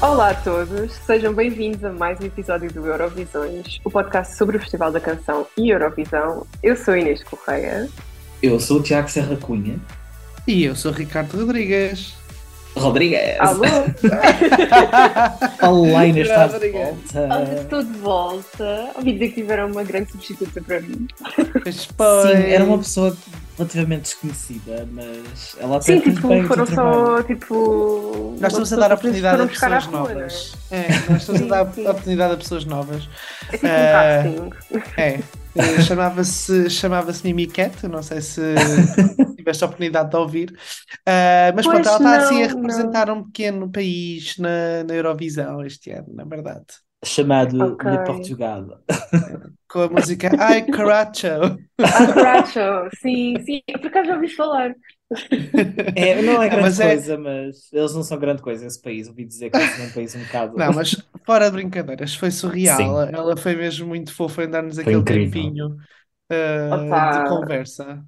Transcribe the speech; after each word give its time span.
Olá 0.00 0.30
a 0.30 0.34
todos, 0.34 0.92
sejam 1.04 1.34
bem-vindos 1.34 1.84
a 1.84 1.92
mais 1.92 2.20
um 2.20 2.24
episódio 2.26 2.72
do 2.72 2.86
Eurovisões, 2.86 3.80
o 3.84 3.90
podcast 3.90 4.36
sobre 4.36 4.56
o 4.56 4.60
Festival 4.60 4.92
da 4.92 5.00
Canção 5.00 5.44
e 5.56 5.70
Eurovisão. 5.70 6.46
Eu 6.62 6.76
sou 6.76 6.96
Inês 6.96 7.22
Correia. 7.24 7.88
Eu 8.40 8.60
sou 8.60 8.78
o 8.78 8.82
Tiago 8.82 9.10
Serra 9.10 9.36
Cunha. 9.36 9.76
E 10.46 10.62
eu 10.64 10.76
sou 10.76 10.92
o 10.92 10.94
Ricardo 10.94 11.36
Rodrigues. 11.36 12.14
Rodrigues! 12.76 13.40
Alô? 13.40 13.64
Olá, 15.68 16.06
Inês, 16.06 16.28
estás 16.28 16.52
de 16.52 16.54
Rodrigues. 16.54 17.12
volta. 17.12 17.54
Estou 17.60 17.82
de 17.82 17.98
volta. 17.98 18.90
Ouvi 18.94 19.12
dizer 19.14 19.28
que 19.30 19.34
tiveram 19.34 19.66
uma 19.66 19.82
grande 19.82 20.12
substituta 20.12 20.62
para 20.62 20.80
mim. 20.80 21.08
Pois. 21.96 22.22
Sim, 22.22 22.52
era 22.52 22.62
uma 22.64 22.78
pessoa 22.78 23.16
relativamente 23.58 24.02
desconhecida, 24.04 24.86
mas 24.86 25.54
ela 25.58 25.78
até 25.78 25.96
Sim, 25.96 26.00
tipo, 26.00 26.26
bem 26.26 26.42
foram 26.44 26.66
só, 26.66 27.22
tipo... 27.24 28.36
Nós 28.40 28.52
estamos 28.52 28.72
a 28.72 28.76
dar 28.76 28.92
oportunidade 28.92 29.42
a 29.42 29.46
pessoas 29.46 29.86
rua, 29.86 30.14
novas. 30.14 30.60
É, 30.70 31.04
nós 31.08 31.22
estamos 31.22 31.42
a 31.42 31.46
dar 31.46 31.72
Sim, 31.72 31.86
oportunidade 31.86 32.34
a 32.34 32.36
pessoas 32.38 32.64
novas. 32.64 33.08
É 33.52 33.58
tipo 33.58 33.80
um 33.80 33.86
Eh, 33.86 33.88
casting. 33.88 34.50
É. 34.96 35.28
Eh, 35.54 35.80
Chamava-se 35.80 36.70
chamava 36.70 37.12
Mimi 37.24 37.46
Cat, 37.48 37.86
não 37.88 38.02
sei 38.02 38.20
se 38.22 38.40
tiveste 39.36 39.64
a 39.64 39.66
oportunidade 39.66 40.10
de 40.10 40.16
ouvir. 40.16 40.52
Eh, 41.06 41.52
mas 41.54 41.66
Pois 41.66 41.68
pronto, 41.68 41.88
ela 41.88 41.98
está 41.98 42.16
assim 42.16 42.42
a 42.42 42.48
não, 42.48 42.48
representar 42.48 43.10
um 43.10 43.24
pequeno 43.24 43.70
país 43.70 44.36
na, 44.38 44.84
na 44.84 44.94
Eurovisão 44.94 45.64
este 45.64 45.90
ano, 45.90 46.14
na 46.14 46.24
verdade. 46.24 46.66
Chamado 47.04 47.56
Ok. 47.58 47.84
Le 47.84 47.98
Portugal. 48.04 48.82
Com 49.68 49.80
a 49.82 49.88
música 49.88 50.30
Ai 50.38 50.66
Caracho. 50.66 51.58
Ah, 51.90 52.04
Caracho, 52.12 52.60
sim, 53.00 53.34
sim. 53.44 53.62
Por 53.80 53.86
acaso 53.86 54.08
já 54.08 54.14
ouvi 54.14 54.28
falar. 54.28 54.74
É, 55.96 56.20
não 56.22 56.42
é 56.42 56.48
grande 56.48 56.62
Mas 56.62 56.80
é- 56.80 56.94
coisa, 56.94 57.18
mas 57.18 57.72
eles 57.72 57.94
não 57.94 58.02
são 58.02 58.18
grande 58.18 58.42
coisa, 58.42 58.66
esse 58.66 58.80
país. 58.80 59.08
Ouvi 59.08 59.24
dizer 59.24 59.50
que 59.50 59.56
eles 59.56 59.70
são 59.70 59.86
um 59.86 59.90
país 59.90 60.14
um 60.14 60.20
bocado. 60.24 60.56
Não, 60.56 60.72
mas 60.72 60.96
fora 61.24 61.46
de 61.46 61.52
brincadeiras, 61.52 62.14
foi 62.14 62.30
surreal. 62.30 62.78
Sim. 62.78 62.94
Ela, 63.12 63.36
foi 63.36 63.54
mesmo 63.56 63.86
muito 63.88 64.12
fofa 64.14 64.44
em 64.44 64.50
dar-nos 64.50 64.78
aquele 64.78 64.96
incrível. 64.96 65.32
tempinho 65.32 65.76
Opa. 66.70 67.10
de 67.12 67.28
conversa. 67.28 68.04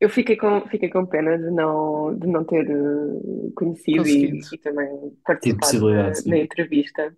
Eu 0.00 0.08
fiquei 0.10 0.36
com, 0.36 0.60
fiquei 0.68 0.90
com 0.90 1.06
pena 1.06 1.38
de 1.38 1.50
não, 1.50 2.16
de 2.18 2.26
não 2.26 2.44
ter 2.44 2.68
eh, 2.68 3.50
conhecido 3.56 4.06
e, 4.06 4.38
e 4.52 4.58
também 4.58 4.88
participado 5.24 5.80
na, 5.88 6.20
na 6.26 6.38
entrevista. 6.38 7.16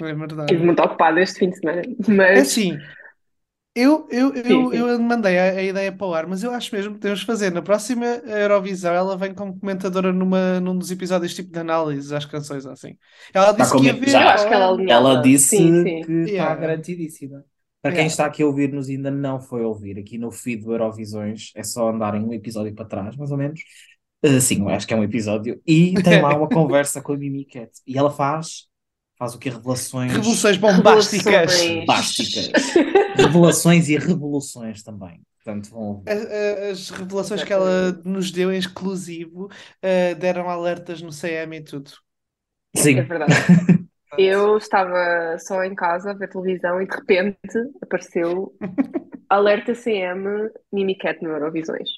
É 0.00 0.14
verdade. 0.14 0.54
Estive 0.54 0.64
muito 0.64 0.82
ocupada 0.82 1.20
este 1.20 1.38
fim 1.40 1.50
de 1.50 1.56
semana, 1.58 1.82
É 2.32 2.40
mas 2.40 2.40
assim, 2.40 2.88
eu, 3.76 4.06
eu, 4.10 4.32
eu, 4.34 4.72
Sim, 4.72 4.74
eu 4.74 4.98
mandei 5.00 5.36
a, 5.38 5.44
a 5.52 5.62
ideia 5.62 5.92
para 5.96 6.06
o 6.06 6.14
ar, 6.14 6.26
mas 6.28 6.42
eu 6.44 6.52
acho 6.52 6.74
mesmo 6.74 6.94
que 6.94 7.00
temos 7.00 7.20
de 7.20 7.26
fazer. 7.26 7.50
Na 7.52 7.60
próxima 7.62 8.06
Eurovisão, 8.06 8.94
ela 8.94 9.16
vem 9.16 9.34
como 9.34 9.58
comentadora 9.58 10.12
numa, 10.12 10.60
num 10.60 10.78
dos 10.78 10.90
episódios 10.92 11.34
tipo 11.34 11.50
de 11.50 11.58
análise 11.58 12.14
às 12.14 12.24
canções, 12.24 12.66
assim. 12.66 12.96
Ela 13.32 13.52
disse 13.52 13.74
que 13.74 13.86
ia 13.86 13.92
ver. 13.94 14.08
já 14.10 14.22
eu 14.22 14.28
acho 14.28 14.46
que 14.46 14.54
ela. 14.54 14.84
Ela 14.88 15.16
disse 15.22 15.48
Sim, 15.56 15.72
sim. 15.82 16.00
que 16.00 16.12
está 16.12 16.32
Yeah. 16.32 16.54
garantidíssima. 16.54 17.44
Para 17.82 17.92
quem 17.92 18.06
Yeah. 18.06 18.06
está 18.06 18.26
aqui 18.26 18.42
a 18.42 18.46
ouvir-nos 18.46 18.88
e 18.88 18.92
ainda 18.92 19.10
não 19.10 19.40
foi 19.40 19.62
ouvir, 19.64 19.98
aqui 19.98 20.16
no 20.18 20.30
feed 20.30 20.62
do 20.64 20.72
Eurovisões, 20.72 21.50
é 21.54 21.62
só 21.62 21.90
andarem 21.90 22.22
um 22.24 22.32
episódio 22.32 22.74
para 22.74 22.86
trás, 22.86 23.16
mais 23.16 23.30
ou 23.30 23.36
menos. 23.36 23.60
Uh, 24.24 24.40
sim, 24.40 24.66
acho 24.70 24.86
que 24.86 24.94
é 24.94 24.96
um 24.96 25.04
episódio. 25.04 25.60
E 25.66 25.98
tem 26.00 26.18
lá 26.18 26.34
uma 26.36 26.48
conversa 26.50 27.02
com 27.02 27.12
a 27.12 27.16
Mimi 27.16 27.44
Cat. 27.44 27.70
E 27.86 27.98
ela 27.98 28.10
faz, 28.10 28.66
faz 29.24 29.34
o 29.34 29.38
que? 29.38 29.48
Revelações 29.48 30.12
Revoluções 30.12 30.56
bombásticas. 30.56 31.24
Revoluções. 31.24 31.80
bombásticas. 31.80 32.50
Revelações 33.16 33.88
e 33.88 33.96
revoluções 33.96 34.82
também. 34.82 35.20
Portanto, 35.42 35.70
vão 35.70 36.02
a- 36.06 36.70
As 36.70 36.90
revelações 36.90 37.42
que 37.44 37.52
ela 37.52 37.92
nos 38.04 38.30
deu 38.30 38.52
em 38.52 38.58
exclusivo 38.58 39.48
eh, 39.82 40.14
deram 40.14 40.48
alertas 40.48 41.00
no 41.02 41.10
CM 41.12 41.56
e 41.56 41.60
tudo. 41.62 41.90
Sim. 42.76 42.98
É 42.98 43.02
verdade. 43.02 43.32
Eu 44.16 44.56
estava 44.58 45.36
só 45.40 45.64
em 45.64 45.74
casa 45.74 46.12
a 46.12 46.14
ver 46.14 46.28
televisão 46.28 46.80
e 46.80 46.86
de 46.86 46.94
repente 46.94 47.36
apareceu 47.82 48.54
Alerta 49.28 49.74
CM 49.74 50.48
Mimicat 50.72 51.20
no 51.20 51.30
Eurovisões. 51.30 51.88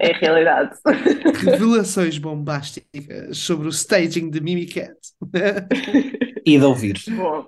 É 0.00 0.12
a 0.12 0.18
realidade. 0.18 0.76
Revelações 1.44 2.18
bombásticas 2.18 3.36
sobre 3.36 3.66
o 3.66 3.70
staging 3.70 4.30
de 4.30 4.40
Mimicat. 4.40 4.94
E 6.46 6.58
de 6.58 6.64
ouvir. 6.64 7.02
Bom, 7.10 7.46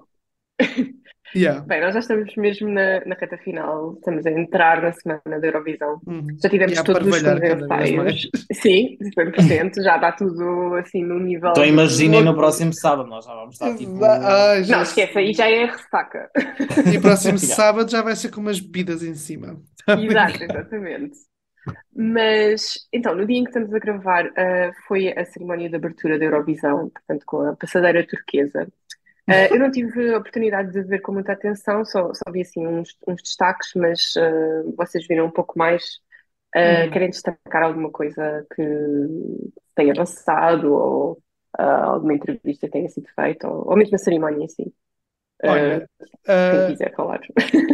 yeah. 1.36 1.60
bem, 1.60 1.80
nós 1.80 1.94
já 1.94 2.00
estamos 2.00 2.34
mesmo 2.36 2.68
na, 2.68 3.04
na 3.04 3.14
reta 3.14 3.36
final, 3.38 3.94
estamos 3.94 4.26
a 4.26 4.30
entrar 4.30 4.82
na 4.82 4.92
semana 4.92 5.40
da 5.40 5.46
Eurovisão. 5.46 6.00
Uhum. 6.06 6.26
Já 6.42 6.48
tivemos 6.48 6.78
a 6.78 6.84
todos 6.84 7.06
os 7.06 7.22
mais. 7.68 8.28
Sim, 8.52 8.96
100%, 9.16 9.82
já 9.82 9.96
está 9.96 10.12
tudo 10.12 10.74
assim 10.74 11.04
no 11.04 11.18
nível. 11.18 11.50
Então 11.50 11.64
imaginem 11.64 12.22
no 12.22 12.34
próximo 12.34 12.72
sábado, 12.72 13.08
nós 13.08 13.24
já 13.24 13.34
vamos 13.34 13.54
estar 13.54 13.74
tipo. 13.76 14.04
Ai, 14.04 14.64
já 14.64 14.76
Não, 14.76 14.82
esquece, 14.82 15.18
aí 15.18 15.32
já 15.32 15.48
é 15.48 15.66
ressaca. 15.66 16.30
E 16.92 16.98
próximo 16.98 17.36
Yeah. 17.46 17.54
sábado 17.54 17.90
já 17.90 18.02
vai 18.02 18.16
ser 18.16 18.30
com 18.30 18.40
umas 18.40 18.58
bebidas 18.58 19.02
em 19.02 19.14
cima. 19.14 19.60
Exato, 19.86 20.42
exatamente. 20.42 21.16
Mas, 21.94 22.86
então, 22.92 23.14
no 23.14 23.26
dia 23.26 23.38
em 23.38 23.44
que 23.44 23.50
estamos 23.50 23.72
a 23.72 23.78
gravar, 23.78 24.26
ah, 24.36 24.72
foi 24.86 25.08
a 25.08 25.24
cerimónia 25.24 25.68
de 25.68 25.76
abertura 25.76 26.18
da 26.18 26.24
Eurovisão, 26.24 26.90
portanto, 26.90 27.24
com 27.26 27.40
a 27.40 27.56
passadeira 27.56 28.06
turquesa. 28.06 28.68
Ah, 29.28 29.46
eu 29.50 29.58
não 29.58 29.70
tive 29.70 30.14
a 30.14 30.18
oportunidade 30.18 30.70
de 30.72 30.82
ver 30.82 31.00
com 31.00 31.12
muita 31.12 31.32
atenção, 31.32 31.84
só, 31.84 32.12
só 32.14 32.30
vi 32.32 32.42
assim 32.42 32.64
uns, 32.66 32.96
uns 33.08 33.22
destaques, 33.22 33.72
mas 33.74 34.14
ah, 34.16 34.62
vocês 34.76 35.06
viram 35.06 35.26
um 35.26 35.30
pouco 35.30 35.58
mais. 35.58 36.00
Ah, 36.54 36.88
Uhum. 36.88 36.90
Querem 36.92 37.10
destacar 37.10 37.62
alguma 37.64 37.90
coisa 37.92 38.46
que 38.54 38.62
tenha 39.74 39.94
passado 39.94 40.72
ou 40.72 41.22
alguma 41.58 42.14
entrevista 42.14 42.66
que 42.66 42.72
tenha 42.72 42.88
sido 42.88 43.08
feita, 43.14 43.48
ou, 43.48 43.70
ou 43.70 43.76
mesmo 43.76 43.96
a 43.96 43.98
cerimónia 43.98 44.44
em 44.44 44.48
si? 44.48 44.74
Olha, 45.44 45.88
quem 46.50 46.62
ah, 46.62 46.66
quiser 46.66 46.94
falar. 46.94 47.20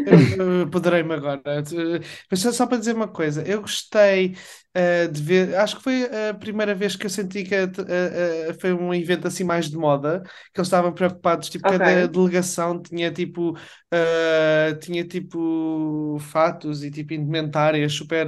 eu 0.06 0.68
poderei-me 0.70 1.14
agora. 1.14 1.40
Uh, 1.62 2.00
Mas 2.30 2.40
só 2.40 2.66
para 2.66 2.78
dizer 2.78 2.94
uma 2.94 3.08
coisa, 3.08 3.42
eu 3.46 3.60
gostei 3.60 4.34
uh, 4.76 5.10
de 5.10 5.22
ver, 5.22 5.54
acho 5.56 5.76
que 5.76 5.82
foi 5.82 6.04
a 6.30 6.34
primeira 6.34 6.74
vez 6.74 6.96
que 6.96 7.06
eu 7.06 7.10
senti 7.10 7.44
que 7.44 7.54
uh, 7.54 8.50
uh, 8.50 8.60
foi 8.60 8.72
um 8.72 8.92
evento 8.94 9.28
assim 9.28 9.44
mais 9.44 9.70
de 9.70 9.76
moda, 9.76 10.22
que 10.52 10.60
eles 10.60 10.66
estavam 10.68 10.92
preocupados, 10.92 11.48
tipo, 11.48 11.64
Ok. 11.68 11.78
cada 11.78 12.08
delegação 12.08 12.80
tinha 12.82 13.10
tipo, 13.12 13.52
uh, 13.52 14.78
tinha 14.80 15.04
tipo 15.06 16.18
fatos 16.20 16.82
e 16.82 16.90
tipo 16.90 17.14
indumentárias 17.14 17.92
super. 17.92 18.26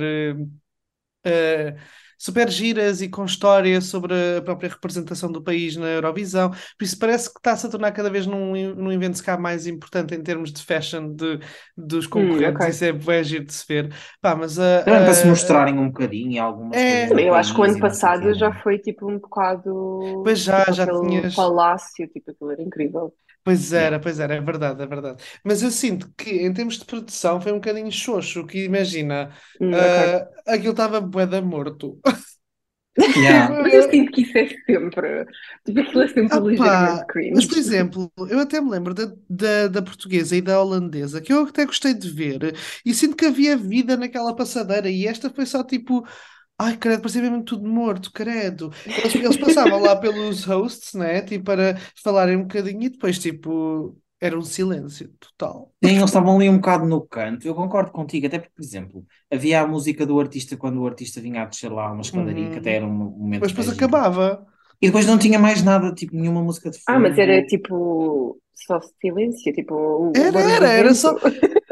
Uh, 2.14 2.18
uh, 2.18 2.18
super 2.18 2.48
giras 2.50 3.00
e 3.02 3.08
com 3.08 3.24
história 3.24 3.80
sobre 3.80 4.14
a 4.38 4.42
própria 4.42 4.68
representação 4.70 5.30
do 5.30 5.42
país 5.42 5.76
na 5.76 5.86
Eurovisão. 5.88 6.50
Por 6.50 6.84
isso 6.84 6.98
parece 6.98 7.32
que 7.32 7.38
está-se 7.38 7.66
a 7.66 7.70
tornar 7.70 7.92
cada 7.92 8.10
vez 8.10 8.26
num, 8.26 8.52
num 8.74 8.92
evento 8.92 9.16
se 9.16 9.22
calhar 9.22 9.40
mais 9.40 9.66
importante 9.66 10.14
em 10.14 10.22
termos 10.22 10.52
de 10.52 10.62
fashion 10.62 11.14
de, 11.14 11.38
dos 11.76 12.06
concorrentes. 12.06 12.54
ok. 12.56 12.68
Isso 12.68 12.84
é 12.84 12.92
bué 12.92 13.22
giro 13.22 13.44
de 13.44 13.52
se 13.54 13.64
ver. 13.68 13.92
Pá, 14.20 14.34
mas 14.34 14.58
a, 14.58 14.82
Também 14.82 15.00
para 15.04 15.14
se 15.14 15.24
a- 15.24 15.30
mostrarem 15.30 15.78
um 15.78 15.88
bocadinho 15.88 16.42
algumas 16.42 16.76
É. 16.76 17.06
coisas 17.08 17.26
eu 17.26 17.34
acho 17.34 17.54
que 17.54 17.60
o 17.60 17.64
ano 17.64 17.80
passado 17.80 18.34
já 18.34 18.52
foi 18.62 18.78
tipo 18.78 19.10
um 19.10 19.18
bocado. 19.18 20.22
Pois 20.24 20.38
já, 20.40 20.60
tipo, 20.60 20.72
já 20.72 20.84
aquele 20.84 21.08
tinhas- 21.08 21.34
palácio, 21.34 22.08
tipo, 22.08 22.30
aquilo 22.30 22.50
era 22.52 22.62
incrível. 22.62 23.12
Pois 23.44 23.72
era, 23.74 24.00
pois 24.00 24.18
era, 24.20 24.34
é 24.36 24.40
verdade, 24.40 24.82
é 24.82 24.86
verdade. 24.86 25.22
Mas 25.44 25.62
eu 25.62 25.70
sinto 25.70 26.10
que 26.16 26.30
em 26.30 26.52
termos 26.52 26.78
de 26.78 26.84
produção 26.86 27.40
foi 27.40 27.52
um 27.52 27.56
bocadinho 27.56 27.92
xoxo, 27.92 28.46
que 28.46 28.64
imagina, 28.64 29.34
Hum, 29.60 29.78
ok. 29.80 29.98
ah, 30.06 30.54
aquilo 30.54 30.70
estava 30.72 31.00
bué 31.00 31.26
da 31.26 31.42
morto. 31.42 32.00
Yeah. 33.16 33.56
Mas 33.62 33.74
eu 33.74 33.82
sinto 33.90 34.12
que 34.12 34.22
isso 34.22 34.36
é 34.38 34.48
sempre. 34.66 35.26
Tipo, 35.64 35.80
aquilo 35.80 36.02
é 36.02 36.08
sempre 36.08 36.40
Ah, 36.40 36.40
ligeiramente 36.40 37.04
cringe. 37.06 37.32
Mas, 37.32 37.46
por 37.46 37.58
exemplo, 37.58 38.12
eu 38.30 38.38
até 38.40 38.60
me 38.60 38.70
lembro 38.70 38.94
da, 38.94 39.06
da, 39.28 39.68
da 39.68 39.82
portuguesa 39.82 40.36
e 40.36 40.40
da 40.42 40.60
holandesa, 40.62 41.20
que 41.20 41.32
eu 41.32 41.42
até 41.46 41.66
gostei 41.66 41.92
de 41.94 42.08
ver, 42.10 42.56
e 42.84 42.94
sinto 42.94 43.16
que 43.16 43.26
havia 43.26 43.56
vida 43.56 43.96
naquela 43.96 44.34
passadeira, 44.34 44.88
e 44.88 45.06
esta 45.06 45.30
foi 45.30 45.46
só 45.46 45.62
tipo. 45.64 46.06
Ai, 46.58 46.76
credo, 46.76 47.00
parecia 47.02 47.20
mesmo 47.22 47.42
tudo 47.44 47.68
morto, 47.68 48.12
credo. 48.12 48.70
Eles, 48.96 49.14
eles 49.16 49.36
passavam 49.36 49.80
lá 49.80 49.96
pelos 49.96 50.44
hosts, 50.44 50.94
né? 50.94 51.20
Tipo, 51.22 51.44
para 51.46 51.76
falarem 52.02 52.36
um 52.36 52.42
bocadinho, 52.42 52.82
e 52.84 52.88
depois, 52.90 53.18
tipo, 53.18 54.00
era 54.20 54.38
um 54.38 54.42
silêncio 54.42 55.08
total. 55.18 55.74
Sim, 55.84 55.90
eles 55.96 56.04
estavam 56.04 56.36
ali 56.36 56.48
um 56.48 56.56
bocado 56.56 56.86
no 56.86 57.06
canto. 57.06 57.46
Eu 57.46 57.54
concordo 57.54 57.92
contigo, 57.92 58.26
até 58.26 58.38
porque, 58.38 58.54
por 58.54 58.62
exemplo, 58.62 59.06
havia 59.30 59.60
a 59.60 59.66
música 59.66 60.06
do 60.06 60.18
artista 60.18 60.56
quando 60.56 60.80
o 60.80 60.86
artista 60.86 61.20
vinha 61.20 61.42
a 61.42 61.44
descer 61.46 61.70
lá 61.70 61.92
uma 61.92 62.00
escadaria, 62.00 62.48
que 62.50 62.58
Uhum. 62.58 62.58
até 62.58 62.74
era 62.76 62.86
um 62.86 62.90
momento 62.92 63.42
Mas 63.42 63.52
depois 63.52 63.68
giro. 63.68 63.68
acabava. 63.68 64.46
E 64.80 64.86
depois 64.86 65.06
não 65.06 65.18
tinha 65.18 65.38
mais 65.38 65.62
nada, 65.62 65.94
tipo, 65.94 66.14
nenhuma 66.16 66.42
música 66.42 66.70
de 66.70 66.78
Ah, 66.86 66.98
mas 66.98 67.16
fundo. 67.18 67.18
era 67.18 67.44
tipo. 67.46 68.40
Só 68.54 68.80
silêncio, 69.00 69.52
tipo. 69.52 69.74
o 69.74 70.26
Era, 70.26 70.30
barulho 70.30 70.58
do 70.58 70.66
era, 70.66 70.68
era 70.72 70.94
vento. 70.94 71.02
só. 71.02 71.18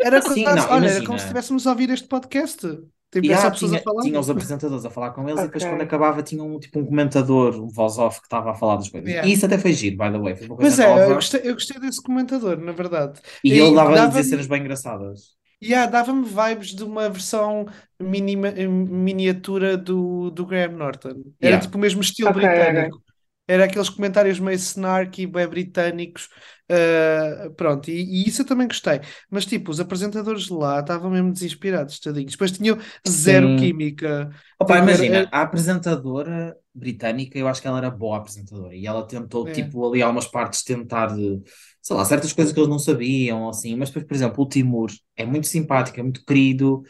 Era 0.00 0.20
Sim, 0.22 0.52
não, 0.52 0.68
olha, 0.68 0.88
era 0.90 1.02
como 1.02 1.18
se 1.18 1.24
estivéssemos 1.24 1.66
a 1.66 1.70
ouvir 1.70 1.90
este 1.90 2.08
podcast. 2.08 2.66
Tipo, 3.12 3.26
E 3.26 3.32
ah, 3.34 3.50
pessoas 3.50 3.70
tinha, 3.70 3.80
a 3.80 3.82
falar. 3.82 4.02
tinha 4.02 4.18
os 4.18 4.30
apresentadores 4.30 4.84
a 4.86 4.90
falar 4.90 5.10
com 5.10 5.28
eles 5.28 5.40
e 5.42 5.44
depois 5.44 5.64
quando 5.64 5.82
acabava 5.82 6.22
tinha 6.22 6.42
um, 6.42 6.58
tipo, 6.58 6.78
um 6.80 6.86
comentador, 6.86 7.62
um 7.62 7.68
voz-off 7.68 8.20
que 8.20 8.26
estava 8.26 8.52
a 8.52 8.54
falar 8.54 8.76
das 8.76 8.88
coisas. 8.88 9.06
Yeah. 9.08 9.28
E 9.28 9.32
isso 9.34 9.44
até 9.44 9.58
foi 9.58 9.74
giro, 9.74 9.98
by 9.98 10.10
the 10.10 10.18
way. 10.18 10.34
Foi 10.34 10.46
uma 10.46 10.56
coisa 10.56 10.84
é, 10.84 11.04
eu 11.10 11.14
gostei, 11.16 11.40
eu 11.44 11.52
gostei 11.52 11.78
desse 11.78 12.02
comentador, 12.02 12.56
na 12.58 12.72
verdade. 12.72 13.20
E 13.44 13.50
E 13.52 13.58
ele 13.58 13.74
dava 13.74 13.90
a 13.90 13.94
dava-me- 13.96 14.08
dizer 14.16 14.24
cenas 14.30 14.46
bem 14.46 14.60
engraçadas. 14.62 15.36
Yeah, 15.62 15.88
dava-me 15.90 16.24
vibes 16.24 16.74
de 16.74 16.82
uma 16.82 17.08
versão 17.10 17.66
minima, 18.00 18.50
miniatura 18.50 19.76
do, 19.76 20.30
do 20.30 20.44
Graham 20.46 20.72
Norton. 20.76 21.10
Era 21.10 21.22
Yeah. 21.42 21.60
tipo 21.60 21.76
o 21.76 21.80
mesmo 21.80 22.00
estilo 22.00 22.30
Ok, 22.30 22.40
britânico. 22.42 23.02
Era 23.48 23.64
aqueles 23.64 23.88
comentários 23.90 24.38
meio 24.38 24.56
snarky, 24.56 25.26
bem 25.26 25.46
britânicos. 25.48 26.28
uh, 26.70 27.50
pronto, 27.54 27.90
e, 27.90 28.22
e 28.24 28.28
isso 28.28 28.42
eu 28.42 28.46
também 28.46 28.66
gostei. 28.68 29.00
Mas, 29.30 29.44
tipo, 29.46 29.70
os 29.70 29.80
apresentadores 29.80 30.44
de 30.44 30.52
lá 30.52 30.80
estavam 30.80 31.10
mesmo 31.10 31.32
desinspirados, 31.32 31.98
tadinhos. 32.00 32.32
Depois 32.32 32.52
tinham 32.52 32.78
zero 33.08 33.54
Sim. 33.54 33.54
química. 33.54 34.30
Opa, 34.60 34.78
Tipo, 34.78 34.78
imagina, 34.78 35.28
era- 35.28 35.32
a 35.32 35.42
apresentadora 35.42 36.56
britânica, 36.74 37.38
eu 37.38 37.48
acho 37.48 37.60
que 37.62 37.68
ela 37.68 37.78
era 37.78 37.90
boa 37.90 38.18
apresentadora 38.18 38.74
e 38.74 38.86
ela 38.86 39.06
tentou, 39.06 39.50
É. 39.50 39.52
tipo, 39.52 39.86
ali 39.88 40.02
algumas 40.02 40.26
partes 40.28 40.62
tentar, 40.64 41.08
de, 41.14 41.42
sei 41.82 41.96
lá, 41.96 42.04
certas 42.04 42.32
coisas 42.32 42.52
que 42.54 42.60
eles 42.60 42.70
não 42.70 42.78
sabiam, 42.78 43.48
assim, 43.48 43.76
mas 43.76 43.90
depois, 43.90 44.06
por 44.06 44.14
exemplo, 44.14 44.44
o 44.44 44.48
Timur 44.48 44.90
é 45.16 45.26
muito 45.26 45.46
simpático, 45.48 45.98
é 46.00 46.02
muito 46.02 46.24
querido, 46.24 46.82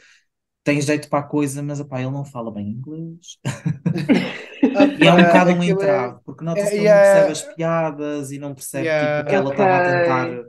tem 0.65 0.81
jeito 0.83 1.09
para 1.11 1.21
a 1.25 1.29
coisa, 1.29 1.63
mas, 1.63 1.81
opá, 1.81 2.01
ele 2.03 2.11
não 2.11 2.25
fala 2.25 2.53
bem 2.53 2.69
inglês. 2.71 3.39
E 4.99 5.07
é 5.07 5.13
um 5.13 5.19
Opa, 5.19 5.23
bocado 5.25 5.53
um 5.55 5.63
é- 5.63 5.67
entrave, 5.67 6.21
porque 6.25 6.45
nota-se 6.45 6.75
é- 6.75 6.75
que 6.75 6.81
ele 6.81 6.85
yeah. 6.85 6.95
não 6.95 7.01
percebe 7.01 7.31
as 7.33 7.43
piadas 7.43 8.31
e 8.33 8.39
não 8.39 8.55
percebe, 8.55 8.85
Yeah. 8.87 8.97
tipo, 8.97 9.23
o 9.23 9.27
que 9.27 9.35
ela 9.35 9.51
estava 9.51 9.77
a 9.77 9.81
tentar... 9.81 10.41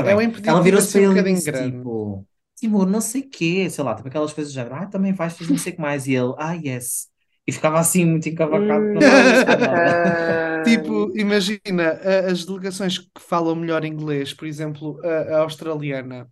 É 0.00 0.14
Percebem? 0.14 0.14
um 0.16 0.20
Ela 0.44 0.60
virou-se 0.62 0.88
assim 0.88 1.00
para 1.00 1.10
um 1.10 1.12
ele 1.18 1.22
disse, 1.22 1.50
grande. 1.50 1.76
tipo, 1.82 2.26
Timur, 2.56 2.86
não 2.86 3.00
sei 3.00 3.22
quê, 3.22 3.68
sei 3.70 3.84
lá, 3.84 3.94
tipo 3.94 4.08
aquelas 4.08 4.32
coisas 4.32 4.52
do 4.52 4.56
género, 4.56 4.74
ah, 4.76 4.86
também 4.86 5.12
vais 5.12 5.36
fazer 5.36 5.50
não 5.50 5.58
sei 5.58 5.72
o 5.72 5.76
que 5.76 5.82
mais, 5.82 6.06
e 6.06 6.14
ele, 6.14 6.34
ah, 6.38 6.54
yes. 6.54 7.08
E 7.46 7.52
ficava 7.52 7.78
assim 7.80 8.04
muito 8.04 8.28
encavacado, 8.28 8.88
Hum, 8.90 8.94
não 8.94 9.02
nada. 9.02 9.92
Tipo, 10.62 11.10
imagina 11.18 11.92
as 12.30 12.44
delegações 12.44 12.98
que 12.98 13.10
falam 13.18 13.56
melhor 13.56 13.84
inglês, 13.84 14.32
por 14.32 14.46
exemplo, 14.46 15.00
a, 15.04 15.36
a 15.36 15.40
australiana, 15.40 16.28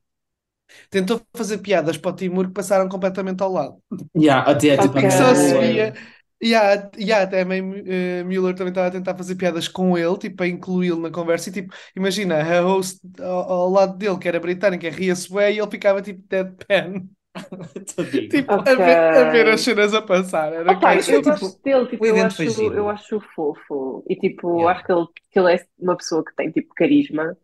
tentou 0.91 1.21
fazer 1.37 1.59
piadas 1.59 1.99
para 1.99 2.11
o 2.13 2.15
Timur 2.17 2.49
que 2.49 2.55
passaram 2.55 2.89
completamente 2.89 3.43
ao 3.43 3.53
lado. 3.53 3.83
Yeah, 4.17 4.43
até 4.51 4.77
tipo 4.77 4.99
Ok. 4.99 5.05
a 5.07 5.11
Só 5.11 5.35
se 5.35 5.59
via. 5.59 5.95
E 6.43 6.55
a, 6.55 6.91
e 6.99 7.13
a 7.13 7.23
até 7.23 7.43
a 7.43 7.45
May 7.45 7.61
eh, 7.87 8.25
Mueller 8.25 8.55
também 8.55 8.71
estava 8.71 8.89
a 8.89 8.91
tentar 8.91 9.15
fazer 9.17 9.35
piadas 9.37 9.69
com 9.69 9.97
ele, 9.99 10.17
tipo, 10.19 10.37
para 10.37 10.49
incluí-lo 10.49 11.01
na 11.01 11.11
conversa. 11.11 11.51
E 11.51 11.53
tipo, 11.53 11.75
imagina, 11.95 12.37
a 12.41 12.61
host 12.63 13.01
ao, 13.21 13.51
ao 13.53 13.71
lado 13.71 13.97
dele, 13.99 14.19
que 14.19 14.27
era 14.29 14.41
britânica, 14.41 14.89
ria-se 14.91 15.33
bem 15.33 15.57
e 15.57 15.59
ele 15.61 15.71
ficava 15.71 16.01
tipo 16.03 16.23
deadpan. 16.29 17.09
Tipo, 18.31 18.55
Ok. 18.57 18.69
a, 18.69 18.75
ver, 18.75 19.09
a 19.15 19.25
ver 19.25 19.49
as 19.49 19.61
cenas 19.61 19.95
a 19.95 20.03
passar. 20.03 20.53
Era 20.53 20.75
Opa, 20.75 21.03
eu 21.09 21.23
tipo, 21.23 21.23
gosto 21.23 21.61
dele, 21.63 21.87
tipo, 21.89 22.13
eu 22.13 22.23
acho, 22.23 22.49
eu 22.73 22.89
acho 22.89 23.21
fofo. 23.35 24.05
E 24.09 24.15
tipo, 24.17 24.67
Yeah. 24.67 24.69
acho 24.69 24.85
que 24.85 24.93
ele, 24.93 25.07
que 25.31 25.39
ele 25.39 25.55
é 25.55 25.67
uma 25.79 25.97
pessoa 25.97 26.25
que 26.25 26.35
tem 26.37 26.51
tipo 26.53 26.73
carisma, 26.75 27.37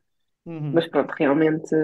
Uhum. 0.47 0.73
mas 0.73 0.89
pronto, 0.89 1.13
realmente. 1.19 1.75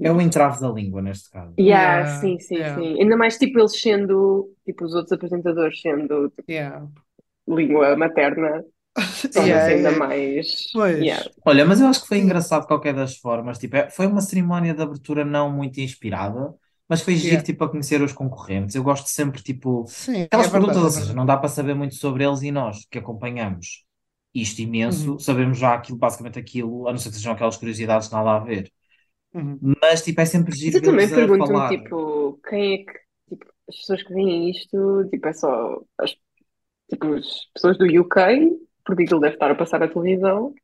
É 0.00 0.10
o 0.12 0.20
entrave 0.20 0.60
da 0.60 0.68
língua 0.68 1.00
neste 1.02 1.30
caso. 1.30 1.54
Yeah, 1.58 2.06
Yeah, 2.06 2.06
sim, 2.06 2.38
sim, 2.40 2.56
yeah. 2.58 2.74
sim. 2.74 3.00
Ainda 3.00 3.16
mais 3.16 3.38
tipo 3.38 3.58
eles 3.58 3.80
sendo, 3.80 4.54
tipo, 4.64 4.84
os 4.84 4.94
outros 4.94 5.12
apresentadores 5.12 5.80
sendo 5.80 6.30
tipo, 6.30 6.48
Yeah. 6.48 6.86
língua 7.48 7.96
materna, 7.96 8.64
Yeah, 9.34 9.66
ainda 9.66 9.90
yeah. 9.90 9.98
mais. 9.98 10.46
Pois. 10.72 10.98
Yeah. 11.00 11.30
Olha, 11.44 11.64
mas 11.66 11.80
eu 11.80 11.86
acho 11.88 12.02
que 12.02 12.08
foi 12.08 12.18
engraçado 12.18 12.62
de 12.62 12.66
qualquer 12.68 12.94
das 12.94 13.16
formas. 13.18 13.58
Tipo, 13.58 13.76
é- 13.76 13.90
foi 13.90 14.06
uma 14.06 14.20
cerimónia 14.20 14.74
de 14.74 14.82
abertura 14.82 15.24
não 15.24 15.50
muito 15.52 15.80
inspirada, 15.80 16.54
mas 16.88 17.02
foi 17.02 17.16
giro, 17.16 17.42
tipo, 17.42 17.64
a 17.64 17.70
conhecer 17.70 18.02
os 18.02 18.12
concorrentes. 18.12 18.74
Eu 18.74 18.82
gosto 18.82 19.08
sempre, 19.08 19.42
tipo, 19.42 19.92
Sim, 19.98 20.28
aquelas 20.30 20.46
é 20.46 20.48
verdade, 20.48 20.60
perguntas, 20.60 20.82
é 20.82 20.84
ou 20.84 20.90
seja, 20.90 21.12
verdade. 21.12 21.14
não 21.14 21.26
dá 21.26 21.36
para 21.36 21.48
saber 21.48 21.74
muito 21.74 21.94
sobre 21.96 22.24
eles 22.24 22.42
e 22.42 22.50
nós, 22.52 22.86
que 22.90 22.98
acompanhamos 22.98 23.84
isto 24.34 24.60
imenso, 24.62 25.18
Uhum. 25.18 25.18
sabemos 25.18 25.58
já 25.58 25.74
aquilo, 25.74 25.98
basicamente 25.98 26.38
aquilo, 26.38 26.88
a 26.88 26.92
não 26.92 26.98
ser 26.98 27.10
que 27.10 27.16
sejam 27.16 27.32
aquelas 27.32 27.56
curiosidades 27.56 28.10
nada 28.10 28.32
a 28.32 28.38
ver. 28.40 28.72
Uhum. 29.34 29.60
Mas, 29.60 30.02
tipo, 30.02 30.20
é 30.20 30.26
sempre 30.26 30.54
giro 30.56 30.78
eu 30.78 30.82
também 30.82 31.08
vê-los 31.08 31.12
a 31.14 31.28
pergunto-me, 31.28 31.36
falar. 31.36 31.84
tipo, 31.84 32.38
quem 32.48 32.74
é 32.74 32.78
que, 32.84 32.92
tipo, 33.28 33.46
as 33.68 33.76
pessoas 33.76 34.02
que 34.02 34.14
veem 34.14 34.50
isto, 34.50 35.08
tipo, 35.10 35.28
é 35.28 35.32
só 35.32 35.82
as, 35.98 36.16
tipo, 36.90 37.14
as 37.14 37.46
pessoas 37.54 37.78
do 37.78 37.86
UK, 37.86 38.50
porque 38.86 39.04
aquilo 39.04 39.20
deve 39.20 39.34
estar 39.36 39.50
a 39.50 39.54
passar 39.56 39.80
na 39.80 39.88
televisão, 39.88 40.54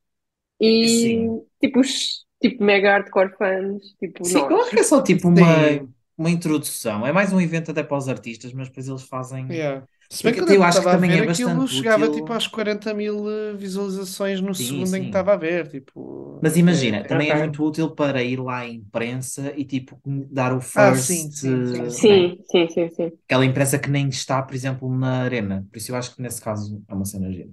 e, 0.61 0.76
Sim. 0.82 1.47
tipo, 1.61 1.81
os, 1.81 2.26
tipo, 2.43 2.64
mega 2.64 2.93
hardcore 2.93 3.37
fãs, 3.38 3.82
tipo, 4.00 4.26
Sim, 4.26 4.47
eu 4.50 4.56
nós. 4.56 4.61
acho 4.61 4.73
que 4.73 4.81
é 4.81 4.82
só 4.82 5.03
tipo 5.03 5.29
uma, 5.29 5.47
Sim. 5.47 5.94
uma 6.17 6.31
introdução. 6.31 7.06
É 7.06 7.12
mais 7.12 7.32
um 7.32 7.41
evento 7.41 7.71
até 7.71 7.82
para 7.82 7.97
os 7.97 8.09
artistas, 8.09 8.53
mas 8.53 8.69
depois 8.69 8.88
eles 8.88 9.03
fazem. 9.03 9.47
Yeah. 9.49 9.87
Se 10.08 10.22
bem 10.25 10.34
que 10.34 10.38
Porque 10.38 10.44
quando 10.44 10.50
eu 10.52 10.62
eu 10.64 10.64
acho 10.64 10.82
que 10.82 10.88
também 10.90 11.16
ver 11.16 11.19
é 11.19 11.22
aquilo, 11.22 11.66
bastante 11.66 11.66
chegava 11.69 12.08
útil. 12.08 12.08
tipo 12.08 12.32
às 12.32 12.46
40 12.46 12.94
mil 12.94 13.28
eh, 13.31 13.55
visualizações 13.55 14.40
no 14.40 14.55
Sim, 14.55 14.55
segundo 14.55 14.96
em 14.96 15.00
que 15.02 15.06
sim. 15.06 15.08
estava 15.08 15.34
a 15.34 15.37
ver. 15.37 15.69
Tipo, 15.70 16.00
Mas 16.40 16.56
imagina, 16.56 17.02
é- 17.02 17.05
também 17.05 17.31
é 17.31 17.34
Ok. 17.34 17.34
muito 17.34 17.64
útil 17.64 17.90
para 17.94 18.22
ir 18.22 18.40
lá 18.40 18.58
à 18.60 18.69
imprensa 18.69 19.52
e 19.56 19.64
tipo 19.64 20.00
dar 20.31 20.52
o 20.52 20.60
Ah, 20.75 20.94
first, 20.94 21.06
sim, 21.06 21.31
sim, 21.31 21.62
sim, 21.66 21.90
sim. 21.90 22.06
né? 22.06 22.31
Sim, 22.31 22.43
sim, 22.50 22.69
sim, 22.69 22.88
sim. 22.90 23.19
Aquela 23.26 23.44
imprensa 23.46 23.78
que 23.78 23.90
nem 23.90 24.08
está, 24.08 24.43
por 24.43 24.55
exemplo, 24.55 24.88
na 24.96 25.22
arena. 25.22 25.66
Por 25.70 25.78
isso 25.78 25.93
eu 25.93 25.96
acho 25.96 26.14
que 26.16 26.22
nesse 26.22 26.40
caso 26.43 26.84
é 26.88 26.94
uma 26.94 27.04
cena 27.06 27.31
gira. 27.32 27.50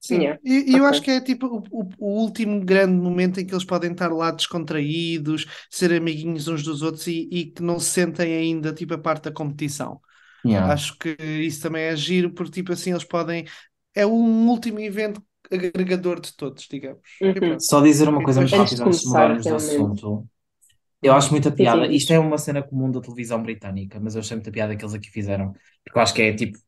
Sim, 0.00 0.24
Yeah. 0.24 0.38
e, 0.44 0.72
e 0.72 0.76
eu 0.76 0.84
Ok. 0.84 0.86
acho 0.86 1.00
que 1.00 1.10
é 1.12 1.20
tipo 1.20 1.46
o, 1.46 1.58
o- 1.70 1.88
o 1.98 2.20
último 2.22 2.60
grande 2.64 2.92
momento 3.00 3.38
em 3.40 3.46
que 3.46 3.54
eles 3.54 3.64
podem 3.64 3.92
estar 3.92 4.08
lá 4.12 4.32
descontraídos, 4.32 5.46
ser 5.70 5.92
amiguinhos 5.92 6.48
uns 6.48 6.64
dos 6.64 6.82
outros 6.82 7.06
e, 7.06 7.28
e 7.30 7.46
que 7.52 7.62
não 7.62 7.78
se 7.78 7.90
sentem 7.90 8.34
ainda 8.36 8.72
tipo 8.74 8.94
a 8.94 8.98
parte 8.98 9.24
da 9.24 9.32
competição. 9.32 10.00
Yeah. 10.44 10.72
Acho 10.72 10.96
que 10.98 11.10
isso 11.20 11.62
também 11.62 11.84
é 11.84 11.96
giro, 11.96 12.32
porque 12.32 12.52
tipo 12.52 12.72
assim 12.72 12.90
eles 12.90 13.04
podem. 13.04 13.44
É 13.94 14.06
um 14.06 14.48
último 14.48 14.80
evento 14.80 15.22
agregador 15.50 16.20
de 16.20 16.34
todos, 16.34 16.66
digamos. 16.68 17.00
Uhum. 17.20 17.60
Só 17.60 17.80
dizer 17.80 18.08
uma 18.08 18.22
coisa 18.22 18.40
muito 18.40 18.50
depois- 18.50 18.72
Antes 18.72 18.76
de 18.76 18.82
rápida 18.82 18.84
antes 18.84 19.00
de 19.02 19.08
mudarmos 19.08 19.42
de 19.42 19.48
assunto. 19.50 20.28
Eu 21.02 21.12
acho 21.14 21.30
muita 21.30 21.50
piada. 21.50 21.86
sim. 21.86 21.92
Isto 21.92 22.12
é 22.12 22.18
uma 22.18 22.38
cena 22.38 22.62
comum 22.62 22.90
da 22.90 23.00
televisão 23.00 23.42
britânica, 23.42 23.98
mas 24.00 24.14
eu 24.14 24.20
achei 24.20 24.36
muita 24.36 24.50
piada 24.52 24.76
que 24.76 24.84
eles 24.84 24.94
aqui 24.94 25.10
fizeram. 25.10 25.52
Porque 25.84 25.98
eu 25.98 26.02
acho 26.02 26.14
que 26.14 26.22
é 26.22 26.32
tipo 26.34 26.58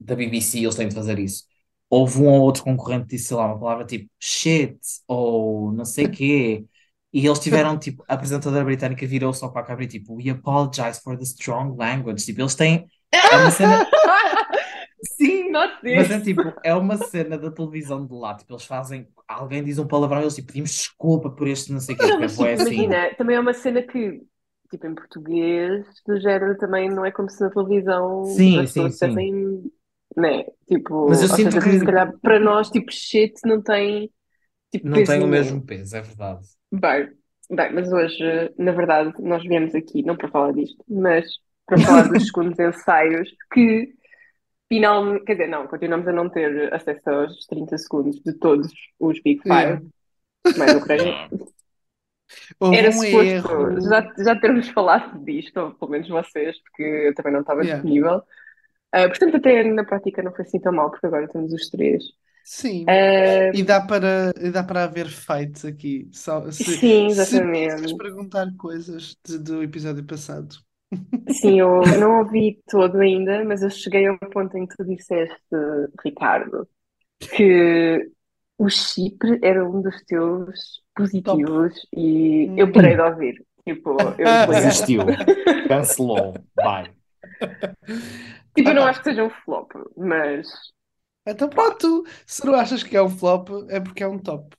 da 0.00 0.14
BBC, 0.16 0.58
eles 0.60 0.74
têm 0.74 0.88
de 0.88 0.94
fazer 0.94 1.18
isso. 1.18 1.44
Houve 1.90 2.20
um 2.20 2.28
ou 2.28 2.40
outro 2.42 2.64
concorrente 2.64 3.06
que 3.06 3.16
disse, 3.16 3.26
sei 3.28 3.36
lá, 3.36 3.46
uma 3.46 3.58
palavra 3.58 3.84
tipo 3.84 4.08
shit 4.18 4.76
ou 5.06 5.72
não 5.72 5.84
sei 5.84 6.08
quê. 6.08 6.64
E 7.12 7.24
eles 7.26 7.38
tiveram, 7.38 7.78
tipo, 7.78 8.04
a 8.08 8.14
apresentadora 8.14 8.64
britânica 8.64 9.06
virou 9.06 9.32
só 9.32 9.48
para 9.48 9.62
a 9.62 9.64
câmera 9.64 9.84
e 9.84 9.88
tipo, 9.88 10.16
we 10.16 10.28
apologize 10.30 11.00
for 11.00 11.16
the 11.16 11.22
strong 11.24 11.76
language. 11.78 12.24
Tipo, 12.24 12.40
eles 12.42 12.54
têm. 12.56 12.86
É 13.34 13.38
uma 13.38 13.50
cena. 13.50 13.84
Sim, 15.02 15.58
mas 15.88 16.10
é 16.10 16.20
tipo, 16.20 16.58
é 16.62 16.74
uma 16.74 16.96
cena 16.96 17.38
da 17.38 17.50
televisão 17.50 18.06
de 18.06 18.12
lá. 18.14 18.34
Tipo, 18.36 18.54
eles 18.54 18.64
fazem. 18.64 19.08
Alguém 19.28 19.62
diz 19.64 19.78
um 19.78 19.86
palavrão 19.86 20.20
e 20.20 20.24
eles 20.24 20.34
tipo, 20.34 20.48
pedimos 20.48 20.70
desculpa 20.70 21.30
por 21.30 21.46
este 21.48 21.72
não 21.72 21.80
sei 21.80 21.94
o 21.96 21.98
Tipo, 21.98 22.44
é 22.44 22.52
tipo, 22.52 22.52
assim. 22.54 23.00
imagina, 23.00 23.14
também 23.16 23.36
é 23.36 23.40
uma 23.40 23.54
cena 23.54 23.82
que, 23.82 24.20
tipo, 24.70 24.86
em 24.86 24.94
português, 24.94 25.86
do 26.06 26.18
género, 26.20 26.56
também 26.58 26.90
não 26.90 27.04
é 27.04 27.12
como 27.12 27.30
se 27.30 27.40
na 27.40 27.50
televisão 27.50 28.40
Sim, 28.40 28.56
as 28.56 28.68
pessoas 28.70 28.90
sim, 28.90 28.92
sim. 28.92 29.30
dissessem, 29.32 29.70
né? 30.16 30.44
Tipo, 30.66 30.94
Mas 31.06 31.22
eu 31.22 31.28
sinto 31.28 31.58
seja, 31.58 31.60
que- 31.60 31.72
se 31.72 31.84
calhar 31.84 32.12
para 32.20 32.38
nós, 32.40 32.70
tipo, 32.70 32.90
shit 32.92 33.34
não 33.44 33.62
tem, 33.62 34.10
tipo, 34.72 34.90
Não 34.90 35.02
tem 35.02 35.20
o 35.20 35.26
mesmo 35.26 35.60
peso, 35.66 35.96
é 35.96 36.00
verdade. 36.00 36.46
Bem, 36.72 37.08
bem, 37.50 37.72
mas 37.72 37.92
hoje, 37.92 38.18
na 38.58 38.72
verdade, 38.72 39.12
nós 39.22 39.42
viemos 39.42 39.74
aqui, 39.74 40.02
não 40.02 40.16
para 40.16 40.30
falar 40.30 40.52
disto, 40.52 40.84
mas 40.88 41.24
para 41.66 41.78
falar 41.78 42.08
dos 42.08 42.26
segundos 42.26 42.58
ensaios 42.58 43.28
que 43.52 43.94
finalmente, 44.68 45.24
quer 45.24 45.34
dizer, 45.34 45.48
não, 45.48 45.66
continuamos 45.66 46.08
a 46.08 46.12
não 46.12 46.28
ter 46.30 46.72
acesso 46.74 47.08
aos 47.10 47.46
30 47.46 47.78
segundos 47.78 48.16
de 48.22 48.32
todos 48.34 48.68
os 49.00 49.22
Big 49.22 49.40
Yeah. 49.46 49.80
Five, 49.80 49.90
mais 50.58 50.74
Ucrânia. 50.76 51.28
Houve 52.58 52.76
Era 52.76 52.88
um 52.88 52.92
suposto 52.92 53.22
erro. 53.22 53.80
já, 53.82 54.14
já 54.18 54.40
termos 54.40 54.68
falado 54.70 55.24
disto, 55.24 55.56
ou 55.60 55.74
pelo 55.74 55.90
menos 55.90 56.08
vocês, 56.08 56.56
porque 56.62 56.82
eu 56.82 57.14
também 57.14 57.32
não 57.32 57.40
estava 57.40 57.62
Yeah. 57.62 57.82
disponível. 57.82 58.22
Ah, 58.92 59.08
portanto, 59.08 59.36
até 59.36 59.62
na 59.64 59.84
prática 59.84 60.22
não 60.22 60.32
foi 60.32 60.44
assim 60.44 60.60
tão 60.60 60.72
mal, 60.72 60.90
porque 60.90 61.06
agora 61.06 61.28
temos 61.28 61.52
os 61.52 61.68
três. 61.70 62.02
Sim. 62.42 62.84
Ah, 62.88 63.50
E 63.54 63.62
dá 63.62 63.80
para, 63.80 64.32
e 64.40 64.50
dá 64.50 64.62
para 64.62 64.84
haver 64.84 65.08
fights 65.08 65.64
aqui. 65.64 66.08
Só, 66.12 66.50
se, 66.50 66.64
sim, 66.76 67.10
se 67.10 67.20
exatamente. 67.20 67.74
quiseres 67.74 67.92
perguntar 67.96 68.46
coisas 68.56 69.16
de- 69.26 69.38
do 69.38 69.62
episódio 69.62 70.04
passado. 70.04 70.56
Sim, 71.30 71.60
eu 71.60 71.82
não 72.00 72.18
ouvi 72.20 72.60
todo 72.70 72.98
ainda, 73.00 73.44
mas 73.44 73.62
eu 73.62 73.70
cheguei 73.70 74.06
ao 74.06 74.18
ponto 74.18 74.56
em 74.56 74.66
que 74.66 74.76
tu 74.76 74.84
disseste, 74.84 75.36
Ricardo, 76.04 76.68
que 77.18 78.10
o 78.58 78.68
Chipre 78.68 79.38
era 79.42 79.68
um 79.68 79.82
dos 79.82 80.02
teus 80.04 80.82
positivos 80.94 81.74
e 81.96 82.50
eu 82.56 82.70
parei 82.72 82.94
de 82.94 83.02
ouvir. 83.02 83.44
Tipo, 83.66 83.96
eu 84.18 84.46
desliguei. 84.46 84.62
Desistiu. 84.62 85.00
Cancelou. 85.68 86.34
Vai. 86.54 86.92
Tipo, 88.54 88.68
eu 88.70 88.74
não 88.74 88.84
Ah. 88.84 88.90
acho 88.90 89.00
que 89.00 89.10
seja 89.10 89.24
um 89.24 89.30
flop, 89.30 89.72
mas 89.96 90.46
Então 91.26 91.48
pronto, 91.48 92.04
se 92.26 92.44
não 92.46 92.54
achas 92.54 92.82
que 92.82 92.96
é 92.96 93.02
um 93.02 93.08
flop, 93.10 93.48
é 93.70 93.80
porque 93.80 94.02
é 94.02 94.08
um 94.08 94.18
top. 94.18 94.54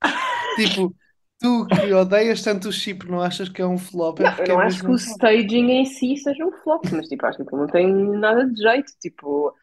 Tipo, 0.56 0.94
tu 1.42 1.66
que 1.68 1.92
odeias 1.92 2.42
tanto 2.42 2.68
o 2.68 2.72
chip, 2.72 3.06
não 3.08 3.20
achas 3.20 3.48
que 3.48 3.60
é 3.62 3.66
um 3.66 3.78
flop, 3.78 4.20
é 4.20 4.28
não, 4.28 4.36
eu 4.38 4.46
porque 4.46 4.52
não 4.56 4.60
é 4.62 4.66
acho 4.66 4.82
que 4.84 4.90
o 4.90 4.94
top. 4.98 4.98
staging 4.98 5.70
em 5.70 5.84
si 5.86 6.16
seja 6.16 6.44
um 6.46 6.52
flop, 6.52 6.84
mas 6.92 7.08
tipo, 7.08 7.24
acho 7.26 7.44
que 7.44 7.52
não 7.56 7.66
tem 7.66 7.86
nada 7.92 8.46
de 8.46 8.60
jeito. 8.60 8.92
Tipo, 9.00 9.54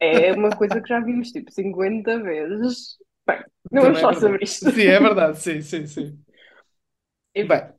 é 0.00 0.32
uma 0.34 0.50
coisa 0.56 0.80
que 0.82 0.88
já 0.88 1.00
vimos 1.00 1.32
tipo 1.32 1.50
50 1.52 2.20
vezes. 2.22 2.98
Bem, 3.26 3.42
não 3.72 3.84
vamos 3.84 3.98
Também 3.98 4.04
é 4.04 4.06
falar 4.06 4.14
verdade. 4.14 4.20
sobre 4.20 4.44
isto. 4.44 4.66
Sim, 4.74 4.82
é 4.82 5.00
verdade, 5.00 5.38
sim, 5.40 5.62
sim, 5.62 5.86
sim. 5.86 6.24
Enfim, 7.34 7.48
Bem, 7.48 7.72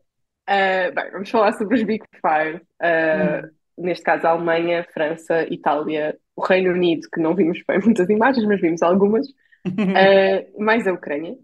ah, 0.48 0.92
bem, 0.96 1.12
vamos 1.12 1.30
falar 1.30 1.54
sobre 1.54 1.76
os 1.78 1.84
Big 1.84 2.04
Five. 2.22 2.62
Ah, 2.82 3.42
hum, 3.42 3.52
neste 3.78 4.04
caso, 4.04 4.28
a 4.28 4.32
Alemanha, 4.32 4.86
França, 4.94 5.44
Itália 5.54 6.18
o 6.36 6.44
Reino 6.46 6.72
Unido, 6.74 7.10
que 7.14 7.20
não 7.22 7.36
vimos 7.36 7.62
bem 7.68 7.80
muitas 7.86 8.10
imagens, 8.10 8.46
mas 8.48 8.62
vimos 8.62 8.82
algumas, 8.82 9.28
uh, 9.30 9.34
mais 10.64 10.88
a 10.88 10.94
Ucrânia. 10.94 11.38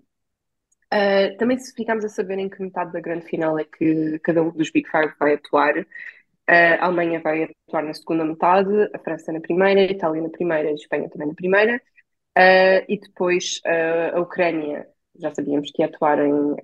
Uh, 0.94 1.36
também 1.38 1.58
ficámos 1.75 2.06
a 2.06 2.10
saber 2.10 2.39
em 2.39 2.48
que 2.48 2.62
metade 2.62 2.94
da 2.94 3.01
grande 3.01 3.25
final 3.25 3.60
é 3.60 3.65
que 3.65 4.20
cada 4.20 4.41
um 4.41 4.51
dos 4.51 4.72
Big 4.72 4.89
Five 4.89 5.13
vai 5.20 5.34
atuar. 5.34 5.77
Uh, 5.79 5.86
a 6.79 6.86
Alemanha 6.86 7.20
vai 7.20 7.44
atuar 7.44 7.84
na 7.84 7.94
segunda 7.94 8.24
metade, 8.24 8.72
a 8.94 9.00
França 9.00 9.34
na 9.34 9.41
primeira, 9.41 9.82
a 9.82 9.84
Itália 9.84 10.22
na 10.22 10.29
primeira 10.29 10.70
a 10.70 10.74
Espanha 10.74 11.10
também 11.10 11.27
na 11.27 11.34
primeira. 11.34 11.82
Uh, 12.38 12.86
e 12.88 13.00
depois 13.00 13.60
a 14.13 14.20
Ucrânia, 14.22 14.88
já 15.20 15.34
sabíamos 15.34 15.72
que 15.72 15.82
ia 15.82 15.88
atuar 15.88 16.20
em 16.20 16.56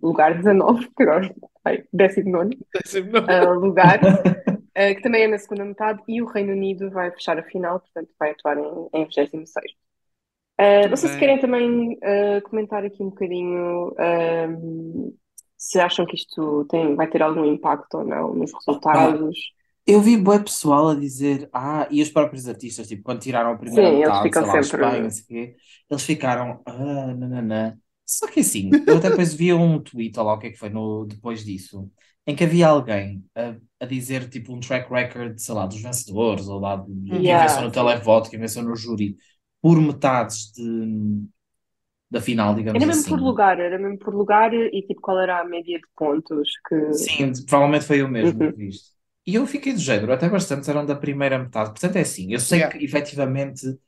lugar 0.00 0.36
19, 0.36 0.88
que 0.96 1.02
agora, 1.02 1.34
ai, 1.64 1.84
19 1.92 2.56
lugar, 3.56 4.00
que 4.94 5.02
também 5.02 5.24
é 5.24 5.28
na 5.28 5.38
segunda 5.38 5.64
metade, 5.64 6.00
e 6.06 6.22
o 6.22 6.26
Reino 6.26 6.52
Unido 6.52 6.90
vai 6.90 7.10
fechar 7.10 7.38
a 7.38 7.42
final, 7.42 7.80
portanto 7.80 8.14
vai 8.18 8.30
atuar 8.30 8.56
em, 8.56 8.88
em 8.94 9.04
26. 9.04 9.72
Uh, 10.62 10.96
se 10.96 11.18
querem 11.18 11.40
também 11.40 11.94
uh, 11.94 12.42
comentar 12.44 12.84
aqui 12.84 13.02
um 13.02 13.08
bocadinho 13.08 13.88
uh, 13.88 15.14
se 15.62 15.78
acham 15.78 16.04
que 16.04 16.16
isto 16.16 16.64
tem, 16.68 16.94
vai 16.96 17.08
ter 17.08 17.22
algum 17.22 17.44
impacto 17.44 17.98
ou 17.98 18.04
não 18.04 18.34
nos 18.34 18.52
resultados. 18.52 19.38
Eu 19.86 20.00
vi 20.00 20.16
boa 20.16 20.38
pessoal 20.40 20.90
a 20.90 20.94
dizer, 20.94 21.48
ah, 21.52 21.88
e 21.90 22.02
os 22.02 22.10
próprios 22.10 22.48
artistas, 22.48 22.86
tipo, 22.86 23.02
quando 23.02 23.20
tiraram 23.20 23.52
a 23.52 23.56
primeira 23.56 23.90
Sim, 23.90 23.98
metade, 23.98 24.32
sei 24.32 24.42
lá, 24.42 24.62
sempre... 24.62 24.86
Espanha, 24.86 25.08
o 25.08 25.26
quê, 25.26 25.56
eles 25.90 26.02
ficaram, 26.04 26.60
ah, 26.66 27.14
nananã. 27.14 27.76
Só 28.04 28.26
que 28.26 28.40
assim, 28.40 28.70
eu 28.86 28.98
até 28.98 29.10
depois 29.10 29.34
vi 29.34 29.52
um 29.52 29.80
tweet, 29.80 30.18
ou 30.18 30.26
lá 30.26 30.34
o 30.34 30.38
que 30.38 30.48
é 30.48 30.50
que 30.50 30.58
foi 30.58 30.68
no, 30.68 31.06
depois 31.06 31.44
disso, 31.44 31.90
em 32.26 32.36
que 32.36 32.44
havia 32.44 32.68
alguém 32.68 33.24
a, 33.34 33.54
a 33.80 33.86
dizer, 33.86 34.28
tipo, 34.28 34.52
um 34.52 34.60
track 34.60 34.92
record, 34.92 35.38
sei 35.38 35.54
lá, 35.54 35.66
dos 35.66 35.80
vencedores, 35.80 36.46
ou 36.48 36.60
lá, 36.60 36.76
de, 36.76 37.16
yeah. 37.16 37.22
quem 37.22 37.48
venceu 37.48 37.62
no 37.62 37.72
televoto, 37.72 38.30
quem 38.30 38.38
venceu 38.38 38.62
no 38.62 38.76
júri, 38.76 39.16
por 39.62 39.80
metades 39.80 40.52
de, 40.52 41.24
da 42.10 42.20
final, 42.20 42.54
digamos 42.54 42.82
Era 42.82 42.86
mesmo 42.86 43.00
assim. 43.00 43.10
por 43.10 43.20
lugar, 43.20 43.58
era 43.58 43.78
mesmo 43.78 43.98
por 43.98 44.14
lugar 44.14 44.52
e 44.52 44.82
tipo 44.82 45.00
qual 45.00 45.18
era 45.20 45.40
a 45.40 45.44
média 45.44 45.78
de 45.78 45.86
pontos 45.96 46.50
que. 46.68 46.92
Sim, 46.92 47.32
provavelmente 47.46 47.86
foi 47.86 48.02
eu 48.02 48.08
mesmo 48.08 48.42
uhum. 48.42 48.50
que 48.50 48.58
viste. 48.58 48.90
E 49.24 49.36
eu 49.36 49.46
fiquei 49.46 49.72
do 49.72 49.78
género, 49.78 50.12
até 50.12 50.28
bastante 50.28 50.68
eram 50.68 50.84
da 50.84 50.96
primeira 50.96 51.38
metade. 51.38 51.70
Portanto, 51.70 51.94
é 51.94 52.00
assim, 52.00 52.32
eu 52.32 52.40
sei 52.40 52.58
yeah. 52.58 52.76
que 52.76 52.84
efetivamente 52.84 53.78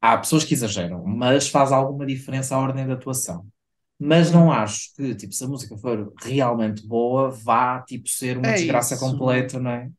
há 0.00 0.16
pessoas 0.16 0.44
que 0.44 0.54
exageram, 0.54 1.04
mas 1.04 1.48
faz 1.48 1.72
alguma 1.72 2.06
diferença 2.06 2.54
a 2.54 2.58
ordem 2.58 2.86
da 2.86 2.94
atuação. 2.94 3.44
Mas 3.98 4.30
não 4.30 4.50
acho 4.50 4.94
que, 4.94 5.14
tipo, 5.14 5.34
se 5.34 5.44
a 5.44 5.48
música 5.48 5.76
for 5.76 6.10
realmente 6.22 6.86
boa, 6.86 7.30
vá, 7.30 7.82
tipo, 7.82 8.08
ser 8.08 8.38
uma 8.38 8.48
é 8.48 8.54
desgraça 8.54 8.94
isso. 8.94 9.04
completa, 9.04 9.58
não 9.58 9.70
é? 9.70 9.90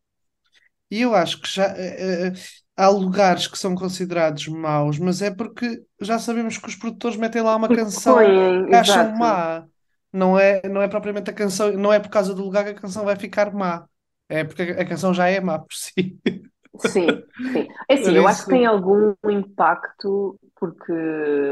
E 0.90 1.02
eu 1.02 1.14
acho 1.14 1.40
que 1.40 1.48
já. 1.48 1.68
Uh, 1.72 2.34
há 2.82 2.90
lugares 2.90 3.46
que 3.46 3.60
são 3.60 3.76
considerados 3.76 4.48
maus, 4.48 4.98
mas 4.98 5.22
é 5.22 5.30
porque 5.30 5.84
já 6.00 6.18
sabemos 6.18 6.58
que 6.58 6.68
os 6.68 6.76
produtores 6.76 7.16
metem 7.16 7.44
lá 7.44 7.56
uma 7.56 7.68
porque 7.68 7.84
canção 7.84 8.18
que 8.18 8.76
acham 8.76 9.16
má. 9.16 9.68
Não 10.12 10.38
é, 10.38 10.62
não 10.68 10.82
é 10.82 10.88
propriamente 10.88 11.30
a 11.30 11.34
canção, 11.34 11.72
não 11.74 11.94
é 11.94 12.00
por 12.00 12.10
causa 12.10 12.34
do 12.34 12.44
lugar 12.44 12.64
que 12.64 12.72
a 12.72 12.82
canção 12.82 13.06
vai 13.06 13.16
ficar 13.16 13.54
má. 13.54 13.86
É 14.28 14.44
porque 14.44 14.64
a 14.64 14.84
canção 14.84 15.14
já 15.14 15.28
é 15.28 15.40
má 15.40 15.60
por 15.60 15.74
si. 15.74 16.18
Sim, 16.80 17.08
sim. 17.52 17.68
É 17.90 17.96
assim, 17.96 18.16
eu 18.16 18.28
acho 18.28 18.46
que 18.46 18.52
tem 18.52 18.66
algum 18.66 19.14
impacto 19.30 20.40
porque 20.56 20.94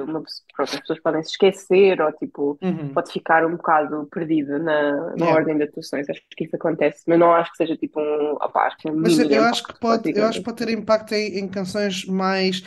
uma, 0.03 0.21
pronto, 0.55 0.71
as 0.71 0.79
pessoas 0.79 1.01
podem 1.01 1.23
se 1.23 1.31
esquecer 1.31 1.99
ou 1.99 2.11
tipo, 2.13 2.57
uhum. 2.61 2.93
pode 2.93 3.11
ficar 3.11 3.43
um 3.43 3.57
bocado 3.57 4.07
perdida 4.11 4.59
na, 4.59 5.15
na 5.15 5.29
ordem 5.29 5.57
de 5.57 5.63
atuações. 5.63 6.07
Acho 6.07 6.21
que 6.37 6.45
isso 6.45 6.55
acontece, 6.55 7.03
mas 7.07 7.19
não 7.19 7.33
acho 7.33 7.51
que 7.51 7.57
seja 7.57 7.75
tipo 7.75 7.99
um. 7.99 8.33
Opa, 8.33 8.67
acho 8.67 8.77
que 8.77 8.87
é 8.87 8.91
um 8.91 8.97
mas 8.97 9.17
eu 9.17 9.43
acho 9.43 9.63
que 9.63 9.79
pode, 9.79 10.15
eu 10.15 10.25
acho 10.25 10.39
que 10.39 10.45
pode 10.45 10.57
ter 10.57 10.69
impacto 10.69 11.13
em, 11.13 11.39
em 11.39 11.47
canções 11.47 12.05
mais 12.05 12.61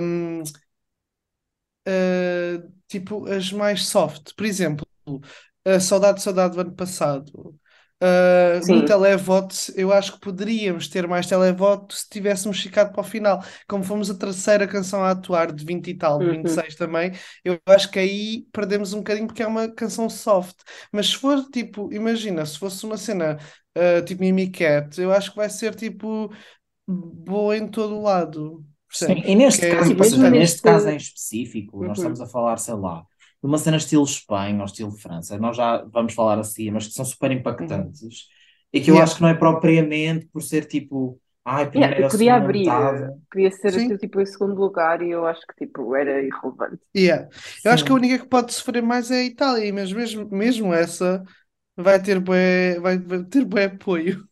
um, 0.00 0.42
uh, 0.42 0.44
ah, 1.88 2.62
tipo 2.86 3.26
as 3.26 3.50
mais 3.50 3.86
soft. 3.86 4.34
Por 4.36 4.44
exemplo, 4.44 4.86
a 5.64 5.80
Saudade 5.80 6.22
Saudade 6.22 6.54
do 6.54 6.60
ano 6.60 6.72
passado 6.72 7.58
Uh, 8.04 8.60
no 8.70 8.84
televoto, 8.84 9.54
eu 9.74 9.90
acho 9.90 10.12
que 10.12 10.20
poderíamos 10.20 10.88
ter 10.88 11.08
mais 11.08 11.26
televoto 11.26 11.94
se 11.94 12.06
tivéssemos 12.10 12.60
ficado 12.60 12.92
para 12.92 13.00
o 13.00 13.04
final. 13.04 13.42
Como 13.66 13.82
fomos 13.82 14.10
a 14.10 14.14
terceira 14.14 14.66
canção 14.66 15.02
a 15.02 15.12
atuar, 15.12 15.50
de 15.50 15.64
20 15.64 15.88
e 15.88 15.94
tal, 15.94 16.18
de 16.18 16.26
26 16.26 16.72
uhum. 16.72 16.78
também, 16.78 17.12
eu 17.42 17.58
acho 17.64 17.90
que 17.90 17.98
aí 17.98 18.46
perdemos 18.52 18.92
um 18.92 18.98
bocadinho 18.98 19.26
porque 19.26 19.42
é 19.42 19.46
uma 19.46 19.68
canção 19.68 20.10
soft. 20.10 20.56
Mas 20.92 21.06
se 21.06 21.16
for 21.16 21.42
tipo, 21.50 21.90
imagina, 21.94 22.44
se 22.44 22.58
fosse 22.58 22.84
uma 22.84 22.98
cena 22.98 23.38
uh, 23.74 24.04
tipo 24.04 24.20
Mimi 24.20 24.50
Cat, 24.50 25.00
eu 25.00 25.10
acho 25.10 25.30
que 25.30 25.36
vai 25.38 25.48
ser 25.48 25.74
tipo 25.74 26.30
boa 26.86 27.56
em 27.56 27.66
todo 27.66 27.96
o 27.96 28.02
lado. 28.02 28.62
Sim, 28.90 29.22
e 29.24 29.34
neste, 29.34 29.64
é, 29.64 29.74
caso, 29.74 29.94
neste, 29.94 30.18
neste 30.18 30.62
caso 30.62 30.88
em 30.90 30.96
específico, 30.96 31.78
uhum. 31.78 31.88
nós 31.88 31.96
estamos 31.96 32.20
a 32.20 32.26
falar, 32.26 32.58
sei 32.58 32.74
lá 32.74 33.06
uma 33.46 33.58
cena 33.58 33.76
estilo 33.76 34.04
Espanha 34.04 34.58
ou 34.58 34.64
estilo 34.64 34.90
França, 34.90 35.38
nós 35.38 35.56
já 35.56 35.84
vamos 35.92 36.14
falar 36.14 36.38
assim, 36.38 36.70
mas 36.70 36.86
que 36.86 36.94
são 36.94 37.04
super 37.04 37.30
impactantes 37.30 38.02
uhum. 38.02 38.08
e 38.72 38.80
que 38.80 38.90
eu 38.90 38.94
yeah. 38.94 39.04
acho 39.04 39.16
que 39.16 39.22
não 39.22 39.28
é 39.28 39.34
propriamente 39.34 40.26
por 40.26 40.42
ser 40.42 40.64
tipo, 40.64 41.20
ai, 41.44 41.68
primeiro 41.68 41.94
yeah, 41.94 42.10
podia 42.10 42.34
abrir, 42.36 42.68
podia 43.30 43.50
ser 43.50 43.68
assim, 43.68 43.96
tipo 43.96 44.20
em 44.20 44.26
segundo 44.26 44.54
lugar 44.54 45.02
e 45.02 45.10
eu 45.10 45.26
acho 45.26 45.42
que 45.46 45.66
tipo 45.66 45.94
era 45.94 46.22
irrelevante. 46.22 46.80
Yeah. 46.96 47.28
Eu 47.64 47.72
acho 47.72 47.84
que 47.84 47.92
a 47.92 47.94
única 47.94 48.18
que 48.18 48.28
pode 48.28 48.52
sofrer 48.54 48.82
mais 48.82 49.10
é 49.10 49.16
a 49.16 49.24
Itália, 49.24 49.72
mas 49.72 49.92
mesmo, 49.92 50.28
mesmo 50.30 50.72
essa 50.72 51.22
vai 51.76 52.00
ter 52.00 52.20
bué, 52.20 52.80
vai 52.80 52.98
ter 52.98 53.44
bué 53.44 53.64
apoio. 53.64 54.26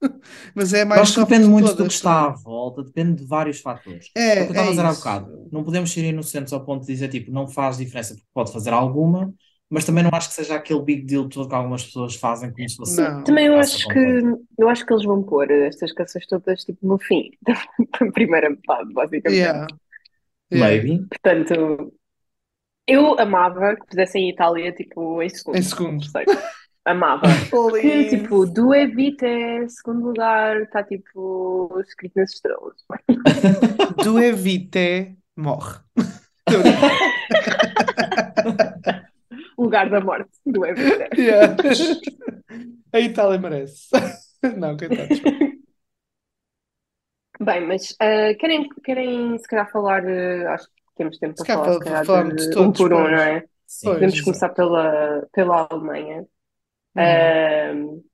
Mas 0.54 0.72
é 0.72 0.84
mais. 0.84 1.02
Acho 1.02 1.14
que 1.14 1.20
depende 1.20 1.48
muito 1.48 1.74
do 1.74 1.86
que 1.86 1.92
está 1.92 2.26
à 2.26 2.28
volta, 2.30 2.82
depende 2.82 3.22
de 3.22 3.26
vários 3.26 3.60
fatores. 3.60 4.10
É, 4.16 4.20
é 4.20 4.32
o 4.32 4.34
que 4.34 4.40
eu 4.40 4.44
estava 4.50 4.66
é 4.66 4.68
a 4.68 4.70
dizer 4.70 4.84
há 4.84 4.92
bocado. 4.92 5.48
Não 5.50 5.64
podemos 5.64 5.92
ser 5.92 6.04
inocentes 6.04 6.52
ao 6.52 6.64
ponto 6.64 6.82
de 6.82 6.92
dizer 6.92 7.08
tipo, 7.08 7.30
não 7.32 7.48
faz 7.48 7.76
diferença 7.76 8.14
porque 8.14 8.28
pode 8.32 8.52
fazer 8.52 8.72
alguma, 8.72 9.32
mas 9.70 9.84
também 9.84 10.02
não 10.02 10.10
acho 10.12 10.28
que 10.28 10.34
seja 10.34 10.54
aquele 10.54 10.82
big 10.82 11.02
deal 11.02 11.28
todo 11.28 11.48
que 11.48 11.54
algumas 11.54 11.84
pessoas 11.84 12.16
fazem 12.16 12.50
como 12.50 12.68
se 12.68 12.76
fosse. 12.76 13.00
Não. 13.00 13.24
Também 13.24 13.46
eu 13.46 13.56
acho 13.56 13.86
que 13.88 14.22
eu 14.58 14.68
acho 14.68 14.86
que 14.86 14.92
eles 14.92 15.04
vão 15.04 15.22
pôr 15.22 15.50
estas 15.50 15.92
canções 15.92 16.26
todas 16.26 16.64
tipo 16.64 16.86
no 16.86 16.98
fim 16.98 17.30
da 17.42 17.54
primeira 18.12 18.50
metade, 18.50 18.92
basicamente. 18.92 19.38
Yeah. 19.38 19.66
Yeah. 20.50 20.66
Maybe. 20.66 21.06
Portanto, 21.08 21.92
eu 22.86 23.18
amava 23.20 23.76
que 23.76 23.86
pusessem 23.86 24.30
Itália 24.30 24.72
tipo 24.72 25.20
em 25.22 25.28
segundo. 25.28 25.56
Em 25.56 25.62
segundo. 25.62 26.06
Amava. 26.88 27.26
Porque, 27.50 28.08
tipo, 28.08 28.46
Due 28.46 28.86
Vite, 28.86 29.68
segundo 29.68 30.06
lugar, 30.06 30.62
está 30.62 30.82
tipo 30.82 31.78
escrito 31.80 32.14
nas 32.16 32.32
estrelas. 32.32 32.76
Due 34.02 34.32
Vite 34.32 35.18
morre. 35.36 35.80
lugar 39.58 39.90
da 39.90 40.00
morte, 40.00 40.30
Due 40.46 40.72
Vite. 40.72 41.20
Yeah. 41.20 41.56
A 42.90 43.00
Itália 43.00 43.38
merece. 43.38 43.88
Não, 44.56 44.74
coitados. 44.74 45.20
Bem, 47.38 47.66
mas 47.66 47.90
uh, 47.90 48.34
querem, 48.38 48.66
querem 48.82 49.38
se 49.38 49.46
calhar 49.46 49.70
falar, 49.70 50.04
uh, 50.04 50.48
acho 50.48 50.66
que 50.68 50.72
temos 50.96 51.18
tempo 51.18 51.34
para 51.34 51.54
falar, 51.54 51.72
se 51.74 51.78
calhar, 51.80 52.28
de, 52.28 52.36
de 52.36 52.50
todos, 52.50 52.66
um 52.66 52.72
por 52.72 52.94
um, 52.94 53.02
não 53.02 53.18
é? 53.18 53.44
Sim, 53.66 53.92
Podemos 53.92 54.20
começar 54.22 54.48
pela, 54.48 55.28
pela 55.34 55.68
Alemanha. 55.70 56.26
Uh, 56.98 58.04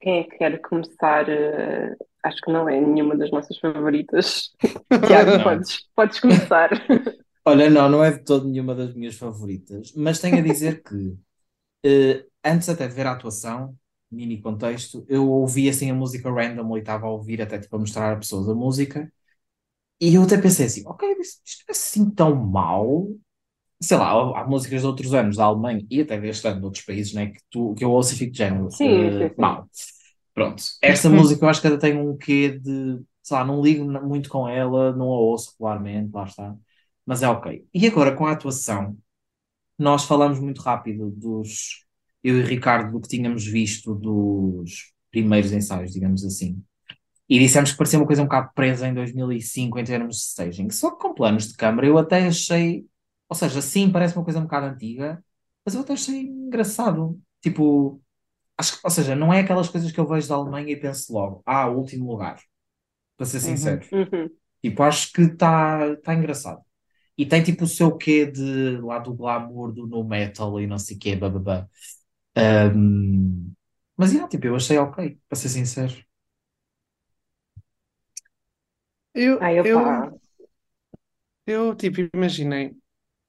quem 0.00 0.20
é 0.20 0.24
que 0.24 0.38
quer 0.38 0.60
começar? 0.60 1.28
Uh, 1.28 1.96
acho 2.24 2.40
que 2.40 2.52
não 2.52 2.68
é 2.68 2.80
nenhuma 2.80 3.16
das 3.16 3.30
nossas 3.30 3.58
favoritas. 3.58 4.50
Tiago, 5.06 5.42
podes, 5.42 5.88
podes 5.94 6.20
começar. 6.20 6.70
Olha, 7.44 7.68
não, 7.68 7.88
não 7.88 8.04
é 8.04 8.12
de 8.12 8.24
todo 8.24 8.48
nenhuma 8.48 8.74
das 8.74 8.94
minhas 8.94 9.16
favoritas, 9.16 9.92
mas 9.96 10.20
tenho 10.20 10.38
a 10.38 10.42
dizer 10.42 10.82
que 10.82 10.94
uh, 10.96 12.30
antes 12.44 12.68
até 12.68 12.86
de 12.86 12.94
ver 12.94 13.06
a 13.06 13.12
atuação, 13.12 13.74
mini 14.10 14.40
contexto, 14.40 15.04
eu 15.08 15.28
ouvi 15.28 15.68
assim 15.68 15.90
a 15.90 15.94
música 15.94 16.30
random 16.30 16.76
e 16.76 16.80
estava 16.80 17.06
a 17.06 17.10
ouvir 17.10 17.42
até 17.42 17.58
tipo 17.58 17.74
a 17.74 17.78
mostrar 17.80 18.12
a 18.12 18.16
pessoas 18.16 18.48
a 18.48 18.54
música 18.54 19.10
e 20.00 20.16
eu 20.16 20.22
até 20.24 20.36
pensei 20.36 20.66
assim, 20.66 20.82
ok, 20.86 21.08
isto 21.20 21.64
é 21.68 21.72
assim 21.72 22.10
tão 22.10 22.34
mal, 22.34 23.06
sei 23.82 23.96
lá, 23.96 24.40
há 24.40 24.46
músicas 24.46 24.80
de 24.80 24.86
outros 24.86 25.12
anos 25.12 25.36
da 25.36 25.44
Alemanha 25.44 25.84
e 25.90 26.00
até 26.00 26.18
deste 26.18 26.46
ano 26.46 26.60
de 26.60 26.64
outros 26.64 26.84
países, 26.84 27.12
né, 27.12 27.26
que, 27.26 27.40
tu, 27.50 27.74
que 27.74 27.84
eu 27.84 27.90
ouço 27.90 28.14
e 28.14 28.16
fico 28.16 28.32
de 28.32 28.38
género. 28.38 28.70
Sim, 28.70 29.08
uh, 29.08 29.18
sim, 29.18 29.28
sim. 29.28 29.34
Mal. 29.40 29.68
Pronto. 30.32 30.62
Esta 30.80 31.08
música 31.10 31.44
eu 31.44 31.48
acho 31.48 31.60
que 31.60 31.66
ainda 31.66 31.78
tem 31.78 31.96
um 31.96 32.16
quê 32.16 32.58
de, 32.58 33.00
sei 33.22 33.36
lá, 33.36 33.44
não 33.44 33.60
ligo 33.60 33.84
muito 33.84 34.30
com 34.30 34.48
ela, 34.48 34.94
não 34.94 35.06
a 35.06 35.18
ouço 35.18 35.52
regularmente, 35.52 36.12
lá 36.12 36.24
está. 36.24 36.54
Mas 37.04 37.22
é 37.22 37.28
ok. 37.28 37.66
E 37.74 37.86
agora 37.86 38.14
com 38.14 38.24
a 38.26 38.32
atuação, 38.32 38.96
nós 39.78 40.04
falamos 40.04 40.38
muito 40.38 40.60
rápido 40.62 41.10
dos, 41.10 41.84
eu 42.22 42.38
e 42.38 42.42
Ricardo, 42.42 42.92
do 42.92 43.00
que 43.00 43.08
tínhamos 43.08 43.44
visto 43.44 43.94
dos 43.94 44.92
primeiros 45.10 45.52
ensaios, 45.52 45.92
digamos 45.92 46.24
assim. 46.24 46.62
E 47.28 47.38
dissemos 47.38 47.72
que 47.72 47.78
parecia 47.78 47.98
uma 47.98 48.06
coisa 48.06 48.22
um 48.22 48.26
bocado 48.26 48.50
presa 48.54 48.86
em 48.86 48.94
2005 48.94 49.78
em 49.78 49.84
termos 49.84 50.16
de 50.16 50.22
staging. 50.22 50.70
Só 50.70 50.90
que 50.90 50.98
com 50.98 51.14
planos 51.14 51.48
de 51.48 51.54
câmara 51.54 51.86
eu 51.86 51.98
até 51.98 52.26
achei 52.26 52.84
ou 53.32 53.36
seja, 53.36 53.62
sim, 53.62 53.90
parece 53.92 54.16
uma 54.16 54.24
coisa 54.24 54.38
um 54.40 54.44
bocado 54.44 54.66
antiga, 54.66 55.24
mas 55.64 55.74
eu 55.74 55.82
até 55.82 55.94
achei 55.94 56.20
engraçado. 56.22 57.20
Tipo, 57.40 58.02
acho 58.58 58.74
que, 58.80 58.80
ou 58.84 58.90
seja, 58.90 59.16
não 59.16 59.32
é 59.34 59.40
aquelas 59.40 59.68
coisas 59.70 59.92
que 59.92 60.00
eu 60.00 60.06
vejo 60.08 60.28
da 60.28 60.36
Alemanha 60.36 60.72
e 60.72 60.76
penso 60.76 61.12
logo, 61.14 61.42
ah, 61.46 61.68
último 61.70 62.10
lugar. 62.12 62.40
para 63.16 63.26
ser 63.26 63.40
Uhum. 63.42 63.42
sincero. 63.42 63.86
Uhum. 63.92 64.30
Tipo, 64.62 64.82
acho 64.84 65.12
que 65.12 65.22
está 65.22 65.96
tá 65.98 66.14
engraçado. 66.14 66.62
E 67.18 67.26
tem 67.26 67.42
tipo 67.42 67.64
o 67.64 67.68
seu 67.68 67.96
quê 67.96 68.26
de 68.26 68.78
lá 68.82 68.98
do 69.00 69.14
glamour, 69.14 69.72
do 69.72 69.86
no 69.86 70.04
metal 70.04 70.60
e 70.60 70.66
não 70.66 70.78
sei 70.78 70.96
o 70.96 71.00
quê, 71.00 71.16
bababá. 71.16 71.68
Ahm, 72.36 73.52
mas 73.96 74.12
yeah, 74.12 74.28
tipo, 74.28 74.46
eu 74.46 74.56
achei 74.56 74.78
ok, 74.78 75.18
para 75.28 75.38
ser 75.38 75.48
sincero. 75.50 75.94
Eu, 79.14 79.44
Ai, 79.44 79.58
eu, 79.62 80.20
eu, 81.46 81.74
tipo, 81.76 82.00
imaginei. 82.14 82.76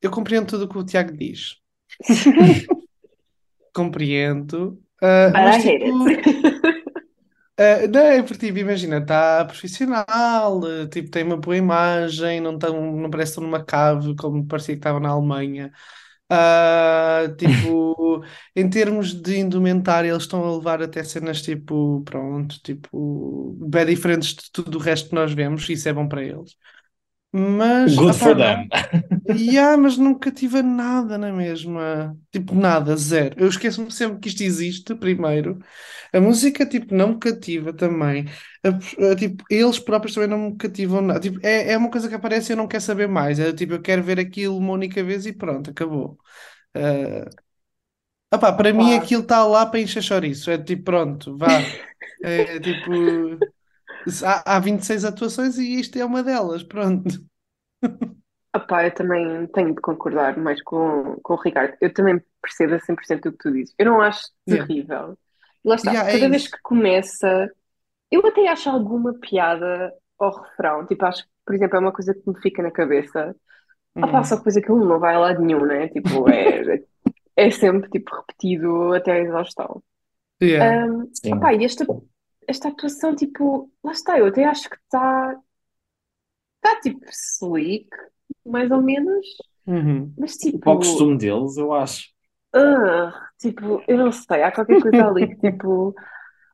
Eu 0.04 0.12
compreendo 0.12 0.48
tudo 0.48 0.66
o 0.66 0.68
que 0.68 0.78
o 0.78 0.84
Tiago 0.84 1.16
diz. 1.18 1.56
Compreendo. 3.74 4.78
But 5.02 5.34
mas, 5.34 5.64
tipo, 5.64 5.86
ah, 7.58 7.88
não 7.92 8.00
é 8.02 8.22
porque, 8.22 8.48
tipo, 8.48 8.60
imagina, 8.60 8.98
está 8.98 9.46
profissional, 9.46 10.62
tipo, 10.90 11.10
tem 11.10 11.24
uma 11.24 11.38
boa 11.38 11.58
imagem, 11.58 12.42
não, 12.42 12.58
tão, 12.60 12.96
não 12.98 13.10
parece 13.10 13.36
tão 13.36 13.44
numa 13.44 13.64
cave 13.64 14.16
como 14.16 14.46
parecia 14.46 14.76
que 14.76 14.80
estava 14.80 15.00
na 15.00 15.10
Alemanha. 15.10 15.72
Ah, 16.30 17.24
tipo, 17.38 18.24
em 18.56 18.70
termos 18.70 19.14
de 19.14 19.38
indumentária, 19.40 20.10
eles 20.10 20.24
estão 20.24 20.44
a 20.44 20.56
levar 20.56 20.82
até 20.82 21.04
cenas 21.04 21.42
tipo, 21.42 22.02
pronto, 22.04 22.60
tipo, 22.62 23.54
bem 23.70 23.86
diferentes 23.86 24.34
de 24.36 24.52
tudo 24.52 24.78
o 24.78 24.82
resto 24.82 25.10
que 25.10 25.16
nós 25.16 25.34
vemos, 25.34 25.68
e 25.70 25.74
isso 25.74 25.88
é 25.90 25.94
bom 25.94 26.08
para 26.08 26.24
eles. 26.24 26.58
Mas, 27.34 28.02
Good 28.02 28.16
opá, 28.16 28.16
for 28.16 28.36
não, 28.36 28.36
them. 28.36 28.70
yeah, 29.30 29.78
mas 29.78 29.98
não 29.98 30.18
cativa 30.20 30.64
nada 30.64 31.18
na 31.18 31.32
mesma. 31.34 32.18
Tipo, 32.32 32.56
nada, 32.56 32.96
zero. 32.98 33.36
Eu 33.40 33.48
esqueço-me 33.50 33.92
sempre 33.92 34.20
que 34.20 34.30
isto 34.30 34.44
existe, 34.44 34.96
primeiro. 34.96 35.60
A 36.14 36.22
música, 36.22 36.66
tipo, 36.66 36.94
não 36.96 37.10
me 37.10 37.20
cativa 37.20 37.74
também. 37.74 38.26
A- 38.64 39.12
a- 39.14 39.16
tipo, 39.16 39.44
eles 39.50 39.80
próprios 39.80 40.14
também 40.16 40.30
não 40.30 40.52
me 40.52 40.58
cativam 40.58 41.02
nada. 41.02 41.20
Tipo, 41.22 41.40
é, 41.46 41.74
é 41.74 41.78
uma 41.78 41.92
coisa 41.92 42.10
que 42.10 42.16
aparece 42.16 42.52
e 42.52 42.54
eu 42.54 42.58
não 42.58 42.68
quero 42.68 42.84
saber 42.84 43.08
mais. 43.10 43.40
É 43.40 43.54
tipo, 43.54 43.74
eu 43.74 43.82
quero 43.82 44.04
ver 44.04 44.20
aquilo 44.20 44.58
uma 44.58 44.74
única 44.74 45.04
vez 45.04 45.26
e 45.26 45.34
pronto, 45.34 45.72
acabou. 45.72 46.18
Ah, 46.76 47.30
opá, 48.34 48.52
para 48.54 48.74
mim 48.74 48.94
aquilo 48.94 49.22
está 49.24 49.46
lá 49.46 49.66
para 49.66 49.80
encher 49.80 50.02
chouriço. 50.04 50.50
É 50.52 50.58
tipo, 50.58 50.84
pronto, 50.84 51.38
vá. 51.38 51.72
É 52.22 52.60
tipo, 52.60 52.92
há, 54.24 54.56
há 54.56 54.60
26 54.60 55.06
atuações 55.06 55.58
e 55.58 55.80
isto 55.80 55.98
é 55.98 56.06
uma 56.06 56.24
delas, 56.24 56.64
pronto. 56.64 57.10
Opá, 58.56 58.86
eu 58.86 58.94
também 58.94 59.48
tenho 59.48 59.74
de 59.74 59.82
concordar 59.82 60.38
mais 60.38 60.62
com, 60.64 61.16
com 61.24 61.34
o 61.34 61.42
Ricardo. 61.42 61.76
Eu 61.82 61.92
também 61.94 62.22
percebo 62.42 62.76
a 62.76 62.80
100% 62.80 63.28
o 63.30 63.32
que 63.32 63.38
tu 63.40 63.52
dizes. 63.52 63.74
Eu 63.80 63.86
não 63.88 64.02
acho 64.02 64.28
Yeah. 64.48 64.68
terrível. 64.68 65.18
Lá 65.66 65.76
está, 65.76 65.92
Yeah, 65.92 66.10
é 66.12 66.18
cada 66.20 66.30
vez 66.30 66.48
isso. 66.48 66.52
que 66.52 66.58
começa, 66.62 67.50
eu 68.12 68.26
até 68.28 68.48
acho 68.50 68.70
alguma 68.70 69.14
piada 69.20 69.94
ao 70.20 70.32
refrão. 70.44 70.86
Tipo, 70.88 71.06
acho 71.06 71.24
que, 71.26 71.30
por 71.46 71.56
exemplo, 71.56 71.78
é 71.78 71.80
uma 71.82 71.94
coisa 71.94 72.14
que 72.14 72.30
me 72.30 72.42
fica 72.42 72.64
na 72.64 72.72
cabeça. 72.72 73.36
Opá, 74.02 74.20
Uhum. 74.20 74.24
só 74.24 74.36
que 74.36 74.42
depois 74.42 74.58
aquilo 74.58 74.86
não 74.86 75.00
vai 75.00 75.16
a 75.16 75.20
lado 75.20 75.42
nenhum, 75.42 75.66
né? 75.66 75.90
Tipo, 75.90 76.30
é, 76.30 76.84
é 77.38 77.52
sempre 77.52 77.90
tipo, 77.92 78.16
repetido 78.16 78.94
até 78.94 79.14
a 79.14 79.20
exaustão. 79.22 79.84
Yeah. 80.40 80.76
Um, 80.88 81.10
opá, 81.36 81.54
e 81.54 81.66
esta, 81.66 81.86
esta 82.48 82.70
atuação, 82.70 83.16
tipo, 83.16 83.72
lá 83.84 83.92
está, 83.92 84.18
eu 84.20 84.28
até 84.28 84.46
acho 84.46 84.70
que 84.70 84.76
está 84.78 85.36
tá, 86.62 86.80
tipo 86.82 87.06
slick, 87.12 87.90
mais 88.46 88.72
ou 88.72 88.82
menos, 88.82 89.26
Uhum. 89.66 90.16
mas 90.18 90.38
Para 90.64 90.74
o 90.74 90.78
tipo, 90.78 90.80
costume 90.80 91.18
deles, 91.18 91.58
eu 91.58 91.74
acho. 91.74 92.14
ah, 92.54 93.30
tipo, 93.40 93.84
eu 93.88 93.98
não 93.98 94.12
sei, 94.12 94.44
há 94.44 94.52
qualquer 94.52 94.78
coisa 94.78 95.06
ali 95.08 95.28
que 95.28 95.36
tipo, 95.52 95.94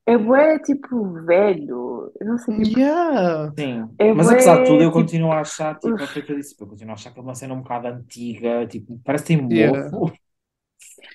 é 0.05 0.17
bué, 0.17 0.59
tipo, 0.59 1.13
velho, 1.25 2.13
eu 2.19 2.27
não 2.27 2.37
sei, 2.39 2.55
tipo, 2.67 2.77
Yeah. 2.77 3.53
Sim. 3.57 3.99
é 3.99 4.13
Mas 4.13 4.31
apesar 4.31 4.57
de 4.57 4.65
tudo, 4.65 4.81
bué, 4.81 4.85
eu 4.85 4.91
tipo, 4.91 4.91
continuo 4.91 5.31
a 5.31 5.41
achar, 5.41 5.77
tipo, 5.79 6.01
é 6.03 6.05
uf, 6.05 6.07
o 6.07 6.09
que 6.11 6.31
eu 6.31 6.35
disse, 6.37 6.55
eu 6.59 6.67
continuo 6.67 6.91
a 6.91 6.95
achar 6.95 7.11
que 7.13 7.19
é 7.19 7.21
uma 7.21 7.35
cena 7.35 7.53
um 7.53 7.61
bocado 7.61 7.87
antiga, 7.87 8.65
tipo, 8.67 8.99
parece 9.03 9.23
que 9.25 9.27
tem 9.37 9.41
Yeah. 9.49 9.91
mofo. 9.97 10.17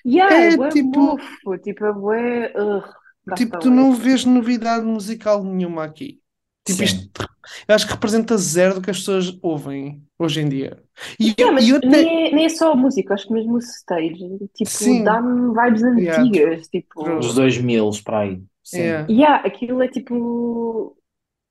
yeah, 0.05 0.45
é 0.47 0.51
É 0.51 0.57
bué 0.57 0.73
tipo, 0.73 0.75
mofo, 0.75 1.57
tipo, 1.59 1.85
é 1.85 1.93
bué, 1.93 2.53
ugh, 2.55 2.85
tipo, 3.35 3.59
tu 3.59 3.69
não 3.69 3.93
vês 3.93 4.25
novidade 4.25 4.85
musical 4.85 5.43
nenhuma 5.43 5.83
aqui. 5.83 6.21
Tipo, 6.65 6.83
isto, 6.83 6.99
Sim. 6.99 7.27
eu 7.67 7.75
acho 7.75 7.85
que 7.85 7.93
representa 7.93 8.37
zero 8.37 8.75
do 8.75 8.81
que 8.81 8.89
as 8.89 8.97
pessoas 8.97 9.37
ouvem 9.41 10.03
hoje 10.17 10.41
em 10.41 10.49
dia. 10.49 10.83
E 11.19 11.35
Yeah, 11.39 11.61
eu, 11.61 11.75
e 11.75 11.77
até, 11.77 11.87
nem 11.87 12.27
é, 12.27 12.31
nem 12.35 12.45
é 12.45 12.49
só 12.49 12.71
a 12.71 12.75
música, 12.75 13.13
acho 13.13 13.27
que 13.27 13.33
mesmo 13.33 13.53
o 13.53 13.59
stage, 13.59 14.17
tipo, 14.55 15.03
dá-me 15.03 15.53
vibes 15.53 15.81
yeah, 15.81 16.23
antigas, 16.23 16.59
Dos 16.59 16.67
tipo, 16.69 17.03
true, 17.03 17.33
2000 17.35 17.91
para 18.03 18.19
aí. 18.19 18.43
Sim. 18.63 18.79
yeah. 18.79 19.07
yeah, 19.11 19.47
aquilo 19.47 19.83
é 19.83 19.87
tipo 19.87 20.97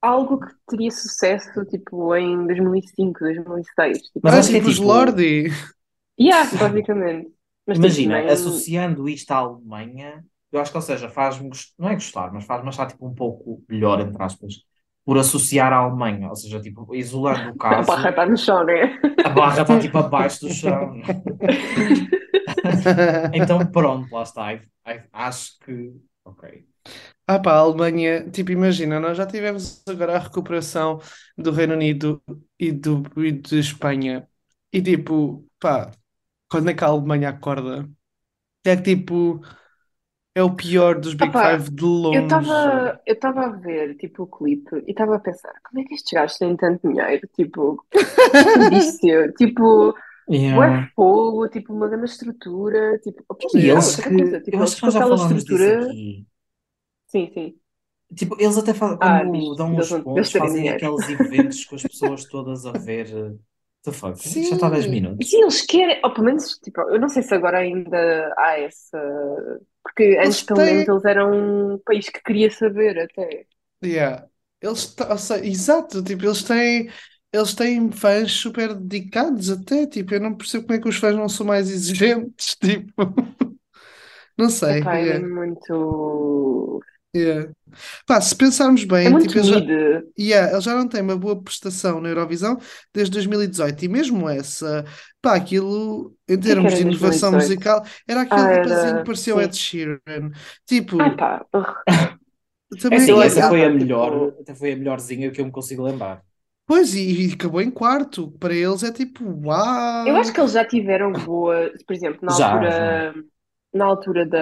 algo 0.03 0.41
que 0.41 0.53
teria 0.69 0.91
sucesso, 0.91 1.65
tipo, 1.67 2.15
em 2.17 2.47
2005, 2.47 3.21
2006, 3.21 3.99
tipo, 3.99 4.21
Mas 4.23 4.35
acho 4.35 4.51
que 4.51 4.57
é 4.57 4.59
tipo 4.59 4.71
os 4.71 4.77
tipo, 4.77 4.89
Lordi. 4.89 5.45
yeah, 6.21 6.51
basicamente, 6.59 7.33
mas 7.67 7.79
tipo, 7.79 7.87
imagina, 7.87 8.21
nem, 8.23 8.29
associando 8.29 9.09
isto 9.09 9.31
à 9.31 9.37
Alemanha, 9.37 10.25
eu 10.55 10.61
acho 10.61 10.71
que, 10.73 10.77
ou 10.79 10.83
seja, 10.83 11.09
faz-me, 11.09 11.51
não 11.79 11.89
é 11.91 11.95
gostar, 11.95 12.33
mas 12.33 12.45
faz-me 12.45 12.69
achar 12.69 12.87
tipo 12.87 13.07
um 13.07 13.15
pouco 13.15 13.63
melhor, 13.69 14.01
entre 14.01 14.23
aspas, 14.23 14.55
por 15.05 15.19
associar 15.19 15.73
à 15.73 15.77
Alemanha, 15.79 16.29
ou 16.31 16.37
seja, 16.37 16.61
tipo, 16.61 16.95
isolando 16.95 17.51
o 17.51 17.57
a 17.71 17.83
barra 17.83 17.85
caso, 17.87 18.09
está 18.11 18.27
no 18.27 18.37
chão, 18.37 18.65
né? 18.65 18.99
a 19.23 19.31
barra 19.31 19.63
está 19.63 19.79
tipo 19.79 19.99
abaixo 19.99 20.41
do 20.43 20.51
chão. 20.51 21.01
Então 23.33 23.71
pronto, 23.71 24.13
lá 24.15 24.23
está. 24.23 24.53
I- 24.55 24.63
I- 24.87 25.03
acho 25.13 25.59
que, 25.61 25.93
ok. 26.25 26.67
Ah 27.27 27.39
pá, 27.41 27.53
a 27.55 27.59
Alemanha, 27.61 28.31
tipo, 28.31 28.51
imagina, 28.53 29.01
nós 29.01 29.17
já 29.17 29.27
tivemos 29.27 29.83
agora 29.89 30.17
a 30.17 30.19
recuperação 30.21 31.01
do 31.39 31.51
Reino 31.53 31.75
Unido 31.75 32.23
e, 32.59 32.73
do, 32.73 33.03
e 33.23 33.33
de 33.33 33.59
Espanha. 33.61 34.29
E 34.73 34.83
tipo, 34.83 35.47
pá, 35.61 35.91
quando 36.51 36.71
é 36.71 36.75
que 36.75 36.85
a 36.85 36.89
Alemanha 36.89 37.31
acorda? 37.31 37.89
É 38.65 38.77
que 38.77 38.83
tipo, 38.97 39.41
é 40.35 40.43
o 40.43 40.55
pior 40.55 40.99
dos 41.01 41.15
Big 41.15 41.37
Opa, 41.37 41.39
Five 41.39 41.71
de 41.71 41.85
eu 42.11 42.23
longe. 42.23 42.23
estava 42.23 43.01
eu 43.07 43.15
estava 43.15 43.47
a 43.47 43.51
ver, 43.51 43.97
tipo, 43.97 44.25
o 44.25 44.27
clipe 44.27 44.77
e 44.87 44.91
estava 44.91 45.17
a 45.17 45.21
pensar, 45.21 45.53
como 45.65 45.81
é 45.81 45.85
que 45.85 45.95
estes 45.95 46.13
gajos 46.13 46.39
têm 46.39 46.57
tanto 46.57 46.89
dinheiro? 46.89 47.27
Tipo, 47.35 47.85
desperdício, 48.33 49.33
tipo, 49.35 49.95
Yeah. 50.29 50.89
fogo, 50.97 51.49
tipo, 51.49 51.73
uma 51.75 51.89
grande 51.89 52.07
estrutura, 52.11 52.99
tipo, 53.01 53.25
opa, 53.29 53.51
E 53.55 53.71
ah, 53.73 53.81
Yeah. 53.81 53.81
eles 53.81 53.97
outra 53.97 54.05
que, 54.07 54.15
coisa, 54.15 54.41
tipo, 54.41 54.57
eu 54.57 54.63
acho 54.63 54.77
que 54.77 54.83
nós 54.83 54.95
já 54.95 55.03
aquela 55.03 55.15
falámos 55.15 55.45
disso 55.45 55.71
estrutura, 55.71 55.71
aqui. 55.71 56.27
sim, 57.07 57.31
sim. 57.33 57.61
Tipo, 58.17 58.37
eles 58.41 58.57
até 58.57 58.73
fazem, 58.75 58.99
Ah, 59.01 59.23
quando 59.23 59.31
diz 59.33 59.57
dão 59.57 59.75
deles 59.75 59.95
pontos, 60.03 60.33
fazem 60.33 60.69
dinheiro. 60.69 60.69
aqueles 60.69 61.09
eventos 61.09 61.65
com 61.65 61.75
as 61.75 61.85
pessoas 61.85 62.27
todas 62.27 62.65
a 62.67 62.73
ver. 62.73 63.39
The 63.85 63.93
fuck? 63.93 64.19
Já 64.43 64.57
está 64.57 64.67
a 64.67 64.71
10 64.71 64.87
Sim, 64.87 65.15
E 65.19 65.25
minutos. 65.27 65.27
sim, 65.27 65.43
eles 65.43 65.63
querem, 65.63 66.01
ou 66.05 66.13
pelo 66.13 66.27
menos, 66.27 66.59
tipo, 66.59 66.81
eu 66.83 66.99
não 67.01 67.09
sei 67.09 67.23
se 67.23 67.35
agora 67.35 67.59
ainda 67.59 68.33
há 68.39 68.59
essa. 68.59 68.99
Porque 69.83 70.17
antes, 70.21 70.43
pelo 70.43 70.63
menos, 70.63 70.87
eles 70.89 71.05
eram 71.05 71.75
um 71.75 71.79
país 71.79 72.09
que 72.09 72.23
queria 72.23 72.51
saber 72.51 72.99
até. 72.99 73.47
Yeah. 73.83 74.29
Eles, 74.61 74.95
ou 74.99 75.19
seja, 75.19 75.45
exato, 75.47 76.03
tipo, 76.03 76.25
eles 76.25 76.43
têm, 76.43 76.91
eles 77.33 77.55
têm 77.55 77.93
fãs 77.93 78.33
super 78.33 78.75
dedicados 78.75 79.51
até, 79.51 79.87
tipo, 79.87 80.15
eu 80.15 80.21
não 80.21 80.35
percebo 80.37 80.65
como 80.67 80.79
é 80.79 80.81
que 80.83 80.89
os 80.89 80.97
fãs 80.97 81.15
não 81.15 81.29
são 81.29 81.45
mais 81.47 81.69
exigentes, 81.71 82.57
tipo, 82.61 82.93
não 84.37 84.49
sei, 84.51 84.83
Epá, 84.83 84.97
é 84.99 85.19
muito. 85.21 86.81
Yeah. 87.15 87.53
Pá, 88.07 88.21
se 88.21 88.37
pensarmos 88.37 88.85
É 89.05 89.09
bem, 89.09 89.17
tipo, 89.19 89.39
muito 89.39 89.39
eles 89.39 89.49
já, 89.49 89.57
mid. 89.57 89.69
yeah, 90.19 90.53
eles 90.53 90.65
já 90.65 90.75
não 90.75 90.89
têm 90.89 91.03
uma 91.03 91.17
boa 91.19 91.41
prestação 91.43 92.01
na 92.01 92.09
Eurovisão 92.11 92.59
desde 92.95 93.13
2018, 93.13 93.85
e 93.85 93.89
mesmo 93.89 94.29
essa, 94.29 94.85
pá, 95.23 95.37
aquilo, 95.37 96.17
em 96.29 96.39
O 96.41 96.47
que 96.47 96.53
é 96.53 96.57
que 96.57 96.67
termos 96.67 96.69
era 96.69 96.77
de 96.77 96.83
inovação 96.83 97.33
2018? 97.33 97.35
musical, 97.35 97.85
era 98.09 98.23
aquele 98.23 98.47
Ah, 98.47 98.53
rapazinho 98.53 98.99
que 98.99 99.03
era. 99.03 99.05
parecia 99.05 99.35
o 99.37 99.41
Ed 99.43 99.55
Sim. 99.57 99.59
Sheeran, 99.59 100.31
Ah, 100.99 101.11
tipo, 101.11 101.17
pá. 101.17 101.47
É 102.91 102.97
também 102.97 102.97
assim, 102.97 103.13
aquele, 103.13 103.23
essa 103.23 103.43
foi 103.43 103.65
a 103.65 103.71
melhor, 103.71 104.13
tipo. 104.13 104.37
até 104.41 104.55
foi 104.55 104.73
a 104.73 104.77
melhorzinha 104.77 105.31
que 105.33 105.41
eu 105.41 105.45
me 105.47 105.53
consigo 105.53 105.83
lembrar. 105.83 106.25
Pois, 106.67 106.95
e, 106.95 107.29
e 107.31 107.33
acabou 107.35 107.61
em 107.61 107.71
quarto. 107.71 108.31
Para 108.33 108.55
eles 108.55 108.83
é 108.83 108.93
tipo, 108.93 109.25
Eu 110.05 110.17
acho 110.17 110.33
uau! 110.33 110.35
que 110.35 110.41
eles 110.41 110.53
já 110.53 110.67
tiveram 110.67 111.13
boa. 111.19 111.71
Por 111.87 111.95
exemplo, 111.95 112.21
na 112.25 112.33
Já, 112.39 112.71
já. 112.71 112.91
altura. 112.93 113.15
Na 113.73 113.87
altura 113.87 114.27
da. 114.27 114.39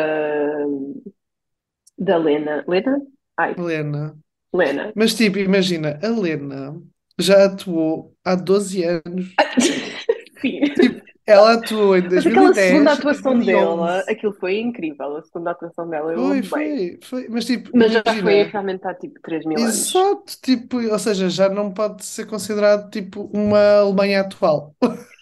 Da 1.98 2.16
Lena. 2.18 2.64
Lena? 2.66 3.00
Ai, 3.36 3.54
Lena. 3.56 4.16
Lena. 4.52 4.92
Mas 4.94 5.14
tipo, 5.14 5.38
imagina, 5.38 5.98
a 6.02 6.08
Lena 6.08 6.80
já 7.18 7.46
atuou 7.46 8.14
há 8.24 8.34
12 8.34 8.84
anos. 8.84 9.34
Sim. 10.40 10.60
Tipo, 10.74 11.02
ela 11.26 11.54
atuou 11.54 11.96
em 11.96 12.02
Mas 12.14 12.26
aquela 12.26 12.52
segunda 12.54 12.90
2010, 12.92 12.98
atuação 12.98 13.34
2011. 13.34 13.46
dela, 13.46 14.00
aquilo 14.08 14.32
foi 14.34 14.58
incrível. 14.60 15.16
A 15.16 15.22
segunda 15.22 15.50
atuação 15.52 15.88
dela 15.88 16.12
eu 16.12 16.18
Foi, 16.18 16.42
foi, 16.42 16.98
foi. 17.02 17.28
Mas 17.28 17.44
tipo, 17.44 17.70
Mas 17.72 17.92
já 17.92 18.02
foi 18.04 18.42
realmente 18.44 18.86
há 18.86 18.94
tipo 18.94 19.20
3 19.22 19.44
mil 19.46 19.62
anos. 19.62 19.88
exato, 19.90 20.36
tipo, 20.42 20.78
ou 20.82 20.98
seja, 20.98 21.28
já 21.30 21.48
não 21.48 21.72
pode 21.72 22.04
ser 22.04 22.26
considerado 22.26 22.90
tipo 22.90 23.30
uma 23.32 23.78
Alemanha 23.80 24.20
atual. 24.22 24.74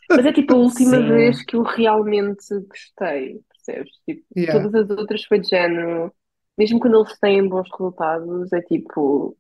Mas 0.09 0.27
é 0.27 0.33
tipo 0.33 0.55
a 0.55 0.57
última 0.57 0.97
Sim. 0.97 1.09
vez 1.09 1.43
que 1.45 1.57
eu 1.57 1.63
realmente 1.63 2.43
gostei, 2.69 3.41
percebes? 3.49 3.93
Tipo, 4.07 4.25
Yeah. 4.37 4.63
todas 4.63 4.91
as 4.91 4.99
outras 4.99 5.25
foi 5.25 5.39
de 5.41 5.49
género. 5.49 6.13
Mesmo 6.61 6.79
quando 6.81 6.99
eles 7.01 7.19
têm 7.19 7.49
bons 7.49 7.69
resultados, 7.73 8.53
é 8.53 8.61
tipo. 8.63 9.37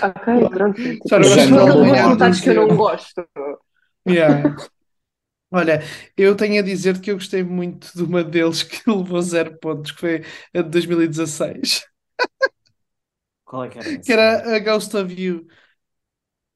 Ok, 0.00 0.26
pronto. 0.52 0.80
Tipo, 0.80 1.08
Já 1.08 1.18
não 1.18 1.28
gosto 1.28 1.94
resultados 2.02 2.40
que 2.40 2.50
eu 2.50 2.54
não 2.54 2.76
gosto. 2.76 3.28
Yeah. 4.06 4.56
Olha, 5.50 5.82
eu 6.16 6.36
tenho 6.36 6.60
a 6.60 6.64
dizer 6.64 7.00
que 7.00 7.10
eu 7.10 7.16
gostei 7.16 7.42
muito 7.42 7.90
de 7.96 8.02
uma 8.02 8.22
deles 8.24 8.62
que 8.62 8.82
levou 8.90 9.20
zero 9.22 9.58
pontos, 9.58 9.92
que 9.92 10.00
foi 10.00 10.24
a 10.54 10.62
de 10.62 10.68
2016, 10.70 11.82
Qual 13.44 13.64
é 13.64 13.68
que 13.70 13.78
era 13.78 13.98
que 14.04 14.12
era 14.12 14.56
a 14.56 14.58
Ghost 14.60 14.94
of 14.96 15.12
You. 15.20 15.46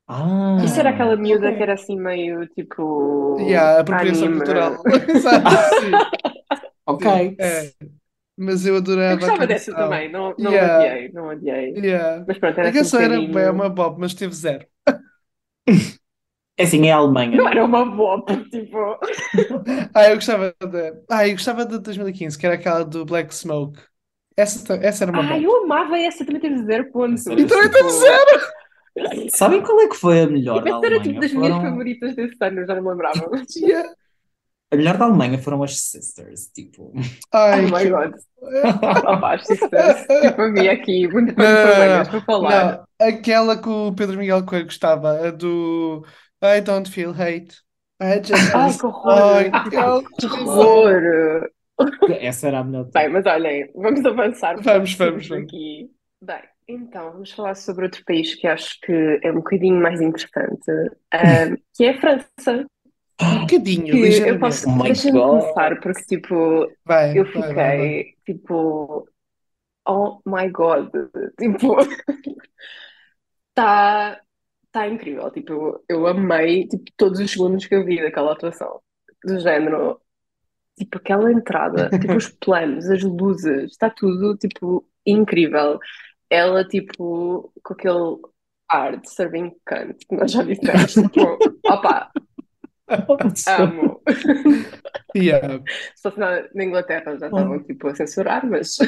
Ah, 0.06 0.62
Isso 0.64 0.78
era 0.80 0.90
aquela 0.90 1.16
miúda 1.16 1.48
ok. 1.48 1.56
que 1.56 1.62
era 1.62 1.74
assim 1.74 1.96
meio 1.98 2.46
tipo 2.48 3.38
Yeah, 3.38 3.80
apropriação 3.80 4.28
anime. 4.28 4.34
cultural. 4.34 4.82
Exato, 5.08 5.56
sim. 5.56 6.06
Ok. 6.86 7.06
É. 7.38 7.72
Mas 8.42 8.66
eu 8.66 8.76
Eu 9.06 9.16
adorava 9.16 9.26
a 9.26 9.30
gostava 9.30 9.46
dessa 9.46 9.72
canção. 9.72 9.74
também, 9.74 10.10
não, 10.10 10.34
não 10.38 10.52
Yeah. 10.52 10.78
odiei, 10.78 11.12
não 11.12 11.28
odiei. 11.28 11.72
Yeah. 11.76 12.24
Mas 12.26 12.38
pronto, 12.38 12.58
era 12.58 12.68
A 12.68 12.70
assim 12.70 12.86
um 12.86 12.90
canção 12.90 13.00
era 13.00 13.20
bem 13.20 13.50
uma 13.50 13.68
bob, 13.70 13.98
mas 14.00 14.14
teve 14.14 14.34
zero. 14.34 14.66
É 16.58 16.64
assim, 16.64 16.86
é 16.86 16.92
a 16.92 16.96
Alemanha, 16.96 17.36
Não 17.36 17.44
não 17.44 17.48
é? 17.48 17.52
era 17.52 17.64
uma 17.64 17.84
boa, 17.84 18.24
tipo. 18.50 18.76
Ah, 19.94 20.08
eu 20.08 20.16
gostava 20.16 20.54
de. 20.60 21.02
Ah, 21.10 21.26
eu 21.26 21.32
gostava 21.32 21.64
de 21.66 21.78
2015, 21.78 22.38
que 22.38 22.46
era 22.46 22.54
aquela 22.56 22.84
do 22.84 23.04
Black 23.04 23.34
Smoke. 23.34 23.80
Essa, 24.36 24.74
essa 24.76 25.04
era 25.04 25.12
uma 25.12 25.22
Ah, 25.22 25.26
bob. 25.26 25.44
eu 25.44 25.64
amava 25.64 25.98
essa, 25.98 26.24
também 26.24 26.40
teve 26.40 26.64
zero 26.64 26.90
pontos. 26.92 27.26
E 27.26 27.46
também 27.46 27.46
tipo- 27.46 27.70
teve 27.70 27.90
zero! 27.90 28.52
Sabem 29.34 29.62
qual 29.62 29.80
é 29.80 29.88
que 29.88 29.96
foi 29.96 30.20
a 30.22 30.26
melhor 30.26 30.62
da 30.62 30.70
essa 30.70 30.86
era 30.86 31.00
tipo 31.00 31.20
das 31.20 31.32
minhas 31.32 31.56
Foram... 31.56 31.62
favoritas 31.62 32.14
desse 32.14 32.36
ano, 32.40 32.60
eu 32.60 32.66
já 32.66 32.74
não 32.74 32.82
me 32.82 32.90
lembrava. 32.90 33.30
Yeah. 33.56 33.94
A 34.72 34.76
melhor 34.76 34.96
da 34.96 35.04
Alemanha 35.04 35.38
foram 35.38 35.62
as 35.62 35.78
Sisters, 35.78 36.46
tipo. 36.48 36.92
Ai, 37.32 37.66
Oh 37.66 37.68
my 37.68 37.90
god. 37.90 38.14
Opa, 39.06 39.34
as 39.34 39.46
sisters. 39.46 40.06
Tipo, 40.22 40.42
havia 40.42 40.72
aqui 40.72 41.06
não, 41.08 41.26
vergonhas 41.26 42.08
para 42.08 42.20
falar. 42.22 42.78
Não, 43.00 43.08
aquela 43.08 43.60
que 43.60 43.68
o 43.68 43.92
Pedro 43.92 44.18
Miguel 44.18 44.44
Coelho 44.44 44.64
gostava, 44.64 45.28
a 45.28 45.30
do 45.30 46.02
I 46.42 46.60
don't 46.62 46.90
feel 46.90 47.10
hate. 47.12 47.54
I 48.00 48.20
just 48.24 48.54
Ai, 48.54 48.72
feel 48.72 48.78
que 48.80 48.86
horror. 48.86 49.50
Aquela- 49.52 50.02
Que 50.18 50.26
horror. 50.26 51.50
Essa 52.20 52.48
era 52.48 52.58
a 52.60 52.64
melhor. 52.64 52.88
Bem, 52.92 53.08
mas 53.10 53.26
olhem, 53.26 53.70
vamos 53.74 54.04
avançar. 54.04 54.56
Vamos, 54.62 54.94
vamos. 54.94 55.30
Aqui. 55.30 55.90
Bem, 56.20 56.42
então, 56.68 57.12
vamos 57.12 57.30
falar 57.32 57.54
sobre 57.56 57.84
outro 57.84 58.02
país 58.04 58.34
que 58.34 58.46
acho 58.46 58.80
que 58.80 59.20
é 59.22 59.30
um 59.30 59.36
bocadinho 59.36 59.80
mais 59.80 60.00
interessante, 60.00 60.70
ahm, 61.12 61.56
que 61.74 61.84
é 61.84 61.90
a 61.90 62.00
França. 62.00 62.66
Um 63.20 63.40
bocadinho, 63.40 63.94
eu 64.26 64.38
ligeiramente. 64.38 64.38
posso, 64.38 64.68
deixa-me 64.80 65.22
começar, 65.22 65.80
porque 65.80 66.04
tipo, 66.04 66.68
Vai, 66.84 67.08
eu 67.12 67.24
vai, 67.34 67.54
vai, 67.54 67.74
fiquei 67.74 67.76
vai. 67.76 68.16
tipo, 68.26 69.08
oh 69.86 70.20
my 70.26 70.50
God, 70.50 70.90
tipo, 71.40 71.76
está 73.50 74.20
tá 74.70 74.88
incrível, 74.88 75.30
tipo, 75.30 75.82
eu 75.88 76.06
amei 76.06 76.66
tipo, 76.68 76.84
todos 76.96 77.20
os 77.20 77.30
segundos 77.30 77.66
que 77.66 77.74
eu 77.74 77.84
vi 77.84 78.00
daquela 78.02 78.32
atuação, 78.32 78.80
do 79.24 79.38
género, 79.40 80.00
tipo, 80.78 80.98
aquela 80.98 81.32
entrada, 81.32 81.94
tipo, 82.00 82.16
os 82.16 82.28
planos, 82.40 82.88
as 82.90 83.02
luzes, 83.02 83.72
está 83.72 83.90
tudo, 83.90 84.36
tipo, 84.38 84.86
incrível. 85.06 85.78
Ela, 86.30 86.66
tipo, 86.66 87.52
com 87.64 87.74
aquele 87.74 88.18
ar 88.68 88.98
de 89.00 89.10
serving 89.10 89.52
cunt, 89.66 89.98
que 90.08 90.16
nós 90.16 90.32
já 90.32 90.42
dissemos, 90.44 90.98
tipo, 90.98 91.38
opa, 91.68 92.10
amo. 93.46 94.00
Yeah. 95.14 95.60
Se 95.94 96.02
fosse 96.02 96.18
na, 96.18 96.48
na 96.54 96.64
Inglaterra 96.64 97.18
já 97.18 97.26
estavam 97.26 97.62
tipo 97.62 97.88
a 97.88 97.94
censurar, 97.94 98.46
mas 98.48 98.78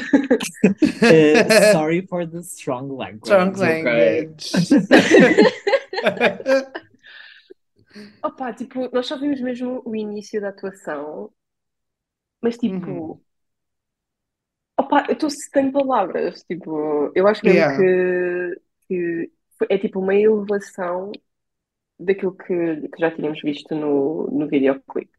Uh, 1.03 1.71
sorry 1.71 2.01
for 2.07 2.25
the 2.25 2.41
strong 2.41 2.89
language. 2.89 3.25
Strong 3.25 3.53
language. 3.59 4.51
opa, 8.23 8.53
tipo, 8.53 8.89
nós 8.93 9.07
só 9.07 9.17
vimos 9.19 9.39
mesmo 9.41 9.81
o 9.85 9.95
início 9.95 10.39
da 10.41 10.49
atuação, 10.49 11.31
mas 12.41 12.57
tipo, 12.57 12.91
Uhum. 12.91 13.19
opa, 14.77 15.05
eu 15.07 15.13
estou 15.13 15.29
sem 15.29 15.71
palavras, 15.71 16.43
tipo, 16.43 17.11
eu 17.15 17.27
acho 17.27 17.45
mesmo 17.45 17.59
Yeah. 17.59 17.77
que, 17.77 18.61
que 18.87 19.31
é 19.69 19.77
tipo 19.77 19.99
uma 19.99 20.15
elevação 20.15 21.11
daquilo 21.99 22.35
que, 22.35 22.87
que 22.89 22.99
já 22.99 23.11
tínhamos 23.11 23.41
visto 23.41 23.73
no, 23.75 24.27
no 24.31 24.47
videoclipe. 24.47 25.11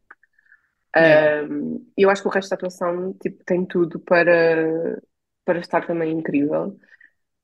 Yeah. 0.95 1.47
Um, 1.47 1.85
eu 1.95 2.09
acho 2.09 2.21
que 2.23 2.27
o 2.27 2.31
resto 2.31 2.49
da 2.49 2.55
atuação 2.55 3.13
tipo, 3.21 3.43
tem 3.45 3.65
tudo 3.65 3.99
para, 3.99 4.99
para 5.45 5.59
estar 5.59 5.85
também 5.85 6.11
incrível. 6.11 6.77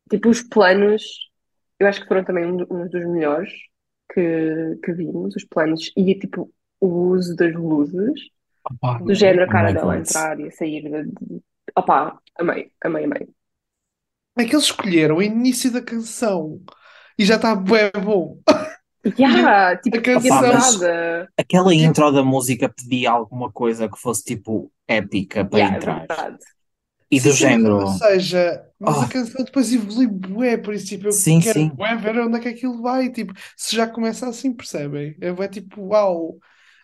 Tipo, 0.09 0.29
os 0.29 0.41
planos, 0.41 1.03
eu 1.79 1.87
acho 1.87 2.01
que 2.01 2.07
foram 2.07 2.23
também 2.23 2.45
um, 2.45 2.65
um 2.69 2.87
dos 2.87 3.05
melhores 3.07 3.51
que, 4.11 4.79
que 4.83 4.93
vimos, 4.93 5.35
os 5.35 5.45
planos, 5.45 5.91
e 5.95 6.15
tipo, 6.15 6.51
o 6.79 6.87
uso 6.87 7.35
das 7.35 7.53
luzes, 7.53 8.29
Opa, 8.65 8.99
do 8.99 9.13
género 9.13 9.43
a 9.43 9.47
cara 9.47 9.73
dela 9.73 9.97
entrar 9.97 10.39
e 10.39 10.47
a 10.47 10.51
sair. 10.51 10.83
De, 10.83 11.03
de... 11.03 11.41
Opá, 11.77 12.19
amei, 12.37 12.71
amei, 12.83 13.05
amei. 13.05 13.27
É 14.37 14.45
que 14.45 14.55
eles 14.55 14.65
escolheram 14.65 15.17
o 15.17 15.23
início 15.23 15.71
da 15.71 15.81
canção 15.81 16.59
e 17.17 17.25
já 17.25 17.35
está 17.35 17.55
bué 17.55 17.91
bom. 17.91 18.39
Yeah, 19.05 19.77
tipo, 19.81 19.97
a 19.97 20.01
canção-. 20.01 21.27
Aquela 21.37 21.73
intro 21.73 22.11
da 22.11 22.23
música 22.23 22.69
pedia 22.69 23.11
alguma 23.11 23.51
coisa 23.51 23.89
que 23.89 23.99
fosse 23.99 24.23
tipo 24.23 24.71
épica 24.87 25.43
para 25.45 25.59
Yeah, 25.59 25.75
é 25.75 25.77
entrar. 25.77 25.99
verdade. 25.99 26.37
E 27.11 27.19
Sim, 27.19 27.29
do 27.29 27.31
sim, 27.31 27.37
género. 27.37 27.75
Ou 27.81 27.87
seja, 27.87 28.65
mas 28.79 28.97
Oh. 28.97 29.01
a 29.01 29.07
canção 29.07 29.43
depois 29.45 29.71
evolui 29.73 30.07
bué, 30.07 30.57
por 30.57 30.73
isso 30.73 30.87
tipo, 30.87 31.07
eu 31.07 31.11
Sim, 31.11 31.39
quero 31.39 31.59
sim. 31.59 31.69
bué 31.69 31.95
ver 31.97 32.17
onde 32.19 32.37
é 32.37 32.39
que 32.39 32.49
aquilo 32.49 32.81
vai. 32.81 33.11
Tipo, 33.11 33.33
se 33.57 33.75
já 33.75 33.87
começa 33.87 34.27
assim, 34.27 34.53
percebem? 34.53 35.15
É 35.21 35.47
tipo, 35.47 35.81
uau. 35.89 36.37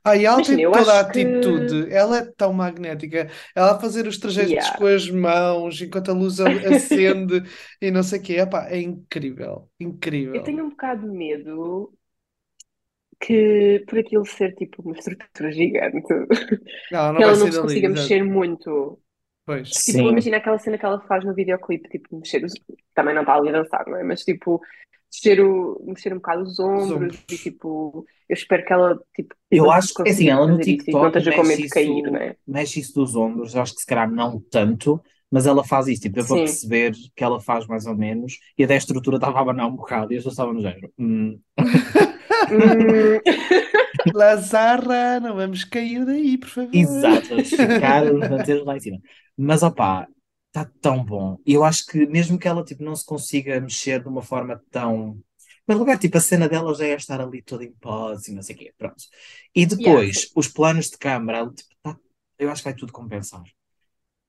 Ah, 0.04 0.16
e 0.16 0.26
ela 0.26 0.42
tem 0.42 0.64
toda 0.72 0.94
a 0.94 1.02
acho 1.02 1.12
que- 1.12 1.22
atitude, 1.22 1.92
ela 1.94 2.18
é 2.20 2.26
tão 2.38 2.54
magnética, 2.54 3.30
ela 3.56 3.74
a 3.76 3.80
fazer 3.80 4.08
os 4.08 4.18
trajetos 4.18 4.52
Yeah. 4.54 4.78
com 4.78 4.86
as 4.88 5.10
mãos 5.10 5.82
enquanto 5.82 6.10
a 6.10 6.14
luz 6.14 6.40
acende 6.40 7.44
e 7.82 7.92
não 7.92 8.02
sei 8.04 8.20
o 8.20 8.22
quê. 8.24 8.34
Epá, 8.40 8.68
é 8.70 8.80
incrível, 8.82 9.70
incrível. 9.80 10.36
Eu 10.36 10.44
tenho 10.44 10.66
um 10.66 10.70
bocado 10.70 11.02
de 11.10 11.16
medo 11.18 11.94
que 13.20 13.84
por 13.88 14.00
aquilo 14.00 14.26
ser 14.26 14.56
tipo 14.56 14.82
uma 14.82 14.94
estrutura 14.94 15.52
gigante, 15.52 16.14
Ela 16.92 17.14
não 17.14 17.22
que 17.22 17.24
ela 17.24 17.36
vai 17.36 17.38
não 17.38 17.52
se 17.52 17.60
consiga 17.60 17.88
exato. 17.88 17.92
mexer 17.92 18.24
muito. 18.24 19.00
Pois. 19.46 19.84
Tipo, 19.84 20.04
Sim. 20.04 20.10
imagina 20.10 20.38
aquela 20.38 20.60
cena 20.60 20.78
que 20.78 20.86
ela 20.86 21.02
faz 21.02 21.26
no 21.26 21.34
videoclipe, 21.34 21.90
tipo, 21.90 22.16
mexer 22.18 22.44
os... 22.46 22.54
Também 22.94 23.16
não 23.16 23.22
está 23.22 23.36
ali 23.36 23.50
a 23.50 23.54
dançar, 23.54 23.86
não 23.88 23.98
é? 23.98 24.04
Mas 24.04 24.24
tipo, 24.24 24.62
mexer, 25.12 25.42
o... 25.42 25.84
mexer 25.86 26.14
um 26.14 26.18
bocado 26.18 26.44
os 26.44 26.60
ombros 26.60 26.92
ombros. 26.92 27.26
e 27.30 27.38
tipo, 27.38 28.06
eu 28.30 28.34
espero 28.34 28.66
que 28.66 28.74
ela 28.74 29.00
tipo, 29.16 29.36
Eu 29.50 29.72
acho 29.72 29.94
que 29.94 30.10
assim, 30.10 30.30
ela 30.30 30.48
no 30.48 30.58
fazer 30.58 30.74
isso 30.76 30.86
TikTok 30.86 31.02
não 31.02 31.08
esteja 31.10 31.34
com 31.34 31.44
medo 31.44 31.62
de 31.64 31.70
cair, 31.70 32.06
isso, 32.06 32.12
não 32.12 32.20
é? 32.20 32.36
mexe 32.48 32.80
isso 32.80 32.94
dos 32.94 33.16
ombros, 33.16 33.56
eu 33.56 33.62
acho 33.62 33.74
que 33.76 33.82
se 33.82 33.88
calhar 33.88 34.10
não 34.12 34.40
tanto, 34.52 35.02
mas 35.32 35.46
ela 35.46 35.64
faz 35.64 35.88
isso, 35.88 36.02
tipo, 36.04 36.20
eu 36.20 36.26
para 36.28 36.40
perceber 36.40 36.94
que 37.16 37.24
ela 37.24 37.40
faz 37.40 37.68
mais 37.68 37.86
ou 37.86 37.96
menos, 37.96 38.38
e 38.58 38.64
a 38.64 38.68
da 38.68 38.76
estrutura 38.76 39.18
estava 39.18 39.38
a 39.40 39.42
abanar 39.42 39.68
um 39.68 39.76
bocado, 39.76 40.14
e 40.14 40.18
eu 40.18 40.22
só 40.22 40.30
estava 40.30 40.54
no 40.54 40.62
género. 40.62 40.92
hum, 40.98 41.40
Hum, 42.50 43.20
Lazarra, 44.14 45.20
não 45.20 45.36
vamos 45.36 45.64
cair 45.64 46.06
daí, 46.06 46.38
por 46.38 46.50
favor. 46.50 46.72
exato, 46.72 47.30
vamos 47.30 47.54
ficar, 47.54 48.06
vamos 48.06 48.28
manter 48.28 48.64
lá 48.64 48.76
em 48.78 48.80
cima. 48.80 49.00
Mas 49.38 49.64
opá, 49.64 50.08
está 50.48 50.66
tão 50.82 51.04
bom. 51.04 51.38
E 51.46 51.54
eu 51.54 51.64
acho 51.64 51.86
que 51.86 52.06
mesmo 52.08 52.38
que 52.40 52.48
ela 52.48 52.64
tipo, 52.64 52.84
não 52.84 52.96
se 52.96 53.06
consiga 53.06 53.60
mexer 53.62 54.02
de 54.02 54.08
uma 54.10 54.22
forma 54.22 54.62
tão. 54.72 55.22
Mas 55.68 55.78
lugar, 55.78 55.98
tipo, 56.00 56.18
a 56.18 56.22
cena 56.22 56.50
dela 56.50 56.74
já 56.74 56.86
é 56.86 56.96
estar 56.96 57.22
ali 57.22 57.42
toda 57.44 57.64
em 57.64 57.72
pose 57.74 58.32
e 58.32 58.36
não 58.36 58.42
sei 58.42 58.56
o 58.56 58.60
quê, 58.60 58.74
pronto. 58.78 59.04
E 59.56 59.66
depois, 59.66 60.32
os 60.36 60.48
planos 60.48 60.90
de 60.90 60.98
câmara, 60.98 61.48
tipo, 61.52 61.70
tá- 61.84 61.98
eu 62.40 62.50
acho 62.52 62.62
que 62.64 62.70
vai 62.70 62.76
tudo 62.78 62.92
compensar. 62.94 63.44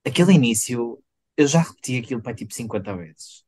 Aquele 0.06 0.32
início, 0.34 1.02
eu 1.36 1.46
já 1.46 1.60
repeti 1.62 1.98
aquilo 1.98 2.22
para 2.22 2.34
tipo 2.34 2.52
50 2.54 2.94
vezes. 2.96 3.44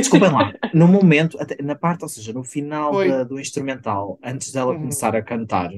Desculpem 0.00 0.30
lá, 0.32 0.52
no 0.72 0.86
momento, 0.88 1.38
até- 1.40 1.60
na 1.62 1.74
parte, 1.76 2.02
ou 2.02 2.08
seja, 2.08 2.32
no 2.32 2.42
final 2.44 2.96
da- 2.98 3.22
do 3.24 3.38
instrumental, 3.40 4.18
antes 4.22 4.50
dela 4.52 4.74
Uhum. 4.74 4.78
começar 4.78 5.14
a 5.16 5.22
cantar, 5.22 5.70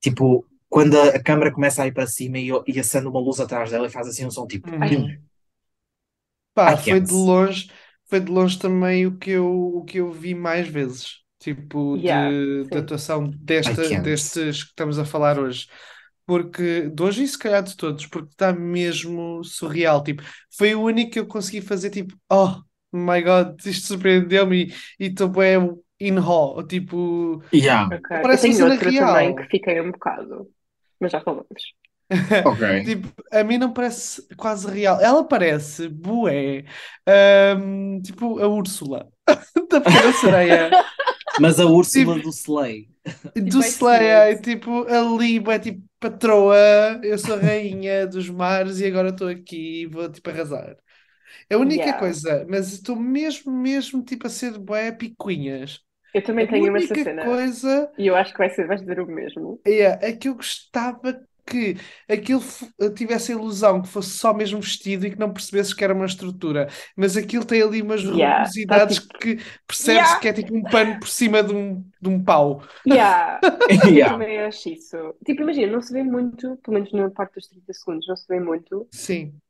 tipo, 0.00 0.46
quando 0.68 0.96
a, 0.98 1.08
a 1.16 1.22
câmera 1.22 1.52
começa 1.52 1.82
a 1.82 1.86
ir 1.86 1.92
para 1.92 2.06
cima 2.06 2.38
e, 2.38 2.48
e 2.66 2.80
acende 2.80 3.06
uma 3.08 3.20
luz 3.20 3.40
atrás 3.40 3.70
dela 3.70 3.86
e 3.86 3.90
faz 3.90 4.08
assim 4.08 4.26
um 4.26 4.30
som 4.30 4.46
tipo. 4.46 4.68
Uhum. 4.68 5.28
Pá, 6.54 6.76
foi 6.76 7.00
de 7.00 7.12
longe, 7.12 7.70
foi 8.06 8.20
de 8.20 8.30
longe 8.32 8.58
também 8.58 9.06
o 9.06 9.16
que 9.16 9.30
eu, 9.30 9.46
o 9.76 9.84
que 9.84 9.98
eu 9.98 10.12
vi 10.12 10.34
mais 10.34 10.68
vezes. 10.68 11.18
Tipo, 11.38 11.96
Yeah, 11.96 11.98
de, 11.98 12.64
de 12.68 12.78
atuação 12.78 13.30
desta, 13.30 13.94
destes 13.94 14.64
que 14.64 14.70
estamos 14.70 14.98
a 14.98 15.04
falar 15.04 15.38
hoje. 15.38 15.68
Porque, 16.28 16.90
de 16.90 17.02
hoje 17.02 17.22
e 17.24 17.28
se 17.28 17.38
calhar 17.38 17.62
de 17.62 17.74
todos, 17.76 18.06
porque 18.06 18.28
está 18.32 18.52
mesmo 18.52 19.42
surreal. 19.44 20.04
Tipo, 20.04 20.22
foi 20.56 20.74
o 20.74 20.82
único 20.82 21.12
que 21.12 21.20
eu 21.20 21.26
consegui 21.26 21.62
fazer, 21.62 21.88
tipo, 21.90 22.14
oh 22.30 22.56
my 22.92 23.22
God, 23.22 23.58
isto 23.66 23.86
surpreendeu-me 23.88 24.66
e 25.00 25.06
estou 25.06 25.28
bem 25.30 25.74
in 26.00 26.18
awe. 26.18 26.66
Tipo, 26.68 27.42
Yeah. 27.52 27.86
ok. 27.86 28.18
Eu 28.18 28.22
Parece 28.22 28.48
uma 28.48 28.54
tenho 28.54 28.54
cena 28.56 28.74
outra 28.74 28.90
real. 28.90 29.06
também 29.14 29.36
que 29.36 29.44
fiquei 29.44 29.80
um 29.80 29.90
bocado, 29.92 30.50
mas 31.00 31.12
já 31.12 31.20
falamos. 31.22 31.48
Ok. 32.46 32.84
Tipo, 32.84 33.08
a 33.32 33.44
mim 33.44 33.58
não 33.58 33.72
parece 33.72 34.26
quase 34.36 34.66
real. 34.70 35.00
Ela 35.00 35.24
parece 35.24 35.88
bué, 35.88 36.64
ahm, 37.06 38.00
tipo 38.02 38.38
a 38.38 38.48
Úrsula 38.48 39.08
da 39.70 39.80
Pequena 39.80 40.12
Sereia. 40.12 40.70
Mas 41.38 41.58
a 41.60 41.66
Úrsula 41.66 42.18
do 42.18 42.30
Slay. 42.30 42.88
Do 43.36 43.60
Tipo, 43.60 43.62
Slay, 43.62 44.10
ai, 44.12 44.40
tipo, 44.40 44.84
ali, 44.88 45.38
é 45.50 45.58
tipo 45.58 45.82
patroa, 46.00 46.56
eu 47.04 47.16
sou 47.18 47.34
a 47.34 47.38
rainha 47.40 48.06
dos 48.06 48.28
mares 48.28 48.80
e 48.80 48.86
agora 48.86 49.10
estou 49.10 49.28
aqui 49.28 49.82
e 49.82 49.86
vou 49.86 50.10
tipo 50.10 50.28
arrasar. 50.30 50.76
É 51.50 51.54
a 51.56 51.58
única 51.58 51.92
Yeah. 51.92 51.94
coisa, 51.94 52.46
mas 52.50 52.72
estou 52.72 52.96
mesmo, 52.96 53.52
mesmo 53.52 54.02
tipo 54.04 54.26
a 54.26 54.30
ser 54.30 54.58
bué 54.58 54.92
picuinhas. 54.92 55.80
Eu 56.12 56.22
também 56.22 56.46
A 56.48 56.50
tenho 56.50 56.70
única 56.70 56.96
cena. 56.96 57.22
coisa 57.22 57.90
E 57.96 58.06
eu 58.06 58.16
acho 58.16 58.32
que 58.32 58.38
vai 58.38 58.50
ser, 58.50 58.66
vais 58.66 58.80
dizer 58.80 59.00
o 59.00 59.06
mesmo. 59.06 59.60
é, 59.66 60.08
é 60.10 60.16
que 60.16 60.28
eu 60.28 60.34
gostava 60.34 61.26
que 61.48 61.76
aquilo 62.08 62.40
f- 62.40 62.66
tivesse 62.94 63.32
a 63.32 63.34
ilusão 63.36 63.82
que 63.82 63.88
fosse 63.88 64.10
só 64.10 64.32
mesmo 64.34 64.60
vestido 64.60 65.06
e 65.06 65.10
que 65.10 65.18
não 65.18 65.32
percebesses 65.32 65.72
que 65.74 65.82
era 65.84 65.94
uma 65.94 66.06
estrutura. 66.06 66.68
Mas 66.96 67.16
aquilo 67.16 67.44
tem 67.44 67.62
ali 67.62 67.82
umas 67.82 68.02
Yeah, 68.02 68.44
rugosidades 68.44 69.00
tá 69.00 69.18
que 69.20 69.36
percebes 69.66 70.14
Yeah. 70.14 70.20
que 70.20 70.28
é 70.28 70.32
tipo 70.32 70.54
um 70.56 70.62
pano 70.68 70.98
por 70.98 71.08
cima 71.08 71.42
de 71.42 71.52
um, 71.54 71.84
de 72.00 72.08
um 72.08 72.22
pau. 72.22 72.62
Yeah, 72.86 73.40
eu 73.68 73.90
Yeah. 73.92 74.12
também 74.12 74.38
acho 74.40 74.68
isso. 74.70 74.96
Tipo, 75.24 75.42
imagina, 75.42 75.72
não 75.72 75.82
se 75.82 75.92
vê 75.92 76.02
muito, 76.02 76.56
pelo 76.58 76.74
menos 76.74 76.92
na 76.92 77.10
parte 77.10 77.34
dos 77.34 77.48
30 77.48 77.72
segundos, 77.72 78.06
não 78.08 78.16
se 78.16 78.26
vê 78.28 78.40
muito. 78.40 78.88
Sim, 78.90 79.40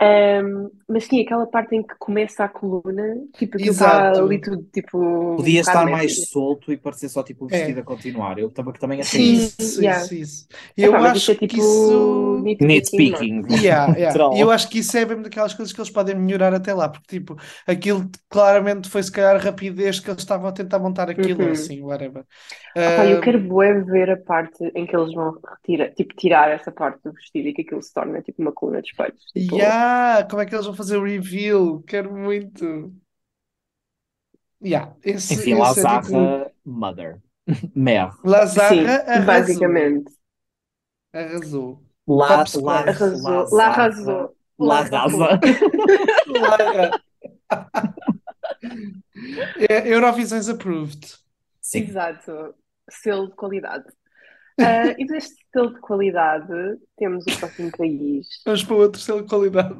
Ahm, 0.00 0.70
mas 0.88 1.04
sim, 1.06 1.20
aquela 1.22 1.46
parte 1.46 1.74
em 1.74 1.82
que 1.82 1.94
começa 1.98 2.44
a 2.44 2.48
coluna, 2.48 3.16
tipo, 3.36 3.56
aquilo 3.56 3.74
está 3.74 4.16
ali 4.18 4.40
tudo, 4.40 4.62
tipo, 4.72 4.96
um 4.98 5.36
Podia 5.36 5.60
estar 5.60 5.86
bocado 5.86 5.90
mais 5.90 6.28
solto 6.30 6.72
e 6.72 6.76
parecer 6.76 7.08
só 7.08 7.22
tipo 7.22 7.44
o 7.46 7.48
É. 7.50 7.58
vestido 7.58 7.80
a 7.80 7.84
continuar. 7.84 8.38
Eu 8.38 8.50
também, 8.50 8.74
também 8.74 9.00
achei 9.00 9.22
isso. 9.32 9.54
isso, 9.58 9.80
yeah. 9.80 10.04
isso, 10.04 10.14
isso. 10.14 10.48
E 10.76 10.84
eu 10.84 10.96
isso 11.04 11.04
acho 11.04 11.30
é 11.32 11.34
tipo 11.34 11.46
que 11.46 11.58
isso. 11.58 12.42
nitpicking, 12.58 13.42
é? 13.50 13.50
Yeah, 13.50 13.94
yeah. 13.96 14.24
E 14.30 14.40
eu 14.40 14.50
acho 14.50 14.68
que 14.68 14.78
isso 14.80 14.96
é 14.96 15.04
mesmo 15.04 15.22
daquelas 15.22 15.54
coisas 15.54 15.72
que 15.72 15.80
eles 15.80 15.90
podem 15.90 16.14
melhorar 16.16 16.52
até 16.54 16.74
lá, 16.74 16.88
porque 16.88 17.18
tipo, 17.18 17.36
aquilo 17.66 18.10
claramente 18.28 18.88
foi 18.88 19.02
se 19.02 19.12
calhar 19.12 19.36
a 19.36 19.38
rapidez 19.38 20.00
que 20.00 20.10
eles 20.10 20.20
estavam 20.22 20.48
a 20.48 20.52
tentar 20.52 20.78
montar 20.78 21.08
aquilo 21.10 21.44
Uhum. 21.44 21.50
assim, 21.50 21.80
whatever. 21.82 22.24
Opá, 22.84 23.06
eu 23.06 23.18
Um, 23.18 23.20
quero 23.20 23.40
bué 23.40 23.82
ver 23.84 24.10
a 24.10 24.16
parte 24.16 24.64
em 24.74 24.86
que 24.86 24.96
eles 24.96 25.12
vão 25.12 25.32
retirar, 25.56 25.92
tipo, 25.94 26.14
tirar 26.16 26.50
essa 26.50 26.72
parte 26.72 27.02
do 27.04 27.12
vestido 27.12 27.48
e 27.48 27.54
que 27.54 27.62
aquilo 27.62 27.82
se 27.82 27.92
torna 27.92 28.22
tipo 28.22 28.40
uma 28.42 28.52
coluna 28.52 28.80
de 28.82 28.88
espelhos. 28.88 29.22
Tipo, 29.34 29.56
yeah, 29.56 29.87
como 30.30 30.42
é 30.42 30.46
que 30.46 30.54
eles 30.54 30.66
vão 30.66 30.74
fazer 30.74 30.96
o 30.96 31.04
reveal? 31.04 31.82
Quero 31.82 32.12
muito. 32.16 32.92
Yeah, 34.62 34.96
esse, 35.04 35.34
Enfim, 35.34 35.60
esse 35.60 35.80
é 35.80 35.86
tipo 35.86 36.12
Lazarra 36.18 36.52
Mother. 36.64 37.20
Mère. 37.74 38.12
sim, 38.12 38.24
Lazarra 38.24 38.96
arrasou. 39.06 39.26
basicamente. 39.26 40.12
Arrasou. 41.12 41.82
La, 42.06 42.44
la, 42.56 42.80
Arrasou. 42.80 43.46
Lazarra. 43.50 43.70
arrasou. 43.70 44.36
La 44.58 44.78
arrasou. 44.78 45.28
Rasa. 45.28 45.40
Lara. 46.26 47.00
É, 49.68 49.88
Eurovisões 49.88 50.48
approved. 50.48 51.18
Sim. 51.60 51.80
Exato. 51.80 52.54
Selo 52.90 53.28
de 53.28 53.34
qualidade. 53.36 53.84
Ah, 54.60 54.94
e 54.98 55.06
deste 55.06 55.36
selo 55.52 55.74
de 55.74 55.80
qualidade, 55.80 56.78
temos 56.96 57.24
o 57.26 57.38
próximo 57.38 57.70
país. 57.76 58.26
Vamos 58.44 58.64
para 58.64 58.74
outro 58.76 59.00
selo 59.00 59.22
de 59.22 59.28
qualidade. 59.28 59.78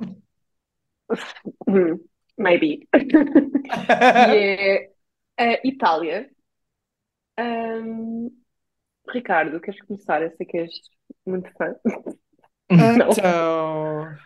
Maybe. 2.38 2.86
E 4.20 4.90
é 5.36 5.54
a 5.54 5.60
Itália. 5.64 6.30
Ahm, 7.36 8.28
Ricardo, 9.08 9.60
queres 9.60 9.80
começar? 9.86 10.22
Eu 10.22 10.36
sei 10.36 10.46
que 10.46 10.58
és 10.58 10.72
muito 11.26 11.50
fã. 11.58 11.74
Então, 12.70 14.12
o 14.12 14.16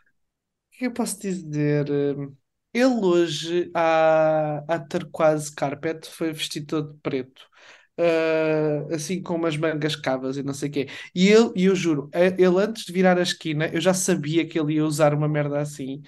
que 0.73 0.87
eu 0.87 0.93
posso 0.93 1.19
dizer? 1.21 1.89
Ele 2.75 2.95
hoje, 3.05 3.71
à, 3.75 4.59
à 4.75 4.79
turquoise 4.81 5.55
carpet, 5.55 6.07
foi 6.09 6.33
vestido 6.33 6.67
todo 6.69 6.93
de 6.95 7.01
preto. 7.01 7.49
Ah, 8.05 8.95
assim 8.95 9.23
com 9.23 9.37
umas 9.37 9.57
mangas 9.57 9.95
cavas 9.95 10.37
e 10.37 10.43
não 10.43 10.53
sei 10.53 10.69
o 10.69 10.73
quê. 10.73 10.89
E 11.15 11.29
ele, 11.29 11.53
e 11.55 11.67
eu 11.67 11.77
juro, 11.77 12.11
ele 12.13 12.59
antes 12.59 12.85
de 12.85 12.93
virar 12.93 13.17
a 13.17 13.23
esquina, 13.23 13.69
eu 13.69 13.81
já 13.81 13.95
sabia 13.95 14.45
que 14.45 14.59
ele 14.59 14.75
ia 14.75 14.85
usar 14.85 15.15
uma 15.15 15.29
merda 15.29 15.61
assim, 15.61 16.03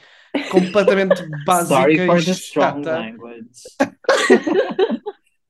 completamente 0.51 1.15
Sorry 1.69 1.97
básica 1.97 2.07
for 2.07 2.19
e 2.19 2.35
chata. 2.35 2.99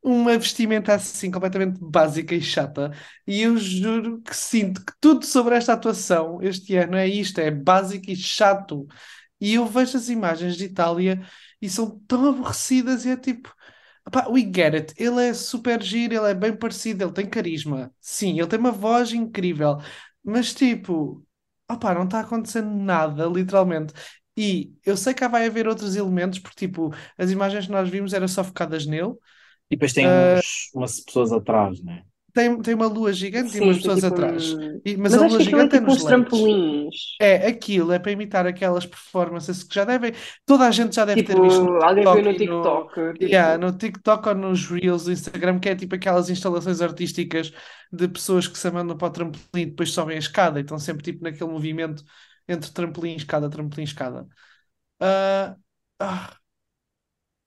uma 0.04 0.36
vestimenta 0.36 0.92
assim 0.92 1.30
completamente 1.30 1.78
básica 1.80 2.34
e 2.34 2.42
chata. 2.42 2.92
E 3.26 3.40
eu 3.40 3.56
juro 3.56 4.20
que 4.20 4.36
sinto 4.36 4.84
que 4.84 4.92
tudo 5.00 5.24
sobre 5.24 5.54
esta 5.54 5.72
atuação 5.72 6.42
este 6.42 6.76
ano 6.76 6.96
é 6.96 7.06
isto, 7.08 7.40
é 7.40 7.50
básico 7.50 8.10
e 8.10 8.16
chato. 8.16 8.86
E 9.40 9.54
eu 9.54 9.66
vejo 9.66 9.96
as 9.96 10.10
imagens 10.10 10.56
de 10.56 10.64
Itália 10.64 11.22
e 11.60 11.70
são 11.70 11.98
tão 12.06 12.28
aborrecidas 12.28 13.06
e 13.06 13.10
é 13.10 13.16
tipo, 13.16 13.50
pá, 14.10 14.28
we 14.28 14.42
get 14.42 14.74
it. 14.74 14.94
Ele 14.96 15.28
é 15.28 15.34
super 15.34 15.82
giro, 15.82 16.14
ele 16.14 16.30
é 16.30 16.34
bem 16.34 16.56
parecido, 16.56 17.04
ele 17.04 17.12
tem 17.12 17.28
carisma. 17.28 17.92
Sim, 18.00 18.38
ele 18.38 18.46
tem 18.48 18.58
uma 18.58 18.72
voz 18.72 19.12
incrível. 19.12 19.78
Mas 20.22 20.54
tipo, 20.54 21.24
opá, 21.70 21.94
não 21.94 22.04
está 22.04 22.20
acontecendo 22.20 22.70
nada, 22.74 23.26
literalmente. 23.26 23.92
E 24.36 24.74
eu 24.84 24.96
sei 24.96 25.14
que 25.14 25.26
vai 25.28 25.46
haver 25.46 25.68
outros 25.68 25.94
elementos, 25.96 26.38
porque 26.38 26.66
tipo, 26.66 26.90
as 27.16 27.30
imagens 27.30 27.66
que 27.66 27.72
nós 27.72 27.88
vimos 27.88 28.12
eram 28.12 28.26
só 28.28 28.42
focadas 28.44 28.86
nele. 28.86 29.14
E 29.70 29.76
depois 29.76 29.92
tem 29.92 30.08
Ah, 30.08 30.40
uns, 30.40 30.70
umas 30.74 31.00
pessoas 31.00 31.32
atrás, 31.32 31.82
né? 31.82 32.04
Tem, 32.34 32.60
tem 32.62 32.74
uma 32.74 32.88
lua 32.88 33.12
gigante 33.14 33.58
e 33.58 33.60
Sim, 33.60 33.62
umas 33.62 33.78
tem 33.78 33.78
pessoas 33.78 34.02
tipo 34.02 34.14
atrás. 34.14 34.56
um- 34.56 34.80
E- 34.84 34.96
mas 34.98 35.16
Mas 35.16 35.22
a 35.22 35.22
lua 35.22 35.40
é 35.40 35.40
gigante 35.40 35.76
é 35.76 35.80
tipo 35.80 35.92
nos 35.92 36.02
uns 36.02 36.04
leitos. 36.04 36.52
trampolins. 36.56 36.96
É, 37.20 37.46
aquilo 37.48 37.92
é 37.92 37.98
para 37.98 38.12
imitar 38.12 38.46
aquelas 38.46 38.86
performances 38.86 39.62
que 39.64 39.74
já 39.74 39.84
devem. 39.84 40.12
Toda 40.46 40.66
a 40.68 40.70
gente 40.72 40.96
já 40.96 41.04
deve 41.04 41.22
ter 41.24 41.40
visto 41.40 41.64
no 41.66 41.72
Tipo, 41.72 41.84
alguém 41.84 42.06
viu 42.10 42.22
no 42.22 42.34
TikTok 42.34 42.40
e 42.40 42.42
no, 42.42 42.76
TikTok. 42.76 43.18
Tipo, 43.18 43.34
yeah, 43.34 43.58
no 43.58 43.72
TikTok 43.76 44.28
ou 44.28 44.34
nos 44.34 44.66
Reels 44.70 45.04
do 45.04 45.12
Instagram, 45.12 45.60
que 45.60 45.68
é 45.68 45.76
tipo 45.76 45.94
aquelas 45.94 46.30
instalações 46.30 46.80
artísticas 46.82 47.52
de 47.92 48.08
pessoas 48.08 48.48
que 48.48 48.58
se 48.58 48.70
mandam 48.70 48.96
para 48.98 49.08
o 49.08 49.10
trampolim 49.10 49.42
e 49.62 49.66
depois 49.66 49.92
sobem 49.92 50.16
a 50.16 50.18
escada 50.20 50.58
e 50.60 50.62
estão 50.62 50.78
sempre 50.78 51.04
tipo 51.04 51.24
naquele 51.24 51.50
movimento 51.50 52.04
entre 52.48 52.70
trampolim 52.72 53.12
e 53.14 53.16
escada, 53.16 53.48
trampolim 53.50 53.82
e 53.82 53.84
escada. 53.86 54.26
Ah, 55.00 55.56
ah, 56.00 56.40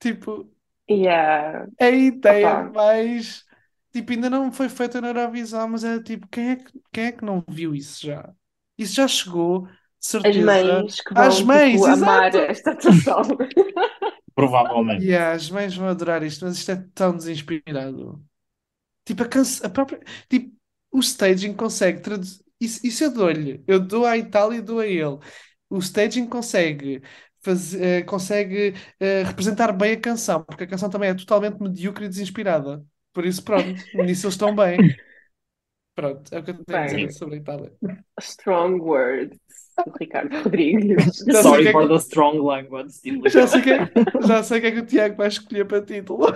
tipo, 0.00 0.50
yeah. 0.88 1.66
a 1.80 1.88
ideia 1.90 2.54
Opa. 2.54 2.72
mais. 2.74 3.44
Tipo, 3.92 4.12
ainda 4.12 4.28
não 4.30 4.52
foi 4.52 4.68
feita 4.68 5.00
na 5.00 5.08
Eurovisão, 5.08 5.68
mas 5.68 5.84
é 5.84 6.02
tipo, 6.02 6.26
quem 6.28 6.50
é 6.50 6.56
que, 6.56 6.72
quem 6.92 7.04
é 7.06 7.12
que 7.12 7.24
não 7.24 7.42
viu 7.48 7.74
isso 7.74 8.06
já? 8.06 8.32
Isso 8.76 8.94
já 8.94 9.08
chegou, 9.08 9.66
de 9.66 9.72
As 10.22 10.36
certeza. 10.36 10.44
mães 10.44 11.00
que 11.00 11.14
vão, 11.14 11.24
Às 11.24 11.40
mães, 11.42 11.80
tipo, 11.80 11.86
amar 11.86 12.34
esta 12.34 12.72
atuação. 12.72 13.22
Provavelmente. 14.34 15.04
Yeah, 15.04 15.32
as 15.34 15.50
mães 15.50 15.76
vão 15.76 15.88
adorar 15.88 16.22
isto, 16.22 16.44
mas 16.44 16.56
isto 16.58 16.70
é 16.70 16.76
tão 16.94 17.16
desinspirado. 17.16 18.22
Tipo, 19.04 19.22
a, 19.24 19.28
canse... 19.28 19.64
a 19.66 19.70
própria. 19.70 20.00
Tipo, 20.28 20.54
o 20.92 21.00
staging 21.00 21.54
consegue 21.54 22.00
traduzir. 22.00 22.42
Isso, 22.60 22.86
isso 22.86 23.04
eu 23.04 23.12
dou-lhe. 23.12 23.62
Eu 23.66 23.80
dou 23.80 24.06
à 24.06 24.16
Itália 24.18 24.58
e 24.58 24.62
dou 24.62 24.80
a 24.80 24.86
ele. 24.86 25.18
O 25.70 25.78
staging 25.78 26.26
consegue. 26.28 27.02
Fazer, 27.40 28.04
consegue 28.04 28.74
eh, 29.00 29.22
representar 29.22 29.72
bem 29.72 29.92
a 29.92 30.00
canção, 30.00 30.44
porque 30.44 30.64
a 30.64 30.66
canção 30.66 30.90
também 30.90 31.10
é 31.10 31.14
totalmente 31.14 31.60
medíocre 31.62 32.04
e 32.06 32.08
desinspirada. 32.08 32.84
Por 33.18 33.26
isso, 33.26 33.42
pronto, 33.42 33.66
nisso 33.94 34.26
eles 34.26 34.34
estão 34.34 34.54
bem. 34.54 34.78
Pronto, 35.92 36.32
é 36.32 36.38
o 36.38 36.44
que 36.44 36.52
eu 36.52 36.64
tenho 36.64 36.78
a 36.78 36.86
dizer 36.86 37.10
sobre 37.10 37.34
a 37.34 37.38
Itália. 37.38 37.72
strong 38.20 38.80
words, 38.80 39.36
Ricardo 39.98 40.36
Rodrigues. 40.44 41.18
Já 41.26 41.42
Sorry 41.42 41.62
que 41.64 41.68
é 41.70 41.72
for 41.72 41.82
que- 41.82 41.88
the 41.88 41.98
strong 41.98 42.38
language. 42.38 42.92
Já 43.28 43.48
sei, 43.48 43.60
que 43.62 43.70
é, 43.72 43.78
já 44.24 44.42
sei 44.44 44.60
que 44.60 44.66
é 44.68 44.70
que 44.70 44.78
o 44.78 44.86
Tiago 44.86 45.16
vai 45.16 45.26
escolher 45.26 45.64
para 45.66 45.84
título. 45.84 46.26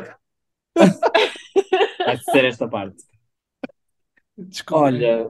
vai 2.05 2.19
ser 2.19 2.45
esta 2.47 2.69
parte. 2.69 3.05
Desculpa. 4.37 4.83
Olha, 4.87 5.29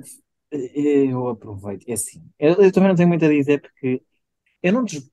eu 0.50 1.28
aproveito. 1.28 1.86
É 1.86 1.92
assim, 1.92 2.22
eu, 2.38 2.54
eu 2.54 2.72
também 2.72 2.88
não 2.88 2.96
tenho 2.96 3.08
muito 3.10 3.26
a 3.26 3.28
dizer 3.28 3.60
porque 3.60 4.02
eu 4.62 4.72
não. 4.72 4.84
des- 4.84 5.10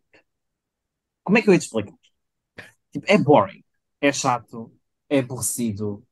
Como 1.23 1.38
é 1.38 1.41
que 1.41 1.49
eu 1.49 1.54
ia 1.54 1.60
te 1.60 1.63
explicar? 1.63 1.93
Tipo, 2.91 3.06
é 3.08 3.17
boring, 3.17 3.63
é 4.02 4.12
chato, 4.12 4.71
é 5.10 5.19
aborrecido 5.19 6.04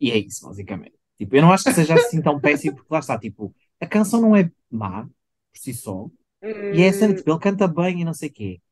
e 0.00 0.10
é 0.10 0.18
isso, 0.18 0.46
basicamente. 0.46 0.94
Tipo, 1.18 1.36
eu 1.36 1.42
não 1.42 1.52
acho 1.52 1.66
que 1.66 1.72
seja 1.72 1.94
assim 1.94 2.20
tão 2.22 2.40
péssimo 2.40 2.76
porque 2.76 2.92
lá 2.92 2.98
está, 3.00 3.18
tipo, 3.18 3.54
a 3.80 3.86
canção 3.86 4.20
não 4.20 4.34
é 4.36 4.50
má 4.70 5.04
por 5.06 5.12
si 5.60 5.72
só 5.74 6.10
e 6.70 6.82
é 6.82 6.88
a 6.90 6.92
cena, 6.94 7.14
tipo, 7.14 7.30
ele 7.30 7.40
canta 7.40 7.68
bem 7.68 8.00
e 8.02 8.04
não 8.04 8.14
sei 8.14 8.28
o 8.30 8.32
quê. 8.32 8.62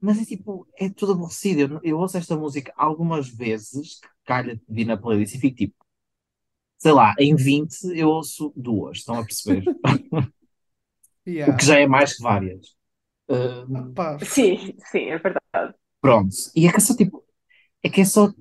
Mas 0.00 0.20
é 0.20 0.24
tipo, 0.26 0.68
é 0.78 0.90
tudo 0.90 1.12
aborrecido. 1.12 1.60
Eu, 1.76 1.80
eu 1.84 1.98
ouço 1.98 2.16
esta 2.18 2.36
música 2.36 2.72
algumas 2.76 3.28
vezes, 3.28 4.00
que 4.00 4.08
calha 4.26 4.56
de 4.56 4.62
vir 4.68 4.86
na 4.86 4.96
playlist 4.98 5.34
e 5.36 5.40
fico 5.40 5.56
tipo, 5.56 5.76
sei 6.78 6.92
lá, 6.92 7.14
em 7.18 7.34
20 7.36 7.76
eu 7.96 8.08
ouço 8.08 8.52
duas, 8.56 8.98
estão 8.98 9.18
a 9.18 9.24
perceber? 9.24 9.70
O 11.46 11.54
Yeah. 11.54 11.56
que 11.56 11.64
já 11.64 11.78
é 11.80 11.86
mais 11.86 12.14
que 12.16 12.22
várias. 12.22 12.76
Pá, 13.94 14.18
sim, 14.24 14.76
sim, 14.90 15.10
é 15.10 15.18
verdade. 15.18 15.74
pronto. 16.00 16.34
E 16.54 16.66
a 16.68 16.72
canção, 16.72 16.96
tipo, 16.96 17.24
é 17.82 17.90
que 17.90 18.02
é 18.02 18.04
só, 18.04 18.32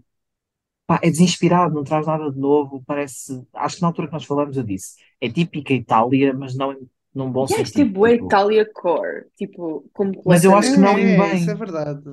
pá, 0.93 0.99
é 1.01 1.09
desinspirado, 1.09 1.73
não 1.73 1.83
traz 1.83 2.05
nada 2.05 2.31
de 2.31 2.39
novo. 2.39 2.83
Parece, 2.85 3.45
acho 3.53 3.77
que 3.77 3.81
na 3.81 3.87
altura 3.87 4.07
que 4.07 4.13
nós 4.13 4.25
falamos 4.25 4.55
eu 4.57 4.63
disse, 4.63 4.95
é 5.19 5.29
típica 5.29 5.73
Itália, 5.73 6.33
mas 6.33 6.55
não, 6.55 6.75
num 7.13 7.31
bom 7.31 7.47
E 7.47 7.53
é 7.53 7.57
sentido, 7.57 7.87
tipo, 7.87 8.05
é 8.05 8.11
tipo. 8.13 8.25
Itália 8.25 8.71
core, 8.71 9.25
tipo, 9.35 9.89
Mas 10.25 10.43
eu 10.43 10.55
acho 10.55 10.73
que 10.73 10.79
não 10.79 10.97
em 10.99 11.15
É, 11.15 11.33
isso 11.33 11.49
é 11.49 11.55
bem. 11.55 11.57
verdade. 11.57 12.03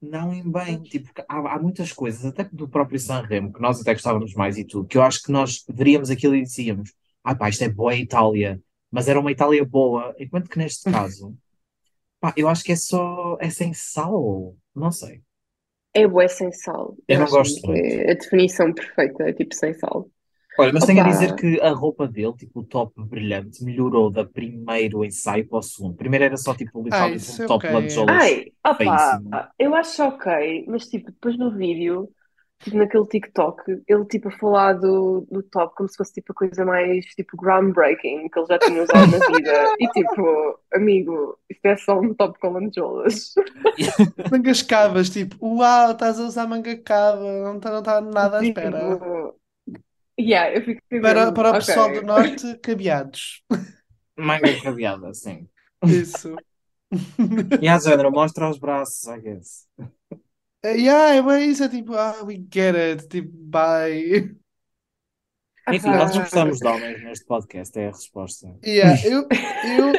Não 0.00 0.32
em 0.34 0.50
bem, 0.50 0.82
tipo, 0.82 1.06
porque 1.06 1.24
há, 1.28 1.54
há 1.54 1.58
muitas 1.62 1.92
coisas, 1.92 2.24
até 2.24 2.44
do 2.52 2.68
próprio 2.68 2.98
Sanremo, 2.98 3.52
que 3.52 3.60
nós 3.60 3.80
até 3.80 3.92
gostávamos 3.92 4.34
mais 4.34 4.58
e 4.58 4.64
tudo, 4.64 4.86
que 4.86 4.98
eu 4.98 5.02
acho 5.02 5.22
que 5.22 5.30
nós 5.30 5.64
veríamos 5.68 6.10
aquilo 6.10 6.34
e 6.34 6.42
dizíamos, 6.42 6.92
ah 7.22 7.34
pá, 7.36 7.48
isto 7.48 7.62
é 7.62 7.68
boa 7.68 7.94
Itália, 7.94 8.60
mas 8.90 9.06
era 9.08 9.20
uma 9.20 9.30
Itália 9.30 9.64
boa, 9.64 10.14
enquanto 10.18 10.50
que 10.50 10.58
neste 10.58 10.84
caso, 10.90 11.36
pá, 12.20 12.34
eu 12.36 12.48
acho 12.48 12.64
que 12.64 12.72
é 12.72 12.76
só, 12.76 13.36
é 13.40 13.48
sem 13.48 13.72
sal, 13.72 14.56
não 14.74 14.90
sei, 14.90 15.22
É 15.94 16.06
bué 16.06 16.28
sem 16.28 16.52
sal. 16.52 16.96
eu 17.08 17.16
Eu 17.16 17.18
não 17.18 17.28
gosto 17.30 17.66
muito. 17.66 18.02
é 18.06 18.12
a 18.12 18.14
definição 18.14 18.72
perfeita, 18.74 19.24
é 19.24 19.32
tipo 19.32 19.54
sem 19.54 19.74
sal. 19.74 20.10
Olha, 20.56 20.72
mas 20.72 20.84
tenho 20.84 21.00
a 21.00 21.02
dizer 21.02 21.34
Opa, 21.34 21.34
que 21.34 21.60
a 21.60 21.70
roupa 21.72 22.06
dele, 22.08 22.34
tipo, 22.36 22.60
o 22.60 22.64
top 22.64 22.92
brilhante, 23.04 23.62
melhorou 23.64 24.10
da 24.10 24.24
primeiro 24.24 25.04
ensaio 25.04 25.46
para 25.48 25.58
o 25.58 25.62
segundo. 25.62 25.96
Primeiro 25.96 26.24
era 26.26 26.36
só, 26.36 26.54
tipo, 26.54 26.82
Ah, 26.90 27.08
literalmente 27.08 27.30
um 27.30 27.40
é 27.40 27.46
top 27.46 27.70
ok. 27.70 27.70
lancholas 27.72 28.22
ai, 28.22 28.52
opa, 28.64 29.24
eu 29.58 29.74
acho 29.74 30.02
ok, 30.02 30.66
mas 30.68 30.86
tipo, 30.88 31.10
depois 31.10 31.38
no 31.38 31.56
vídeo, 31.56 32.12
tipo 32.62 32.76
naquele 32.76 33.06
TikTok, 33.06 33.82
ele 33.88 34.04
tipo 34.06 34.28
a 34.28 34.38
falar 34.38 34.74
do, 34.74 35.26
do 35.30 35.42
top 35.42 35.74
como 35.76 35.88
se 35.88 35.96
fosse 35.96 36.14
tipo 36.14 36.32
a 36.32 36.34
coisa 36.34 36.64
mais 36.64 37.04
tipo 37.06 37.36
groundbreaking 37.36 38.28
que 38.28 38.38
ele 38.38 38.46
já 38.46 38.58
tinha 38.58 38.82
usado 38.82 39.10
na 39.10 39.26
vida. 39.26 39.52
E 39.82 39.88
tipo, 39.88 40.58
amigo, 40.72 41.38
isto 41.50 41.66
é 41.66 41.76
só 41.76 41.98
um 41.98 42.14
top 42.14 42.38
com 42.38 42.50
lancholas. 42.50 43.34
Mangas 44.30 44.62
cavas, 44.62 45.10
tipo, 45.10 45.36
uau, 45.40 45.92
estás 45.92 46.20
a 46.20 46.24
usar 46.24 46.46
manga 46.46 46.76
cava, 46.76 47.20
não 47.20 47.56
está 47.56 47.70
não 47.70 47.82
tá 47.82 48.00
nada 48.00 48.38
à 48.38 48.44
espera. 48.44 48.78
Tipo, 48.78 49.36
yeah, 50.20 50.54
eu 50.54 50.62
fiquei 50.62 51.00
Para, 51.00 51.20
mesmo, 51.20 51.34
para 51.34 51.50
o 51.50 51.52
pessoal 51.54 51.92
do 51.92 52.02
norte, 52.02 52.58
cabeados. 52.58 53.42
Manga 54.16 54.60
cabeada, 54.62 55.12
sim. 55.14 55.48
Isso. 55.84 56.36
E 57.62 57.68
a 57.68 57.78
género, 57.78 58.12
mostra 58.12 58.50
os 58.50 58.58
braços, 58.58 59.06
I 59.06 59.18
guess. 59.18 59.66
Yeah, 60.64 61.16
é 61.16 61.22
bem 61.22 61.50
isso, 61.50 61.64
é 61.64 61.68
tipo, 61.68 61.94
ah, 61.94 62.22
we 62.24 62.36
get 62.52 62.74
it, 62.76 63.08
tipo, 63.08 63.30
bye. 63.32 64.36
Enfim, 65.68 65.90
nós 65.90 66.14
não 66.14 66.22
gostamos 66.22 66.58
de 66.58 66.66
homens 66.68 67.02
neste 67.02 67.24
podcast, 67.26 67.78
é 67.78 67.86
a 67.88 67.90
resposta. 67.90 68.56
Yeah, 68.64 69.00
eu, 69.06 69.26
eu, 69.62 69.92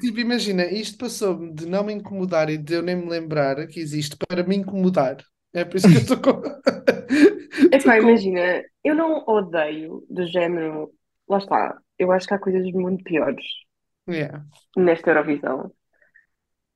tipo, 0.00 0.20
imagina, 0.20 0.64
isto 0.66 0.98
passou-me 0.98 1.52
de 1.52 1.66
não 1.66 1.84
me 1.84 1.92
incomodar 1.92 2.48
e 2.50 2.56
de 2.58 2.74
eu 2.74 2.82
nem 2.82 2.96
me 2.96 3.08
lembrar 3.08 3.66
que 3.66 3.80
existe 3.80 4.16
para 4.16 4.42
me 4.42 4.56
incomodar. 4.56 5.18
É 5.52 5.64
por 5.64 5.76
isso 5.76 5.88
que 5.88 5.96
eu 5.96 6.00
estou 6.00 6.18
com. 6.20 6.42
estou 7.72 7.72
Epá, 7.72 7.96
com. 7.96 8.08
imagina, 8.08 8.62
eu 8.84 8.94
não 8.94 9.24
odeio 9.26 10.06
do 10.10 10.26
género, 10.26 10.92
lá 11.28 11.38
está, 11.38 11.78
eu 11.98 12.12
acho 12.12 12.26
que 12.26 12.34
há 12.34 12.38
coisas 12.38 12.64
muito 12.72 13.02
piores 13.04 13.44
Yeah. 14.08 14.46
nesta 14.76 15.10
Eurovisão. 15.10 15.72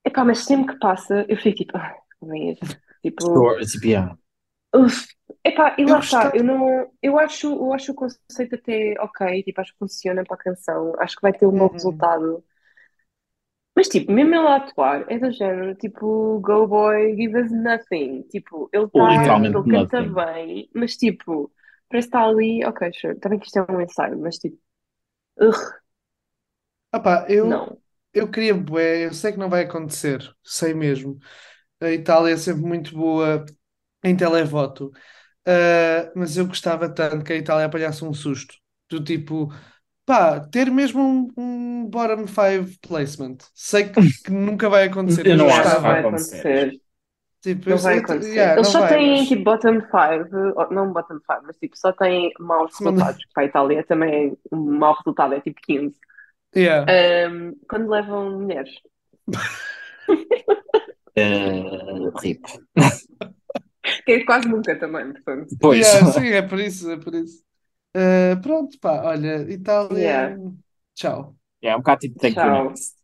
Epá, 0.05 0.25
mas 0.25 0.45
sempre 0.45 0.75
que 0.75 0.81
passa, 0.81 1.25
eu 1.29 1.37
fico 1.37 1.59
tipo, 1.59 1.77
ah, 1.77 1.95
este. 2.35 2.81
Tipo, 3.03 3.57
tipo, 3.73 3.85
yeah. 3.85 4.15
uf. 4.75 5.07
Epá, 5.45 5.77
e 5.79 5.85
Eu 5.87 5.95
lá 5.95 6.01
está, 6.01 6.33
eu 6.35 6.43
não, 6.45 6.91
eu 7.03 7.19
acho, 7.19 7.47
eu 7.49 7.73
acho 7.73 7.93
o 7.93 7.95
conceito 7.95 8.57
até 8.57 8.95
ok, 9.01 9.43
tipo, 9.45 9.61
acho 9.61 9.73
que 9.73 9.79
funciona 9.79 10.25
para 10.25 10.35
a 10.37 10.39
canção, 10.39 10.93
acho 11.01 11.17
que 11.17 11.23
vai 11.23 11.33
ter 11.33 11.47
um 11.47 11.57
bom 11.57 11.69
Uhum. 11.69 11.73
resultado. 11.73 12.45
Mas 13.77 13.89
tipo, 13.89 14.13
mesmo 14.13 14.35
ele 14.35 14.47
a 14.49 14.57
atuar, 14.57 15.07
é 15.11 15.19
do 15.19 15.31
género, 15.33 15.75
tipo, 15.77 16.41
Go 16.41 16.67
Boy, 16.67 17.17
give 17.17 17.37
us 17.39 17.51
nothing. 17.51 18.23
Tipo, 18.25 18.69
ele 18.73 18.89
está, 19.17 19.49
ele 19.53 19.65
canta 19.65 20.03
nothing. 20.03 20.15
bem, 20.15 20.69
mas 20.75 20.97
tipo, 20.97 21.51
parece 21.89 22.09
estar 22.09 22.25
ali, 22.27 22.65
ok, 22.65 22.93
sure, 22.93 23.19
também 23.21 23.39
que 23.39 23.47
isto 23.47 23.59
é 23.59 23.73
um 23.73 23.81
ensaio, 23.81 24.19
mas 24.21 24.37
tipo, 24.39 24.59
ugh, 25.41 25.57
Ah 26.93 27.01
pá, 27.01 27.27
eu, 27.29 27.65
não. 27.65 27.81
eu 28.13 28.31
queria 28.31 28.53
eu 29.05 29.15
sei 29.15 29.33
que 29.33 29.39
não 29.39 29.49
vai 29.49 29.63
acontecer, 29.63 30.21
sei 30.43 30.75
mesmo. 30.75 31.19
A 31.81 31.91
Itália 31.91 32.35
é 32.35 32.37
sempre 32.37 32.63
muito 32.63 32.95
boa 32.95 33.45
em 34.05 34.17
televoto, 34.17 34.91
Ah, 35.47 36.13
mas 36.17 36.37
eu 36.39 36.47
gostava 36.47 36.89
tanto 36.89 37.25
que 37.25 37.33
a 37.35 37.37
Itália 37.37 37.67
apanhasse 37.67 38.05
um 38.05 38.15
susto. 38.15 38.55
Do 38.91 39.03
tipo, 39.05 39.53
pá, 40.07 40.41
ter 40.41 40.71
mesmo 40.71 41.03
um, 41.03 41.29
um 41.39 41.87
bottom 41.91 42.27
five 42.27 42.79
placement. 42.81 43.39
Sei 43.55 43.89
que, 43.91 44.01
que 44.25 44.31
nunca 44.33 44.69
vai 44.71 44.85
acontecer, 44.87 45.27
Eu 45.27 45.37
mas 45.37 45.39
não 45.39 45.49
acho 45.55 45.77
que 45.77 45.83
vai 45.83 46.01
acontecer. 46.01 46.81
Tipo, 47.43 47.71
eu, 47.71 47.77
Não 47.77 47.79
vai 47.79 47.99
acontecer. 47.99 48.35
yeah, 48.35 48.57
Eles 48.57 48.69
não 48.69 48.73
só 48.73 48.83
vai, 48.83 48.89
têm 48.89 49.27
mas 49.27 49.29
tipo 49.29 49.45
bottom 49.45 49.81
five, 49.83 50.29
não 50.73 50.93
bottom 50.93 51.19
five, 51.27 51.43
mas 51.47 51.57
tipo, 51.59 51.77
só 51.79 51.93
têm 51.93 52.33
maus 52.39 52.73
resultados. 52.73 53.25
Para 53.35 53.45
a 53.45 53.47
Itália 53.47 53.85
também 53.87 54.37
um 54.53 54.79
mau 54.79 54.95
resultado 54.95 55.35
é 55.35 55.41
tipo 55.41 55.61
15. 55.63 55.97
Yeah. 56.55 56.91
Ahm, 56.91 57.55
quando 57.69 57.91
levam 57.91 58.41
mulheres. 58.41 58.71
Uh, 61.17 62.11
rip. 62.19 62.43
Que 64.05 64.13
é 64.13 64.25
quase 64.25 64.47
nunca 64.47 64.79
também, 64.79 65.13
portanto. 65.13 65.57
Pois. 65.59 65.87
Yeah, 65.87 66.13
sim, 66.13 66.29
é 66.29 66.43
por 66.43 66.61
isso, 66.61 66.91
é 66.91 66.97
por 66.99 67.15
isso. 67.15 67.43
Ah, 67.95 68.37
pronto, 68.41 68.79
pá, 68.79 69.03
olha, 69.05 69.51
Itália, 69.51 69.99
Yeah, 69.99 70.37
tchau. 70.95 71.37
É 71.63 71.75
um 71.75 71.79
bocado 71.79 72.01
tipo 72.01 72.19
thank 72.19 72.37
you 72.37 72.43
tchau. 72.43 72.65
next. 72.69 72.97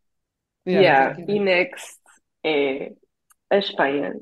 Yeah, 0.67 0.83
Yeah, 0.83 1.15
thank 1.17 1.31
you. 1.31 1.37
e 1.37 1.41
next 1.41 1.99
é 2.45 2.93
a 3.51 3.57
Espanha. 3.57 4.15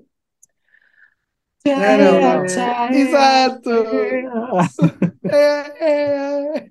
Não, 1.66 2.20
não. 2.20 2.46
Que 2.88 2.94
Exato! 2.98 3.70
É, 5.26 6.60
é. 6.60 6.70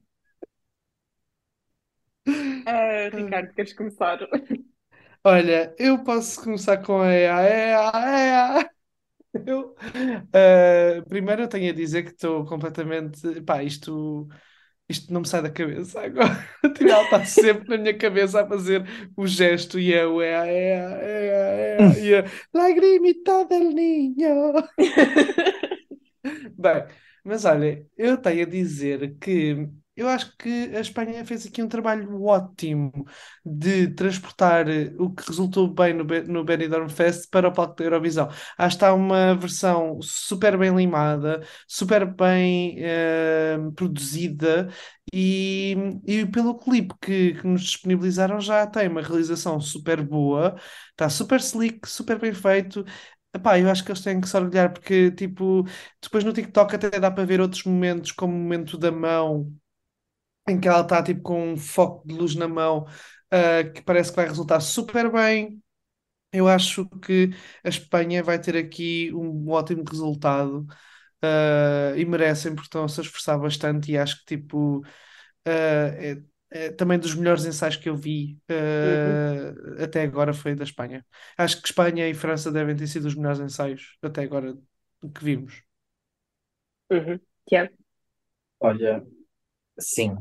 Ah, 2.66 3.10
Ricardo, 3.12 3.54
queres 3.54 3.74
começar? 3.74 4.20
Olha, 5.24 5.74
eu 5.80 6.04
posso 6.04 6.42
começar 6.44 6.78
com 6.84 7.00
a 7.02 7.14
EA, 7.14 7.42
EA, 7.44 8.60
EA. 8.60 8.70
Eu, 9.48 9.76
ah, 10.34 11.04
primeiro 11.10 11.44
eu 11.44 11.48
tenho 11.50 11.72
a 11.72 11.76
dizer 11.76 12.04
que 12.04 12.12
estou 12.12 12.46
completamente. 12.46 13.42
Pá, 13.44 13.64
isto, 13.64 14.28
isto 14.90 15.14
não 15.14 15.22
me 15.22 15.28
sai 15.28 15.42
da 15.44 15.52
cabeça 15.52 16.02
agora. 16.02 16.30
Tipo, 16.76 16.92
Ela 16.92 17.04
está 17.06 17.26
sempre 17.26 17.70
na 17.70 17.78
minha 17.78 17.98
cabeça 17.98 18.42
a 18.44 18.48
fazer 18.48 18.86
o 19.18 19.28
gesto 19.28 19.80
e 19.80 19.94
é 19.94 20.06
o 20.08 20.22
EA, 20.22 20.48
EA, 20.48 21.04
EA, 21.04 22.00
EA, 22.00 22.00
e 22.00 22.16
a 22.16 22.26
lagrimita 22.54 23.46
del 23.46 23.72
niño. 23.74 24.54
Bem, 26.58 26.86
mas 27.24 27.46
olha, 27.46 27.86
eu 27.98 28.18
tenho 28.18 28.44
a 28.44 28.50
dizer 28.50 29.18
que 29.20 29.68
eu 29.96 30.08
acho 30.10 30.36
que 30.38 30.50
a 30.76 30.80
Espanha 30.80 31.26
fez 31.26 31.46
aqui 31.46 31.62
um 31.62 31.68
trabalho 31.68 32.24
ótimo 32.24 32.92
de 33.46 33.88
transportar 33.94 34.68
eh, 34.70 34.94
o 34.98 35.12
que 35.14 35.24
resultou 35.28 35.68
bem 35.68 35.94
no, 35.94 36.04
no 36.04 36.44
Benidorm 36.44 36.90
Fest 36.90 37.30
para 37.30 37.48
o 37.50 37.54
palco 37.54 37.76
da 37.76 37.84
Eurovisão. 37.86 38.28
Que 38.28 38.64
está 38.66 38.94
uma 38.94 39.36
versão 39.36 40.00
super 40.02 40.58
bem 40.58 40.76
limada, 40.76 41.46
super 41.68 42.06
bem 42.06 42.76
eh, 42.80 43.58
produzida 43.76 44.70
e, 45.14 45.76
e 46.06 46.26
pelo 46.26 46.58
clipe 46.58 46.94
que, 47.02 47.34
que 47.36 47.48
nos 47.48 47.62
disponibilizaram 47.64 48.40
já 48.40 48.66
tem 48.68 48.88
uma 48.88 49.02
realização 49.02 49.60
super 49.60 50.02
boa, 50.02 50.56
está 50.92 51.10
super 51.10 51.40
slick, 51.40 51.88
super 51.88 52.20
bem 52.20 52.34
feito. 52.34 52.84
Epá, 53.36 53.60
eu 53.60 53.70
acho 53.70 53.84
que 53.84 53.92
eles 53.92 54.02
têm 54.02 54.22
que 54.22 54.28
se 54.30 54.38
orgulhar 54.38 54.72
porque, 54.72 55.10
tipo, 55.12 55.64
depois 56.02 56.24
no 56.24 56.32
TikTok 56.34 56.76
até 56.76 56.90
dá 57.00 57.10
para 57.10 57.26
ver 57.26 57.42
outros 57.42 57.64
momentos, 57.64 58.12
como 58.12 58.34
o 58.36 58.38
momento 58.40 58.78
da 58.78 58.92
mão, 58.92 59.52
em 60.48 60.60
que 60.60 60.68
ela 60.68 60.82
está 60.82 61.02
tipo 61.04 61.22
com 61.22 61.54
um 61.54 61.58
foco 61.58 62.08
de 62.08 62.14
luz 62.16 62.36
na 62.36 62.48
mão, 62.48 62.86
ah, 63.32 63.64
que 63.74 63.82
parece 63.84 64.10
que 64.12 64.16
vai 64.18 64.28
resultar 64.28 64.60
super 64.62 65.12
bem. 65.12 65.62
Eu 66.32 66.48
acho 66.48 66.88
que 67.02 67.32
a 67.64 67.70
Espanha 67.70 68.24
vai 68.24 68.40
ter 68.42 68.58
aqui 68.58 69.12
um 69.14 69.50
ótimo 69.52 69.84
resultado, 69.90 70.66
ah, 71.24 71.94
e 71.98 72.06
merecem 72.06 72.54
porque 72.56 72.68
estão-se 72.68 73.00
a 73.02 73.04
esforçar 73.04 73.40
bastante 73.40 73.92
e 73.92 73.98
acho 73.98 74.20
que 74.20 74.38
tipo 74.38 74.84
ah, 75.46 75.50
é, 75.52 76.24
é 76.52 76.72
também 76.72 77.00
dos 77.00 77.16
melhores 77.16 77.46
ensaios 77.46 77.78
que 77.78 77.90
eu 77.90 77.96
vi 77.98 78.40
Uhum, 78.84 79.20
até 79.84 80.04
agora 80.04 80.34
foi 80.34 80.56
da 80.56 80.64
Espanha. 80.64 81.06
Acho 81.38 81.62
que 81.62 81.68
Espanha 81.68 82.08
e 82.10 82.14
França 82.14 82.52
devem 82.52 82.76
ter 82.76 82.88
sido 82.88 83.06
os 83.08 83.16
melhores 83.16 83.40
ensaios 83.40 83.98
até 84.04 84.24
agora 84.24 84.56
que 85.16 85.24
vimos. 85.24 85.64
uhum. 86.90 87.20
Yeah. 87.52 87.68
Olha, 88.60 89.06
sim, 89.80 90.18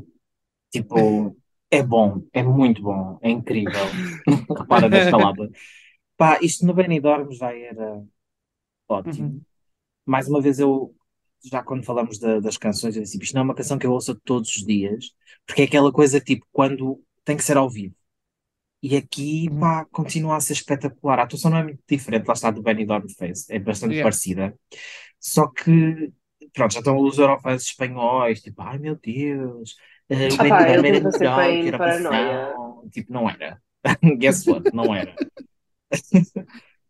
tipo, 0.73 1.37
é 1.71 1.83
bom, 1.83 2.23
é 2.33 2.43
muito 2.43 2.81
bom, 2.83 3.19
é 3.21 3.29
incrível. 3.31 3.99
Repara 4.57 4.89
nesta 4.89 5.11
palavra. 5.11 5.49
Pá, 6.17 6.39
isto 6.41 6.65
no 6.65 6.73
Benidorm 6.75 7.31
já 7.33 7.55
era 7.55 8.03
ótimo. 8.89 9.29
Uhum. 9.29 9.41
Mais 10.05 10.27
uma 10.29 10.41
vez, 10.41 10.59
eu, 10.59 10.95
já 11.43 11.63
quando 11.63 11.85
falamos 11.85 12.19
da- 12.19 12.39
das 12.39 12.57
canções, 12.57 12.95
eu 12.95 13.03
disse, 13.03 13.17
isto 13.21 13.33
não 13.35 13.41
é 13.41 13.45
uma 13.45 13.55
canção 13.55 13.77
que 13.79 13.87
eu 13.87 13.93
ouço 13.93 14.15
todos 14.25 14.49
os 14.55 14.65
dias, 14.65 15.11
porque 15.45 15.63
é 15.63 15.65
aquela 15.65 15.91
coisa 15.93 16.19
tipo, 16.19 16.45
quando 16.51 17.01
tem 17.25 17.37
que 17.37 17.43
ser 17.43 17.57
ao 17.57 17.69
vivo. 17.69 17.95
E 18.81 18.97
aqui, 18.97 19.49
Uhum. 19.49 19.59
pá, 19.59 19.85
continua 19.91 20.35
a 20.37 20.41
ser 20.41 20.53
espetacular. 20.53 21.19
A 21.19 21.23
atuação 21.23 21.51
não 21.51 21.59
é 21.59 21.63
muito 21.63 21.81
diferente, 21.89 22.27
lá 22.27 22.33
está, 22.33 22.51
do 22.51 22.61
Benidorm 22.61 23.07
Fest, 23.17 23.49
é 23.49 23.59
bastante 23.59 23.93
Yeah. 23.93 24.03
parecida. 24.03 24.59
Só 25.19 25.47
que, 25.47 26.11
pronto, 26.53 26.73
já 26.73 26.79
estão 26.79 26.97
os 26.99 27.17
Eurofans 27.19 27.63
espanhóis, 27.63 28.41
tipo, 28.41 28.61
ai 28.61 28.79
meu 28.79 28.95
Deus, 28.97 29.75
o 30.09 30.37
Ah 30.37 30.45
pá, 30.45 30.61
era 30.67 30.83
melhor 30.83 31.01
que 31.17 31.25
a 31.25 31.49
em 31.49 31.71
paranoia. 31.71 32.53
Tipo, 32.91 33.13
não 33.13 33.29
era. 33.29 33.61
Guess 34.19 34.45
what? 34.47 34.67
Não 34.73 34.93
era. 34.95 35.19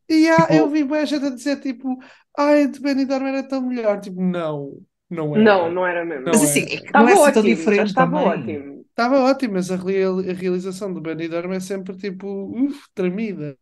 E 0.09 0.28
há, 0.30 0.38
Tipo- 0.47 0.53
eu 0.53 0.70
vi 0.70 0.84
boa 0.84 1.05
gente 1.05 1.26
a 1.26 1.30
dizer 1.30 1.59
tipo, 1.61 1.97
ai, 2.38 2.68
de 2.68 2.80
Benidorm 2.80 3.26
era 3.28 3.47
tão 3.47 3.61
melhor. 3.61 3.99
Tipo, 4.01 4.22
não, 4.22 4.82
não 5.09 5.36
era. 5.36 5.43
Não, 5.43 5.72
não 5.72 5.86
era 5.88 6.05
mesmo. 6.05 6.26
Não 6.26 6.32
Mas 6.32 6.43
assim, 6.43 6.66
que 6.66 6.93
não 6.93 7.07
Estava 7.07 7.09
é 7.09 7.14
assim 7.14 7.32
tão 7.32 7.43
ótimo, 7.43 7.55
diferente 7.55 7.89
estava 7.89 8.18
também. 8.18 8.28
ótimo. 8.28 8.86
Estava 8.89 9.20
ótimo, 9.22 9.53
mas 9.53 9.72
a, 9.72 9.76
real- 9.76 10.20
a 10.20 10.34
realização 10.34 10.93
do 10.93 11.01
Benidorm 11.01 11.51
é 11.53 11.59
sempre 11.59 11.97
tipo, 11.97 12.28
uf, 12.28 12.88
tremida. 12.93 13.57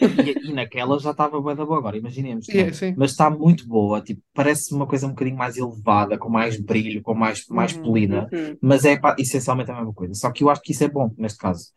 E, 0.00 0.38
e 0.50 0.52
naquela 0.52 0.98
já 0.98 1.10
estava 1.12 1.40
bué 1.40 1.54
da 1.54 1.64
boa 1.64 1.78
agora, 1.78 1.96
imaginemos, 1.96 2.48
E 2.48 2.52
né? 2.52 2.68
é. 2.68 2.70
Mas 2.94 3.10
está 3.12 3.30
muito 3.30 3.66
boa, 3.66 4.00
tipo, 4.02 4.22
parece 4.34 4.74
uma 4.74 4.86
coisa 4.86 5.06
um 5.06 5.10
bocadinho 5.10 5.36
mais 5.36 5.56
elevada, 5.56 6.18
com 6.18 6.28
mais 6.28 6.60
brilho, 6.60 7.02
com 7.02 7.14
mais, 7.14 7.46
mais 7.48 7.72
Uhum. 7.72 7.82
polida, 7.82 8.28
Uhum. 8.32 8.58
mas 8.60 8.84
é 8.84 8.98
pá, 8.98 9.14
essencialmente 9.18 9.70
a 9.70 9.74
mesma 9.76 9.92
coisa. 9.94 10.14
Só 10.14 10.30
que 10.32 10.44
eu 10.44 10.50
acho 10.50 10.62
que 10.62 10.72
isso 10.72 10.84
é 10.84 10.88
bom 10.88 11.12
neste 11.18 11.38
caso. 11.38 11.70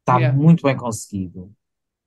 Está 0.00 0.18
Yeah. 0.18 0.38
muito 0.38 0.62
bem 0.62 0.76
conseguido. 0.76 1.52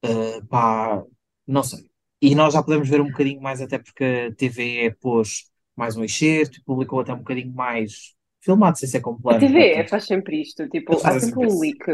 Uh, 0.05 0.45
pá, 0.47 1.03
não 1.47 1.63
sei. 1.63 1.89
E 2.21 2.35
nós 2.35 2.53
já 2.53 2.63
podemos 2.63 2.89
ver 2.89 3.01
um 3.01 3.07
bocadinho 3.07 3.41
mais, 3.41 3.61
até 3.61 3.77
porque 3.79 4.03
a 4.31 4.35
TVE 4.35 4.91
pôs 4.95 5.45
mais 5.75 5.95
um 5.97 6.03
excerto 6.03 6.59
e 6.59 6.63
publicou 6.63 6.99
até 6.99 7.13
um 7.13 7.17
bocadinho 7.19 7.53
mais 7.53 8.15
filmado, 8.41 8.77
sem 8.77 8.89
ser 8.89 9.01
A 9.29 9.35
completo. 9.35 9.39
TVE 9.39 9.83
portanto, 9.83 9.89
faz 9.91 10.05
sempre 10.05 10.41
isto, 10.41 10.67
tipo, 10.69 10.91
há 11.05 11.13
sempre 11.13 11.39
um 11.47 11.59
leak. 11.59 11.85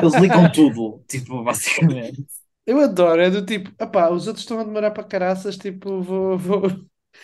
Eles 0.00 0.14
ligam 0.16 0.50
tudo, 0.52 1.02
tipo, 1.08 1.42
basicamente. 1.42 2.26
Eu 2.66 2.78
adoro, 2.80 3.20
é 3.20 3.30
do 3.30 3.44
tipo, 3.44 3.70
epá, 3.82 4.10
os 4.10 4.26
outros 4.28 4.44
estão 4.44 4.60
a 4.60 4.64
demorar 4.64 4.92
para 4.92 5.02
caraças, 5.04 5.56
tipo, 5.56 6.00
vou, 6.02 6.38
vou, 6.38 6.62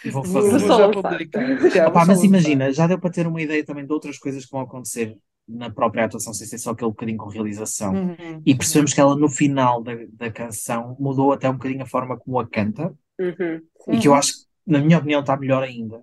vou 0.04 0.24
fazer. 0.24 0.50
Vou 0.50 0.60
vou 0.60 0.60
só 0.60 0.72
já 0.72 0.88
lançar. 0.88 0.90
publicar. 0.90 1.42
Já, 1.68 1.88
Opá, 1.88 1.90
vou 1.90 2.00
só 2.02 2.12
mas 2.12 2.22
imagina, 2.24 2.72
já 2.72 2.86
deu 2.86 2.98
para 3.00 3.10
ter 3.10 3.26
uma 3.26 3.40
ideia 3.42 3.64
também 3.64 3.86
de 3.86 3.92
outras 3.92 4.18
coisas 4.18 4.44
que 4.44 4.50
vão 4.50 4.60
acontecer 4.62 5.16
na 5.46 5.70
própria 5.70 6.04
atuação, 6.04 6.34
sem 6.34 6.46
ser 6.46 6.58
só 6.58 6.70
aquele 6.70 6.90
bocadinho 6.90 7.18
com 7.18 7.28
realização. 7.28 7.94
Uhum, 7.94 8.42
E 8.44 8.54
percebemos 8.54 8.92
que 8.92 9.00
ela, 9.00 9.16
no 9.16 9.28
final 9.28 9.82
da, 9.82 9.92
da 10.12 10.30
canção, 10.30 10.96
mudou 11.00 11.32
até 11.32 11.48
um 11.48 11.54
bocadinho 11.54 11.82
a 11.82 11.86
forma 11.86 12.18
como 12.18 12.38
a 12.38 12.48
canta, 12.48 12.94
Uhum, 13.20 13.68
e 13.90 13.98
que 13.98 14.08
eu 14.08 14.14
acho 14.14 14.32
que, 14.34 14.40
na 14.66 14.80
minha 14.80 14.98
opinião, 14.98 15.20
está 15.20 15.36
melhor 15.36 15.62
ainda. 15.62 16.02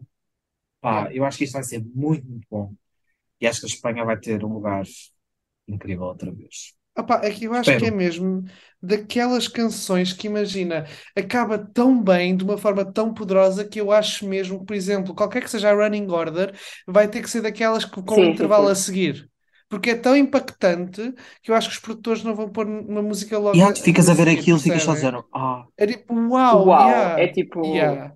Pá, 0.85 0.97
Yeah. 0.97 1.11
eu 1.13 1.25
acho 1.25 1.37
que 1.39 1.45
isto 1.45 1.53
vai 1.53 1.63
ser 1.63 1.83
muito, 1.83 2.27
muito 2.27 2.47
bom. 2.49 2.75
E 3.41 3.47
acho 3.47 3.61
que 3.61 3.67
a 3.67 3.69
Espanha 3.69 4.05
vai 4.05 4.19
ter 4.19 4.43
um 4.45 4.53
lugar 4.53 4.83
incrível 5.67 6.05
outra 6.05 6.31
vez. 6.33 6.75
Opá, 6.97 7.19
é 7.25 7.31
que 7.31 7.43
eu 7.45 7.53
acho 7.53 7.75
que 7.75 7.85
é 7.85 7.91
Espero. 7.91 7.91
mesmo 7.91 8.45
daquelas 8.81 9.49
canções 9.49 10.13
que, 10.13 10.27
imagina, 10.27 10.85
acaba 11.15 11.57
tão 11.57 12.01
bem, 12.01 12.37
de 12.37 12.43
uma 12.45 12.57
forma 12.57 12.85
tão 12.89 13.13
poderosa, 13.13 13.65
que 13.67 13.81
eu 13.81 13.91
acho 13.91 14.25
mesmo 14.25 14.59
que, 14.59 14.65
por 14.65 14.73
exemplo, 14.75 15.13
qualquer 15.13 15.43
que 15.43 15.49
seja 15.49 15.69
a 15.71 15.73
running 15.73 16.07
order, 16.09 16.57
vai 16.87 17.09
ter 17.09 17.21
que 17.21 17.29
ser 17.29 17.41
daquelas 17.41 17.83
que, 17.83 18.01
com 18.01 18.19
um 18.21 18.23
Sim, 18.23 18.37
sim, 18.37 18.49
intervalo 18.49 18.69
sim. 18.69 18.69
a 18.69 18.75
seguir. 18.75 19.29
Porque 19.67 19.89
é 19.89 19.95
tão 19.95 20.15
impactante 20.15 21.13
que 21.41 21.51
eu 21.51 21.55
acho 21.55 21.67
que 21.69 21.75
os 21.75 21.81
produtores 21.81 22.23
não 22.23 22.33
vão 22.35 22.49
pôr 22.49 22.65
uma 22.67 23.01
música 23.01 23.37
logo 23.37 23.57
E 23.57 23.59
a, 23.61 23.65
ah, 23.65 23.73
tu 23.73 23.81
ficas 23.87 24.07
a 24.09 24.13
ver 24.19 24.29
seguir, 24.29 24.29
aquilo, 24.29 24.59
ficas 24.65 24.83
só 24.83 24.93
percebem? 24.93 24.97
dizendo, 24.97 25.19
ah, 25.33 25.65
É 25.77 25.87
tipo, 25.87 26.13
uau, 26.29 26.67
Uau, 26.67 26.79
yeah, 26.79 27.19
é 27.19 27.27
tipo, 27.29 27.61
yeah. 27.63 28.13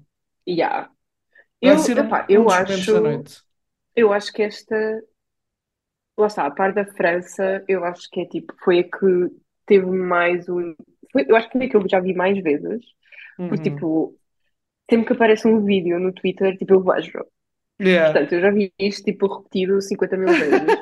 yeah. 0.47 0.91
Vai 1.63 1.77
Eu, 1.77 1.77
ser 1.77 1.97
um, 1.99 2.05
epá, 2.05 2.25
um 2.29 2.43
eu 2.43 2.43
dos 2.43 2.59
momentos 2.59 2.91
da 2.91 2.99
acho, 2.99 3.01
noite. 3.01 3.43
eu 3.95 4.13
acho 4.13 4.31
que 4.33 4.43
esta, 4.43 4.75
lá 6.17 6.27
está, 6.27 6.45
a 6.45 6.51
parte 6.51 6.75
da 6.75 6.85
França, 6.85 7.63
eu 7.67 7.83
acho 7.85 8.09
que 8.09 8.21
é 8.21 8.25
tipo, 8.25 8.53
foi 8.63 8.79
a 8.79 8.83
que 8.83 9.31
teve 9.65 9.85
mais 9.85 10.47
um, 10.49 10.75
foi- 11.11 11.25
eu 11.27 11.35
acho 11.35 11.49
que 11.49 11.57
foi 11.57 11.67
a 11.67 11.69
que 11.69 11.77
eu 11.77 11.89
já 11.89 11.99
vi 11.99 12.13
mais 12.13 12.41
vezes, 12.41 12.83
porque 13.47 13.69
Uhum. 13.69 13.71
tipo, 13.71 14.17
sempre 14.89 15.07
que 15.07 15.13
aparece 15.13 15.47
um 15.47 15.65
vídeo 15.65 15.99
no 15.99 16.13
Twitter, 16.13 16.57
tipo, 16.57 16.73
eu 16.75 16.83
vejo. 16.83 17.25
Yeah. 17.79 18.13
Portanto, 18.13 18.33
eu 18.33 18.41
já 18.41 18.51
vi 18.51 18.73
isto, 18.79 19.03
tipo, 19.05 19.27
repetido 19.27 19.81
50 19.81 20.17
mil 20.17 20.37
vezes. 20.37 20.81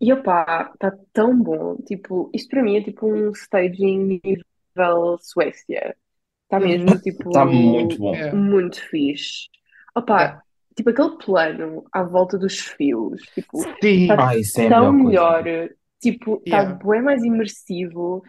E 0.00 0.12
opá, 0.12 0.70
está 0.74 0.92
tão 1.12 1.38
bom. 1.42 1.76
Tipo, 1.84 2.30
isto 2.34 2.50
para 2.50 2.62
mim 2.62 2.76
é 2.78 2.82
tipo 2.84 3.06
um 3.06 3.30
staging 3.32 4.20
nível 4.24 5.18
Suécia. 5.20 5.96
Está 6.44 6.60
Uhum. 6.60 6.60
mesmo, 6.60 6.98
tipo, 7.00 7.30
está 7.30 7.44
muito 7.46 7.98
bom. 7.98 8.14
Yeah. 8.14 8.32
muito 8.32 8.80
fixe. 8.88 9.48
Opá, 9.96 10.34
Yeah. 10.34 10.40
tipo, 10.76 10.90
aquele 10.90 11.18
plano 11.18 11.84
à 11.92 12.02
volta 12.02 12.38
dos 12.38 12.58
fios, 12.60 13.22
tipo, 13.34 13.72
Sim. 13.82 14.14
está 14.14 14.16
Ah, 14.18 14.36
isso 14.36 14.60
é 14.60 14.68
a 14.68 14.70
tão 14.70 14.92
melhor. 14.92 15.44
Tipo, 16.00 16.42
está 16.44 16.64
Yeah. 16.64 16.78
bem 16.84 17.02
mais 17.02 17.22
imersivo. 17.24 18.22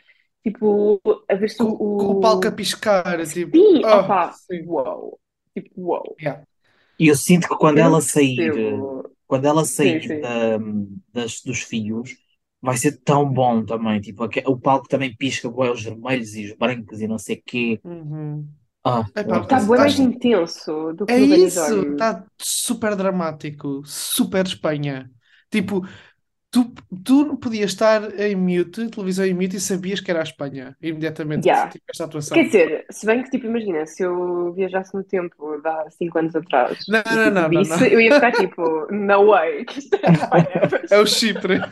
Tipo, 0.44 1.02
a 1.30 1.36
ver 1.36 1.50
se 1.50 1.64
Com, 1.64 1.80
com 1.98 2.08
o 2.14 2.20
palco 2.20 2.48
a 2.48 2.52
o... 2.52 2.60
piscar, 2.60 3.18
tipo, 3.32 3.56
Sim, 3.56 3.84
oh, 3.84 4.00
opá, 4.00 4.32
sim. 4.32 4.68
uau. 4.68 5.20
Tipo, 5.56 5.82
uau. 5.82 6.20
Yeah. 6.22 6.44
E 7.00 7.08
eu 7.10 7.16
sinto 7.16 7.48
que 7.50 7.58
quando 7.58 7.78
Eu 7.78 7.84
não 7.84 7.96
ela 7.96 8.02
sair, 8.02 8.54
percebo. 8.54 9.04
quando 9.28 9.46
ela 9.48 9.66
Sim, 9.82 10.00
sair 10.00 10.02
sim. 10.02 10.22
da, 10.22 10.58
das, 11.14 11.42
dos 11.42 11.62
fios, 11.62 12.12
vai 12.62 12.78
ser 12.78 13.00
tão 13.04 13.30
bom 13.32 13.66
também. 13.66 14.02
Tipo, 14.02 14.24
aque- 14.24 14.44
o 14.48 14.60
palco 14.60 14.88
também 14.88 15.16
pisca 15.16 15.50
bué, 15.50 15.72
os 15.72 15.84
vermelhos 15.84 16.36
e 16.36 16.46
os 16.52 16.58
brancos 16.58 17.02
e 17.02 17.08
não 17.08 17.18
sei 17.20 17.38
o 17.38 17.44
quê. 17.46 17.82
Uhum. 17.84 18.56
Ah, 18.86 19.04
Está 19.16 19.58
acho 19.58 19.68
bem 19.68 19.78
mais 19.78 20.00
intenso 20.00 20.94
do 20.94 21.08
que 21.08 21.14
É 21.14 21.20
no 21.20 21.26
isso, 21.26 21.82
está 21.92 22.24
super 22.40 22.96
dramático, 22.96 23.82
super 23.86 24.46
Espanha. 24.46 25.12
Tipo, 25.50 25.82
tu, 26.52 26.74
tu 27.04 27.38
podias 27.38 27.72
estar 27.72 28.20
em 28.20 28.36
mute, 28.36 28.90
televisão 28.90 29.26
em 29.26 29.34
mute, 29.34 29.58
e 29.58 29.60
sabias 29.60 30.00
que 30.02 30.12
era 30.12 30.22
a 30.22 30.24
Espanha, 30.24 30.78
imediatamente 30.82 31.48
Yeah. 31.48 31.70
tipo, 31.70 31.86
esta 31.90 32.06
atuação. 32.06 32.38
Quer 32.38 32.44
dizer, 32.46 32.86
se 32.92 33.06
bem 33.06 33.24
que, 33.24 33.30
tipo, 33.30 33.46
imagina, 33.48 33.86
se 33.86 34.04
eu 34.04 34.54
viajasse 34.54 34.94
no 34.96 35.04
tempo 35.04 35.58
de 35.62 35.68
há 35.68 35.90
5 35.92 36.18
anos 36.20 36.36
atrás 36.36 36.80
Não, 36.88 37.02
e, 37.10 37.16
não, 37.16 37.24
tipo, 37.24 37.32
não, 37.32 37.50
não, 37.50 37.50
visse, 37.50 37.72
não. 37.82 37.88
eu 37.88 38.00
ia 38.02 38.14
ficar 38.14 38.32
tipo, 38.32 38.62
no 38.92 39.28
way, 39.28 39.66
que 39.66 39.80
isto 39.80 39.96
é 39.96 40.10
a 40.10 40.14
Espanha. 40.14 40.62
É 40.90 40.98
o 41.00 41.06
Chipre. 41.06 41.66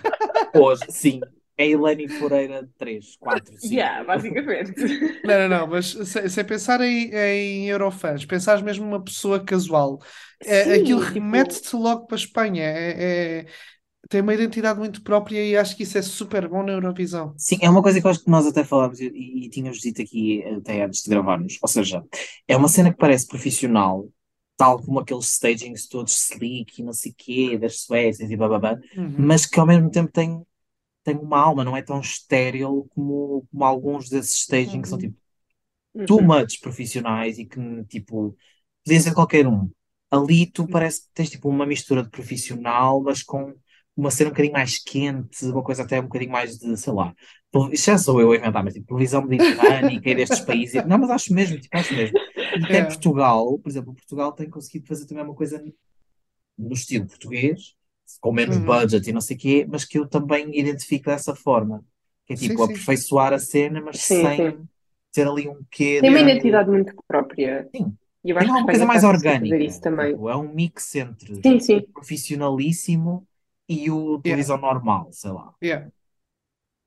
Hoje, 0.53 0.85
sim. 0.89 1.21
É 1.63 1.67
Elaine 1.69 2.07
Foreira 2.09 2.67
3, 2.77 3.15
4, 3.17 3.57
5. 3.57 3.73
Yeah, 3.73 4.03
basicamente. 4.03 4.73
Não, 5.25 5.47
não, 5.47 5.59
não, 5.59 5.67
mas 5.67 5.87
sem, 5.91 6.27
sem 6.27 6.45
pensar 6.45 6.81
em, 6.81 7.09
em 7.13 7.69
Eurofans, 7.69 8.25
pensares 8.25 8.61
mesmo 8.61 8.83
numa 8.85 9.01
pessoa 9.01 9.43
casual, 9.43 9.99
é, 10.43 10.63
Sim, 10.63 10.73
aquilo 10.73 10.99
tipo, 10.99 10.99
remete-te 10.99 11.75
logo 11.77 12.07
para 12.07 12.15
a 12.17 12.19
Espanha. 12.19 12.63
É, 12.63 13.39
é- 13.41 13.45
tem 14.09 14.21
uma 14.21 14.33
identidade 14.33 14.79
muito 14.79 15.01
própria 15.03 15.43
e 15.45 15.57
acho 15.57 15.75
que 15.77 15.83
isso 15.83 15.97
é 15.97 16.01
super 16.01 16.47
bom 16.49 16.63
na 16.63 16.73
Eurovisão. 16.73 17.35
Sim, 17.37 17.57
é 17.61 17.69
uma 17.69 17.81
coisa 17.81 17.99
que 17.99 18.07
eu 18.07 18.11
acho 18.11 18.23
que 18.23 18.29
nós 18.29 18.45
até 18.45 18.63
falámos 18.63 18.99
e, 18.99 19.07
e 19.07 19.49
tínhamos 19.49 19.79
dito 19.79 20.01
aqui 20.01 20.43
até 20.45 20.83
antes 20.83 21.01
de 21.03 21.09
gravarmos. 21.09 21.57
Ou 21.61 21.67
seja, 21.67 22.03
é 22.47 22.55
uma 22.55 22.67
cena 22.69 22.91
que 22.91 22.97
parece 22.97 23.27
profissional, 23.27 24.07
tal 24.55 24.81
como 24.81 24.99
aqueles 24.99 25.25
stagings 25.33 25.87
todos 25.87 26.13
slick 26.31 26.79
e 26.79 26.83
não 26.83 26.93
sei 26.93 27.13
quê, 27.17 27.57
das 27.57 27.81
Suécias 27.81 28.29
e 28.31 28.37
bababá, 28.37 28.77
Uhum. 28.95 29.15
mas 29.17 29.45
que 29.45 29.59
ao 29.59 29.65
mesmo 29.67 29.89
tempo 29.91 30.11
tem, 30.11 30.41
tem 31.03 31.15
uma 31.17 31.39
alma, 31.39 31.63
não 31.63 31.77
é 31.77 31.81
tão 31.81 31.99
estéril 32.01 32.87
como, 32.95 33.47
como 33.51 33.63
alguns 33.65 34.09
desses 34.09 34.35
stagings 34.41 34.81
que 34.83 34.89
são 34.89 34.97
Uhum. 34.97 34.99
tipo 34.99 35.17
too 36.05 36.21
uhum, 36.21 36.23
much 36.23 36.59
profissionais 36.61 37.37
e 37.39 37.45
que 37.45 37.59
tipo 37.85 38.35
podia 38.85 38.99
ser 39.01 39.13
qualquer 39.13 39.47
um. 39.47 39.69
Ali 40.11 40.45
tu 40.51 40.67
parece 40.67 41.01
que 41.03 41.07
tens 41.13 41.29
tipo 41.29 41.49
uma 41.49 41.65
mistura 41.65 42.03
de 42.03 42.09
profissional, 42.09 43.01
mas 43.01 43.23
com 43.23 43.53
uma 43.95 44.11
cena 44.11 44.29
um 44.29 44.33
bocadinho 44.33 44.53
mais 44.53 44.79
quente, 44.79 45.45
uma 45.45 45.63
coisa 45.63 45.83
até 45.83 45.99
um 45.99 46.03
bocadinho 46.03 46.31
mais 46.31 46.57
de, 46.57 46.77
sei 46.77 46.93
lá, 46.93 47.13
isto 47.71 47.85
já 47.85 47.97
sou 47.97 48.19
eu 48.21 48.31
a 48.31 48.35
inventar, 48.37 48.63
mas 48.63 48.73
tipo, 48.73 48.87
televisão 48.87 49.23
mediterrânica 49.25 50.09
e 50.09 50.15
destes 50.15 50.39
países. 50.41 50.83
Não, 50.85 50.97
mas 50.97 51.09
acho 51.11 51.33
mesmo, 51.33 51.59
tipo, 51.59 51.75
acho 51.77 51.95
mesmo. 51.95 52.17
E 52.55 52.65
até 52.65 52.81
É. 52.81 52.83
Portugal, 52.83 53.57
por 53.59 53.69
exemplo, 53.69 53.93
Portugal 53.95 54.31
tem 54.33 54.49
conseguido 54.49 54.87
fazer 54.87 55.05
também 55.07 55.23
uma 55.23 55.35
coisa 55.35 55.63
no 56.57 56.73
estilo 56.73 57.07
português, 57.07 57.75
com 58.21 58.31
menos 58.31 58.57
Uhum. 58.57 58.59
budget 58.59 59.09
e 59.09 59.13
não 59.13 59.21
sei 59.21 59.35
o 59.37 59.39
quê, 59.39 59.65
mas 59.69 59.85
que 59.85 59.97
eu 59.99 60.07
também 60.07 60.57
identifico 60.57 61.05
dessa 61.07 61.35
forma. 61.35 61.83
Que 62.25 62.33
é 62.33 62.37
Sim, 62.37 62.37
tipo, 62.37 62.63
sim. 62.63 62.87
aperfeiçoar 62.87 63.33
a 63.33 63.39
cena, 63.39 63.81
mas 63.81 63.99
Sim, 64.09 64.29
sem 64.29 64.35
sim. 64.35 64.69
ter 65.11 65.27
ali 65.27 65.47
um 65.49 65.63
quê 65.71 66.01
Tem 66.01 66.09
uma 66.09 66.19
de... 66.19 66.21
identidade 66.21 66.69
muito 66.69 66.93
própria. 67.07 67.69
Sim. 67.75 67.97
E 68.23 68.29
eu 68.31 68.37
acho 68.37 68.51
que 68.53 68.59
a 68.59 68.63
alguma 68.63 68.69
coisa 68.69 68.85
mais 68.85 69.03
orgânica. 69.03 69.63
isso 69.65 69.81
também. 69.81 70.15
Tipo, 70.15 70.29
é 70.29 70.35
um 70.35 70.53
mix 70.53 70.95
entre 70.95 71.33
Sim, 71.43 71.59
o 71.59 71.59
sim. 71.59 71.87
profissionalíssimo 71.93 73.27
e 73.67 73.89
o 73.91 74.19
Yeah, 74.25 74.35
televisão 74.35 74.57
normal, 74.57 75.11
sei 75.11 75.31
lá. 75.31 75.53
yeah. 75.61 75.89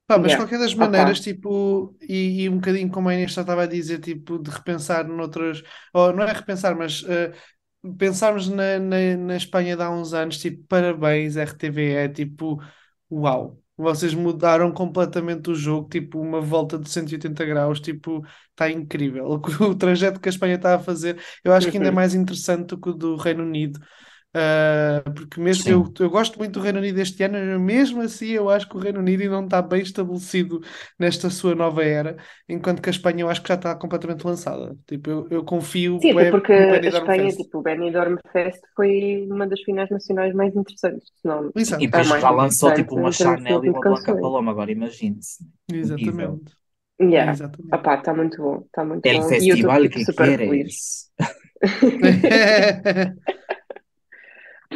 Pá, 0.07 0.19
mas 0.19 0.33
de 0.33 0.37
Yeah. 0.37 0.37
qualquer 0.37 0.59
das 0.61 0.73
maneiras, 0.75 1.19
tipo, 1.21 1.97
e, 2.01 2.43
e 2.45 2.49
um 2.49 2.57
bocadinho 2.57 2.91
como 2.93 3.09
a 3.09 3.15
Inês 3.15 3.33
já 3.33 3.41
estava 3.43 3.65
a 3.65 3.67
dizer, 3.67 3.99
tipo, 4.01 4.39
de 4.39 4.51
repensar 4.51 5.05
noutras, 5.07 5.63
ou 5.93 6.13
não 6.13 6.23
é 6.23 6.33
repensar, 6.33 6.77
mas 6.77 7.03
eh, 7.09 7.33
pensarmos 7.95 8.49
na, 8.49 8.79
na, 8.79 9.17
na 9.17 9.37
Espanha 9.37 9.77
de 9.77 9.83
há 9.83 9.91
uns 9.91 10.13
anos, 10.15 10.39
tipo, 10.39 10.65
parabéns, 10.67 11.37
RTV, 11.37 11.93
é 11.93 12.09
tipo, 12.09 12.61
uau, 13.11 13.61
vocês 13.77 14.15
mudaram 14.15 14.73
completamente 14.73 15.51
o 15.51 15.55
jogo, 15.55 15.89
tipo, 15.89 16.19
uma 16.21 16.41
volta 16.41 16.79
de 16.79 16.89
180 16.89 17.45
graus, 17.45 17.81
tipo, 17.81 18.25
está 18.51 18.71
incrível. 18.71 19.41
O, 19.61 19.75
trajeto 19.75 20.19
que 20.21 20.29
a 20.29 20.31
Espanha 20.31 20.55
está 20.57 20.75
a 20.77 20.79
fazer, 20.79 21.21
eu 21.45 21.53
acho 21.53 21.71
que 21.71 21.77
ainda 21.77 21.89
é 21.89 21.93
mais 21.93 22.15
interessante 22.15 22.69
do 22.69 22.81
que 22.81 22.89
o 22.89 22.95
do 22.95 23.17
Reino 23.17 23.43
Unido. 23.43 23.79
Uh, 24.37 25.15
porque 25.15 25.41
mesmo 25.41 25.63
Sim. 25.63 25.71
eu, 25.71 25.93
eu 25.99 26.11
gosto 26.11 26.39
muito 26.39 26.53
do 26.53 26.61
Reino 26.61 26.79
Unido 26.79 26.99
este 26.99 27.23
ano, 27.23 27.59
mesmo 27.59 28.03
assim 28.03 28.33
eu 28.33 28.51
acho 28.51 28.69
que 28.69 28.77
o 28.77 28.79
Reino 28.79 28.99
Unido 28.99 29.23
ainda 29.23 29.35
não 29.35 29.45
está 29.45 29.63
bem 29.63 29.81
estabelecido 29.81 30.61
nesta 30.99 31.31
sua 31.31 31.55
nova 31.55 31.83
era, 31.83 32.19
enquanto 32.47 32.83
que 32.83 32.91
a 32.91 32.93
Espanha 32.93 33.23
eu 33.23 33.31
acho 33.31 33.41
que 33.41 33.49
já 33.49 33.55
está 33.55 33.75
completamente 33.75 34.27
lançada. 34.27 34.77
Tipo, 34.87 35.09
eu, 35.09 35.27
eu 35.31 35.43
confio 35.43 35.99
Sim, 36.03 36.11
até 36.11 36.31
porque 36.31 36.53
a 36.53 36.77
Espanha, 36.77 37.25
Fest. 37.25 37.39
tipo, 37.39 37.59
o 37.61 37.63
Benidorm 37.63 38.17
Fest 38.31 38.61
foi 38.75 39.27
uma 39.31 39.47
das 39.47 39.61
finais 39.63 39.89
nacionais 39.89 40.35
mais 40.35 40.55
interessantes, 40.55 41.09
não 41.25 41.51
Exato, 41.57 41.83
E 41.83 41.87
depois 41.87 42.07
já 42.07 42.31
lançou 42.31 42.75
tipo 42.75 42.97
uma 42.97 43.13
Chanel 43.13 43.65
e 43.65 43.71
uma 43.71 43.81
Blanca. 43.81 44.15
Paloma, 44.17 44.51
agora 44.51 44.71
imagine-se. 44.71 45.47
Exatamente. 45.73 46.53
Yeah. 47.01 47.33
Exatamente. 47.33 47.75
Está 47.75 48.15
muito 48.15 48.43
bom, 48.43 48.63
está 48.67 48.85
muito 48.85 49.07
El 49.07 49.21
bom. 49.21 49.31
E 49.31 49.33
eu 49.33 49.39
estou, 49.39 49.71
festival 49.71 49.83
tipo, 49.83 49.95
que 49.95 50.05
super 50.05 50.37
feliz. 50.37 51.11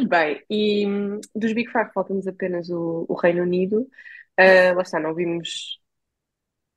Bem, 0.07 0.43
e 0.49 0.87
hum, 0.87 1.19
dos 1.35 1.53
Big 1.53 1.71
Five 1.71 1.91
falta-nos 1.93 2.27
apenas 2.27 2.69
o, 2.69 3.05
o 3.07 3.15
Reino 3.15 3.43
Unido. 3.43 3.87
Ah, 4.37 4.73
lá 4.75 4.81
está, 4.81 4.99
não 4.99 5.13
vimos, 5.13 5.79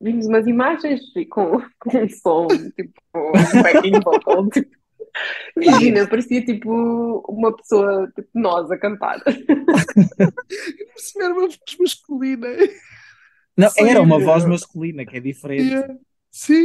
vimos 0.01 0.27
umas 0.27 0.47
imagens 0.47 1.01
e 1.17 1.27
com, 1.27 1.61
com 1.81 1.99
um 1.99 2.09
som, 2.09 2.47
tipo, 2.49 2.93
um 3.15 3.63
backing 3.63 4.01
vocal. 4.01 4.49
Tipo, 4.51 4.77
imagina, 5.57 6.07
parecia 6.07 6.45
tipo 6.45 7.25
uma 7.29 7.55
pessoa, 7.57 8.11
tipo 8.15 8.29
nós, 8.35 8.71
a 8.71 8.79
cantar. 8.79 9.23
Perceber 9.23 11.27
uma 11.27 11.41
voz 11.41 11.59
masculina. 11.79 12.49
Não, 13.57 13.71
era 13.77 14.03
uma 14.03 14.19
Sim. 14.19 14.25
voz 14.25 14.45
masculina, 14.45 15.07
que 15.07 15.17
é 15.17 15.21
diferente. 15.21 15.69
Yeah. 15.69 15.95
Sim, 16.31 16.65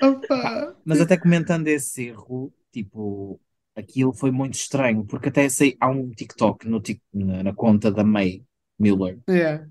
opa. 0.00 0.76
mas 0.84 1.00
até 1.00 1.16
comentando 1.16 1.66
esse 1.66 2.06
erro, 2.06 2.54
tipo, 2.72 3.40
aquilo 3.76 4.12
foi 4.12 4.30
muito 4.30 4.54
estranho, 4.54 5.04
porque 5.06 5.28
até 5.28 5.48
sei, 5.48 5.76
há 5.80 5.88
um 5.90 6.10
TikTok 6.10 6.68
no, 6.68 6.82
na, 7.14 7.42
na 7.44 7.54
conta 7.54 7.90
da 7.90 8.04
May 8.04 8.42
Miller, 8.78 9.18
Yeah. 9.28 9.66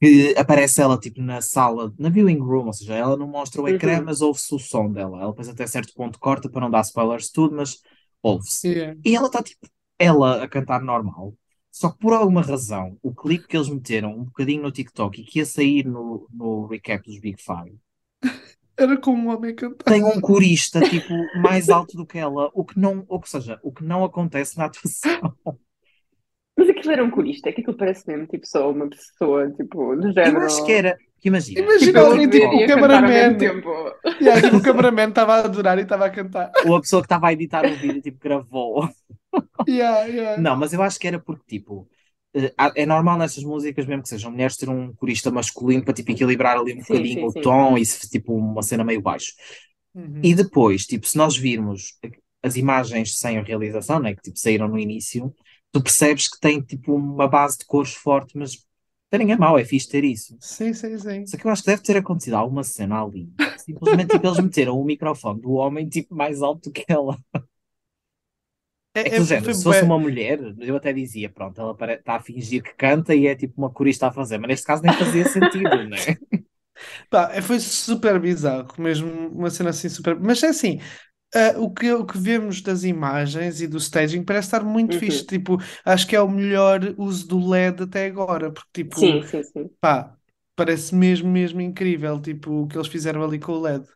que 0.00 0.34
aparece 0.36 0.80
ela 0.82 0.98
tipo 0.98 1.22
na 1.22 1.40
sala, 1.40 1.92
na 1.98 2.08
viewing 2.10 2.38
room, 2.38 2.66
ou 2.66 2.72
seja, 2.72 2.94
ela 2.94 3.16
não 3.16 3.26
mostra 3.28 3.62
o 3.62 3.68
ecrã, 3.68 3.98
Uhum. 3.98 4.04
mas 4.04 4.20
ouve-se 4.20 4.54
o 4.54 4.58
som 4.58 4.92
dela. 4.92 5.18
Ela 5.20 5.30
depois 5.30 5.48
até 5.48 5.66
certo 5.66 5.94
ponto 5.94 6.18
corta 6.18 6.50
para 6.50 6.60
não 6.60 6.70
dar 6.70 6.82
spoilers 6.82 7.30
tudo, 7.30 7.56
mas 7.56 7.80
ouve-se. 8.22 8.68
Yeah. 8.68 9.00
E 9.04 9.14
ela 9.16 9.26
está 9.26 9.42
tipo, 9.42 9.66
ela 9.98 10.42
a 10.44 10.48
cantar 10.48 10.82
normal. 10.82 11.34
Só 11.70 11.90
que 11.90 11.98
por 11.98 12.12
alguma 12.12 12.42
razão, 12.42 12.98
o 13.02 13.14
clipe 13.14 13.46
que 13.46 13.56
eles 13.56 13.68
meteram 13.68 14.10
um 14.18 14.24
bocadinho 14.24 14.62
no 14.62 14.72
TikTok 14.72 15.20
e 15.20 15.24
que 15.24 15.38
ia 15.40 15.46
sair 15.46 15.84
no, 15.86 16.26
no 16.32 16.66
recap 16.66 17.04
dos 17.06 17.18
Big 17.20 17.40
Five, 17.42 17.76
Era 18.78 18.96
como 19.00 19.28
um 19.28 19.34
homem 19.34 19.52
a 19.52 19.54
cantar. 19.54 19.84
tem 19.84 20.04
um 20.04 20.20
corista 20.20 20.80
tipo 20.80 21.12
mais 21.40 21.68
alto 21.70 21.96
do 21.96 22.06
que 22.06 22.18
ela, 22.18 22.50
o 22.54 22.64
que 22.64 22.78
não, 22.78 23.04
ou 23.08 23.22
seja, 23.24 23.58
o 23.62 23.72
que 23.72 23.84
não 23.84 24.04
acontece 24.04 24.56
na 24.58 24.66
atuação. 24.66 25.34
Mas 26.56 26.68
aquilo 26.70 26.92
era 26.92 27.04
um 27.04 27.10
corista, 27.10 27.48
é 27.48 27.52
que 27.52 27.60
aquilo 27.60 27.76
parece 27.76 28.06
mesmo 28.08 28.26
tipo 28.26 28.46
só 28.46 28.70
uma 28.70 28.88
pessoa, 28.88 29.50
tipo, 29.52 29.94
do 29.96 30.08
Eu 30.08 30.12
género. 30.12 30.40
acho 30.44 30.64
que 30.64 30.72
era, 30.72 30.96
imagina, 31.24 31.60
Imagina 31.60 31.92
Tipo, 31.92 31.98
eu 32.00 32.06
a 32.12 32.14
ali, 32.14 32.26
ver 32.26 32.30
tipo, 32.40 32.54
e 32.54 32.64
o 32.64 32.66
cameraman. 32.66 33.36
tempo. 33.36 33.68
Yeah, 34.20 34.40
tipo, 34.42 34.56
o 34.56 34.62
cameraman 34.62 35.08
estava 35.10 35.34
a 35.34 35.44
adorar 35.44 35.78
e 35.78 35.82
estava 35.82 36.06
a 36.06 36.10
cantar. 36.10 36.50
ou 36.66 36.76
a 36.76 36.80
pessoa 36.80 37.02
que 37.02 37.06
estava 37.06 37.28
a 37.28 37.32
editar 37.32 37.66
o 37.66 37.76
vídeo 37.76 38.00
tipo 38.02 38.18
gravou. 38.20 38.88
Yeah, 39.68 40.04
yeah. 40.06 40.40
Não, 40.40 40.56
mas 40.56 40.72
eu 40.72 40.82
acho 40.82 40.98
que 40.98 41.06
era 41.08 41.18
porque 41.20 41.44
tipo 41.58 41.88
é 42.74 42.86
normal 42.86 43.18
nessas 43.18 43.42
músicas, 43.42 43.86
mesmo 43.86 44.02
que 44.02 44.08
sejam 44.08 44.30
mulheres, 44.30 44.56
ter 44.56 44.68
um 44.68 44.92
corista 44.94 45.30
masculino 45.30 45.84
para 45.84 45.94
tipo 45.94 46.12
equilibrar 46.12 46.58
ali 46.58 46.74
um 46.74 46.76
Sim, 46.76 46.82
bocadinho 46.82 47.20
sim, 47.20 47.26
o 47.26 47.32
sim. 47.32 47.40
tom 47.40 47.78
e 47.78 47.84
se, 47.86 48.08
tipo 48.08 48.34
uma 48.34 48.62
cena 48.62 48.84
meio 48.84 49.00
baixo. 49.00 49.32
Uhum. 49.94 50.20
E 50.22 50.34
depois, 50.34 50.84
tipo, 50.84 51.06
se 51.06 51.16
nós 51.16 51.36
virmos 51.36 51.94
as 52.42 52.56
imagens 52.56 53.18
sem 53.18 53.38
a 53.38 53.42
realização, 53.42 53.98
né, 53.98 54.14
que 54.14 54.22
tipo, 54.22 54.38
saíram 54.38 54.68
no 54.68 54.78
início, 54.78 55.34
tu 55.72 55.82
percebes 55.82 56.28
que 56.28 56.38
tem 56.38 56.60
tipo 56.60 56.94
uma 56.94 57.26
base 57.28 57.58
de 57.58 57.64
cores 57.64 57.94
forte, 57.94 58.36
mas 58.36 58.64
terem 59.10 59.32
é 59.32 59.36
mau, 59.36 59.58
é 59.58 59.64
fixe 59.64 59.88
ter 59.88 60.04
isso. 60.04 60.36
Sim, 60.40 60.72
sim, 60.74 60.98
sim. 60.98 61.26
Só 61.26 61.36
que 61.36 61.46
eu 61.46 61.50
acho 61.50 61.62
que 61.62 61.70
deve 61.70 61.82
ter 61.82 61.96
acontecido 61.96 62.34
alguma 62.34 62.62
cena 62.62 63.02
ali. 63.02 63.28
Simplesmente 63.56 64.10
tipo, 64.10 64.26
eles 64.26 64.38
meteram 64.38 64.78
o 64.78 64.84
microfone 64.84 65.40
do 65.40 65.52
homem 65.52 65.88
tipo 65.88 66.14
mais 66.14 66.42
alto 66.42 66.70
que 66.70 66.84
ela. 66.88 67.18
É 69.02 69.10
do 69.10 69.24
género, 69.24 69.42
foi 69.44 69.54
se 69.54 69.62
fosse 69.62 69.84
uma 69.84 69.98
mulher, 69.98 70.38
eu 70.60 70.76
até 70.76 70.92
dizia, 70.92 71.30
pronto, 71.30 71.60
ela 71.60 71.76
está 71.94 72.16
a 72.16 72.20
fingir 72.20 72.62
que 72.62 72.74
canta 72.74 73.14
e 73.14 73.26
é 73.26 73.34
tipo 73.36 73.54
uma 73.58 73.70
corista 73.72 74.08
a 74.08 74.12
fazer, 74.12 74.38
mas 74.38 74.48
neste 74.48 74.66
caso 74.66 74.82
nem 74.82 74.92
fazia 74.92 75.24
sentido, 75.24 75.84
né? 75.84 76.08
Pá, 77.10 77.30
é, 77.32 77.42
foi 77.42 77.58
super 77.60 78.18
bizarro, 78.20 78.68
mesmo 78.78 79.08
uma 79.30 79.50
cena 79.50 79.70
assim 79.70 79.88
super. 79.88 80.18
Mas 80.18 80.42
é 80.42 80.48
assim, 80.48 80.80
ah, 81.34 81.54
o 81.60 81.72
que, 81.72 81.92
o 81.92 82.06
que 82.06 82.18
vemos 82.18 82.60
das 82.62 82.84
imagens 82.84 83.60
e 83.62 83.68
do 83.68 83.78
staging 83.78 84.24
parece 84.24 84.48
estar 84.48 84.64
muito 84.64 84.96
Uhum. 84.96 84.96
fixe. 84.96 85.26
Tipo, 85.26 85.58
acho 85.84 86.06
que 86.08 86.16
é 86.16 86.20
o 86.22 86.30
melhor 86.30 86.80
uso 86.98 87.26
do 87.28 87.40
LED 87.54 87.84
até 87.84 88.06
agora, 88.06 88.52
porque 88.52 88.84
tipo, 88.84 89.00
Sim, 89.00 89.22
sim, 89.22 89.42
sim. 89.44 89.70
pá, 89.80 90.16
parece 90.56 90.94
mesmo, 90.94 91.30
mesmo 91.30 91.60
incrível, 91.62 92.20
tipo, 92.22 92.64
o 92.64 92.68
que 92.68 92.76
eles 92.78 92.88
fizeram 92.88 93.24
ali 93.24 93.38
com 93.40 93.52
o 93.54 93.66
LED. 93.68 93.88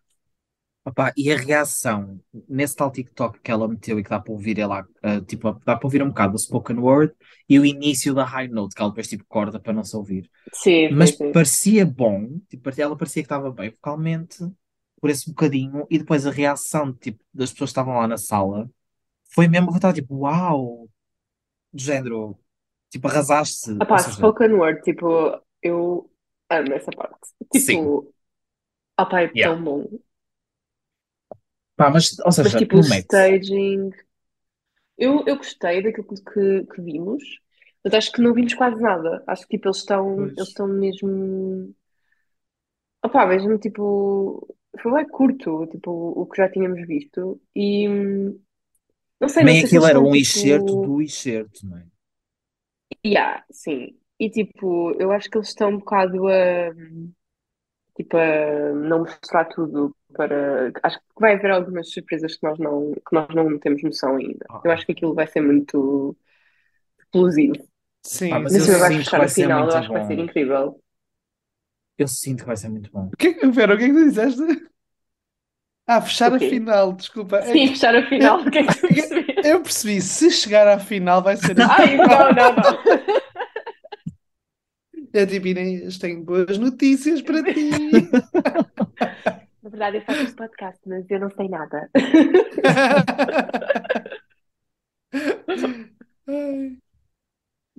Opa, 0.91 1.13
e 1.17 1.31
a 1.33 1.37
reação 1.37 2.21
nesse 2.49 2.75
tal 2.75 2.91
TikTok 2.91 3.39
que 3.41 3.51
ela 3.51 3.69
meteu 3.69 3.99
e 3.99 4.03
que 4.03 4.11
dá 4.11 4.19
para 4.19 4.33
ouvir 4.33 4.59
ela, 4.59 4.85
ah, 5.03 5.21
tipo, 5.21 5.53
dá 5.65 5.77
para 5.77 5.87
ouvir 5.87 6.03
um 6.03 6.09
bocado 6.09 6.33
do 6.33 6.39
spoken 6.39 6.79
word 6.79 7.15
e 7.49 7.59
o 7.61 7.65
início 7.65 8.13
da 8.15 8.25
high 8.25 8.49
note, 8.49 8.75
que 8.75 8.83
ela 8.83 8.91
depois 8.91 9.09
tipo 9.09 9.25
corta 9.29 9.61
para 9.61 9.73
não 9.73 9.85
se 9.85 9.97
ouvir. 9.97 10.29
Sim, 10.53 10.95
sim, 10.97 10.97
Mas 10.97 11.13
sim. 11.17 11.33
parecia 11.33 11.87
bom, 11.87 12.41
tipo, 12.49 12.71
ela 12.81 12.97
parecia 12.97 13.23
que 13.23 13.27
estava 13.27 13.53
bem 13.53 13.71
vocalmente 13.71 14.39
por 15.01 15.11
esse 15.11 15.29
bocadinho 15.31 15.87
e 15.91 15.99
depois 15.99 16.27
a 16.27 16.31
reação 16.31 16.93
tipo, 16.95 17.23
das 17.35 17.53
pessoas 17.53 17.71
que 17.71 17.73
estavam 17.73 17.97
lá 17.97 18.09
na 18.09 18.19
sala 18.19 18.71
foi 19.35 19.49
mesmo 19.49 19.71
que 19.71 19.77
estava 19.79 19.95
tipo, 19.95 20.17
uau, 20.19 20.89
do 21.73 21.83
género, 21.83 22.39
tipo, 22.91 23.09
arrasaste, 23.09 23.71
Ah 23.81 23.87
pá, 23.87 23.99
seja, 23.99 24.13
spoken 24.13 24.53
word, 24.55 24.83
tipo, 24.83 25.07
eu 25.63 26.11
amo 26.51 26.73
essa 26.75 26.91
parte. 26.93 27.29
sim, 27.55 27.91
Tipo, 27.91 28.13
ah 28.97 29.07
pá, 29.07 29.23
é 29.23 29.29
yeah. 29.33 29.51
tão 29.51 29.63
bom. 29.63 29.87
Pá, 31.81 31.91
mas, 31.91 32.19
ou 32.21 32.33
Mas 32.43 32.55
seja, 32.55 32.61
tipo, 32.61 32.79
o 32.79 32.81
staging. 32.81 33.91
Eu, 34.99 35.25
eu 35.27 35.37
gostei 35.37 35.83
daquilo 35.83 36.07
que, 36.07 36.67
que 36.67 36.83
vimos, 36.83 37.23
mas 37.85 37.95
acho 37.95 38.13
que 38.13 38.21
não 38.23 38.35
vimos 38.35 38.55
quase 38.55 38.81
nada. 38.81 39.23
Acho 39.27 39.43
que 39.47 39.57
tipo, 39.57 39.69
eles 39.69 39.79
estão, 39.79 40.27
Pois. 40.27 40.37
eles 40.37 40.49
estão 40.49 40.67
mesmo. 40.69 41.75
Opá, 43.05 43.27
mesmo 43.27 43.59
tipo. 43.59 44.47
Foi 44.81 44.93
bem 44.93 45.09
curto, 45.09 45.67
tipo, 45.67 45.91
o 45.91 46.27
que 46.27 46.37
já 46.37 46.49
tínhamos 46.51 46.87
visto. 46.87 47.41
E 47.55 47.89
não 49.21 49.29
sei, 49.29 49.45
não 49.45 49.55
Também 49.55 49.57
sei 49.57 49.69
se 49.69 49.79
aquilo 49.79 49.87
era 49.87 50.01
um 50.01 50.15
excerto 50.15 50.77
tipo. 50.77 50.77
do 50.77 51.03
excerto, 51.03 51.67
não 51.67 51.77
é? 51.79 51.85
Yeah, 53.05 53.43
sim. 53.51 53.99
E 54.19 54.29
tipo, 54.31 54.93
eu 55.01 55.11
acho 55.13 55.31
que 55.31 55.39
eles 55.39 55.49
estão 55.49 55.71
um 55.71 55.79
bocado 55.79 56.29
a. 56.29 56.71
Tipo, 57.97 58.17
a 58.17 58.73
não 58.75 59.01
mostrar 59.01 59.45
tudo 59.47 59.95
para. 60.15 60.73
Acho 60.83 60.99
que 60.99 61.05
vai 61.21 61.35
haver 61.35 61.51
algumas 61.51 61.91
surpresas 61.93 62.37
que 62.37 62.47
nós 62.47 62.59
não, 62.59 62.93
que 62.95 63.13
nós 63.15 63.29
não 63.35 63.59
temos 63.59 63.83
noção 63.83 64.17
ainda. 64.17 64.45
Ah, 64.49 64.61
Eu 64.65 64.71
acho 64.73 64.87
que 64.87 64.93
aquilo 64.93 65.15
vai 65.15 65.27
ser 65.27 65.41
muito 65.41 66.17
explosivo. 67.01 67.55
Sim, 68.03 68.31
mas 68.41 68.53
Ainda 68.53 68.59
eu 68.59 68.67
sim. 68.67 68.73
sinto 68.79 68.89
que 69.05 69.05
fechar 69.05 69.17
vai 69.17 69.25
a 69.25 69.29
ser 69.29 69.35
final, 69.35 69.69
eu 69.69 69.77
acho 69.77 69.89
que 69.89 69.95
vai 69.95 70.05
ser 70.05 70.19
incrível. 70.19 70.81
Eu 71.99 72.09
sinto 72.09 72.41
que 72.41 72.47
vai 72.47 72.57
ser 72.57 72.69
muito 72.69 72.91
bom. 72.91 73.07
O 73.13 73.17
que, 73.17 73.29
espera, 73.29 73.75
o 73.75 73.79
que 73.79 73.85
é 73.85 73.89
que 73.89 73.95
tu 73.95 74.05
disseste? 74.09 74.71
Ah, 75.87 76.01
fechar 76.01 76.33
O 76.33 76.35
a 76.35 76.39
final, 76.39 76.93
desculpa. 76.93 77.39
É 77.39 77.53
Sim, 77.53 77.59
que 77.59 77.69
fechar 77.69 77.97
a 77.97 78.07
final, 78.09 78.41
o 78.41 78.51
que 78.51 78.59
é 78.59 78.67
que 78.67 78.81
tu 78.81 78.87
eu, 79.43 79.57
eu 79.57 79.63
percebi, 79.63 80.01
se 80.01 80.31
chegar 80.31 80.67
à 80.69 80.79
final 80.79 81.23
vai 81.23 81.37
ser 81.37 81.57
Ai, 81.61 81.97
não, 81.97 82.33
não, 82.33 82.57
não. 82.57 82.81
É 85.13 85.27
tipo, 85.27 85.47
Inês, 85.49 85.99
tenho 85.99 86.25
boas 86.25 86.59
notícias 86.59 87.21
para 87.23 87.43
ti. 87.53 88.11
Na 89.71 89.79
verdade, 89.79 89.97
eu 89.99 90.03
faço 90.03 90.23
este 90.23 90.35
podcast, 90.37 90.81
mas 90.85 91.09
eu 91.09 91.21
não 91.21 91.31
sei 91.31 91.49
nada. 91.49 91.89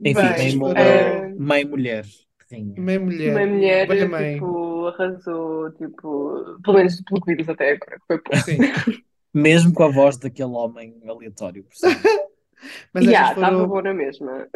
Enfim, 0.04 0.14
Bem, 0.14 0.14
meio, 0.38 0.60
mu- 0.60 0.72
eh, 0.72 1.28
uh, 1.28 1.42
meio 1.42 1.68
mulher 1.68 2.04
que 2.06 2.48
tinha. 2.48 2.74
Meia 2.82 3.00
uma 3.00 3.06
mulher, 3.12 3.48
mulher, 3.48 3.88
bem 3.88 4.08
mãe. 4.08 4.34
tipo, 4.36 4.88
arrasou, 4.88 5.72
tipo, 5.74 6.60
pelo 6.64 6.78
menos 6.78 7.02
pelo 7.04 7.22
que 7.22 7.36
vimos 7.36 7.50
até 7.50 7.72
agora, 7.72 8.00
que 8.00 8.06
foi 8.08 8.18
pouco. 8.20 8.38
Sim, 8.38 8.58
Mesmo 9.34 9.74
com 9.74 9.84
a 9.84 9.90
voz 9.92 10.18
daquele 10.18 10.50
homem 10.52 11.00
aleatório 11.08 11.64
por 11.64 11.76
cima. 11.76 11.94
mas 12.94 13.04
estas 13.04 13.12
Yeah, 13.12 13.34
estava 13.34 13.56
foram, 13.58 13.68
boa 13.70 13.82
na 13.82 13.94
mesma. 13.94 14.48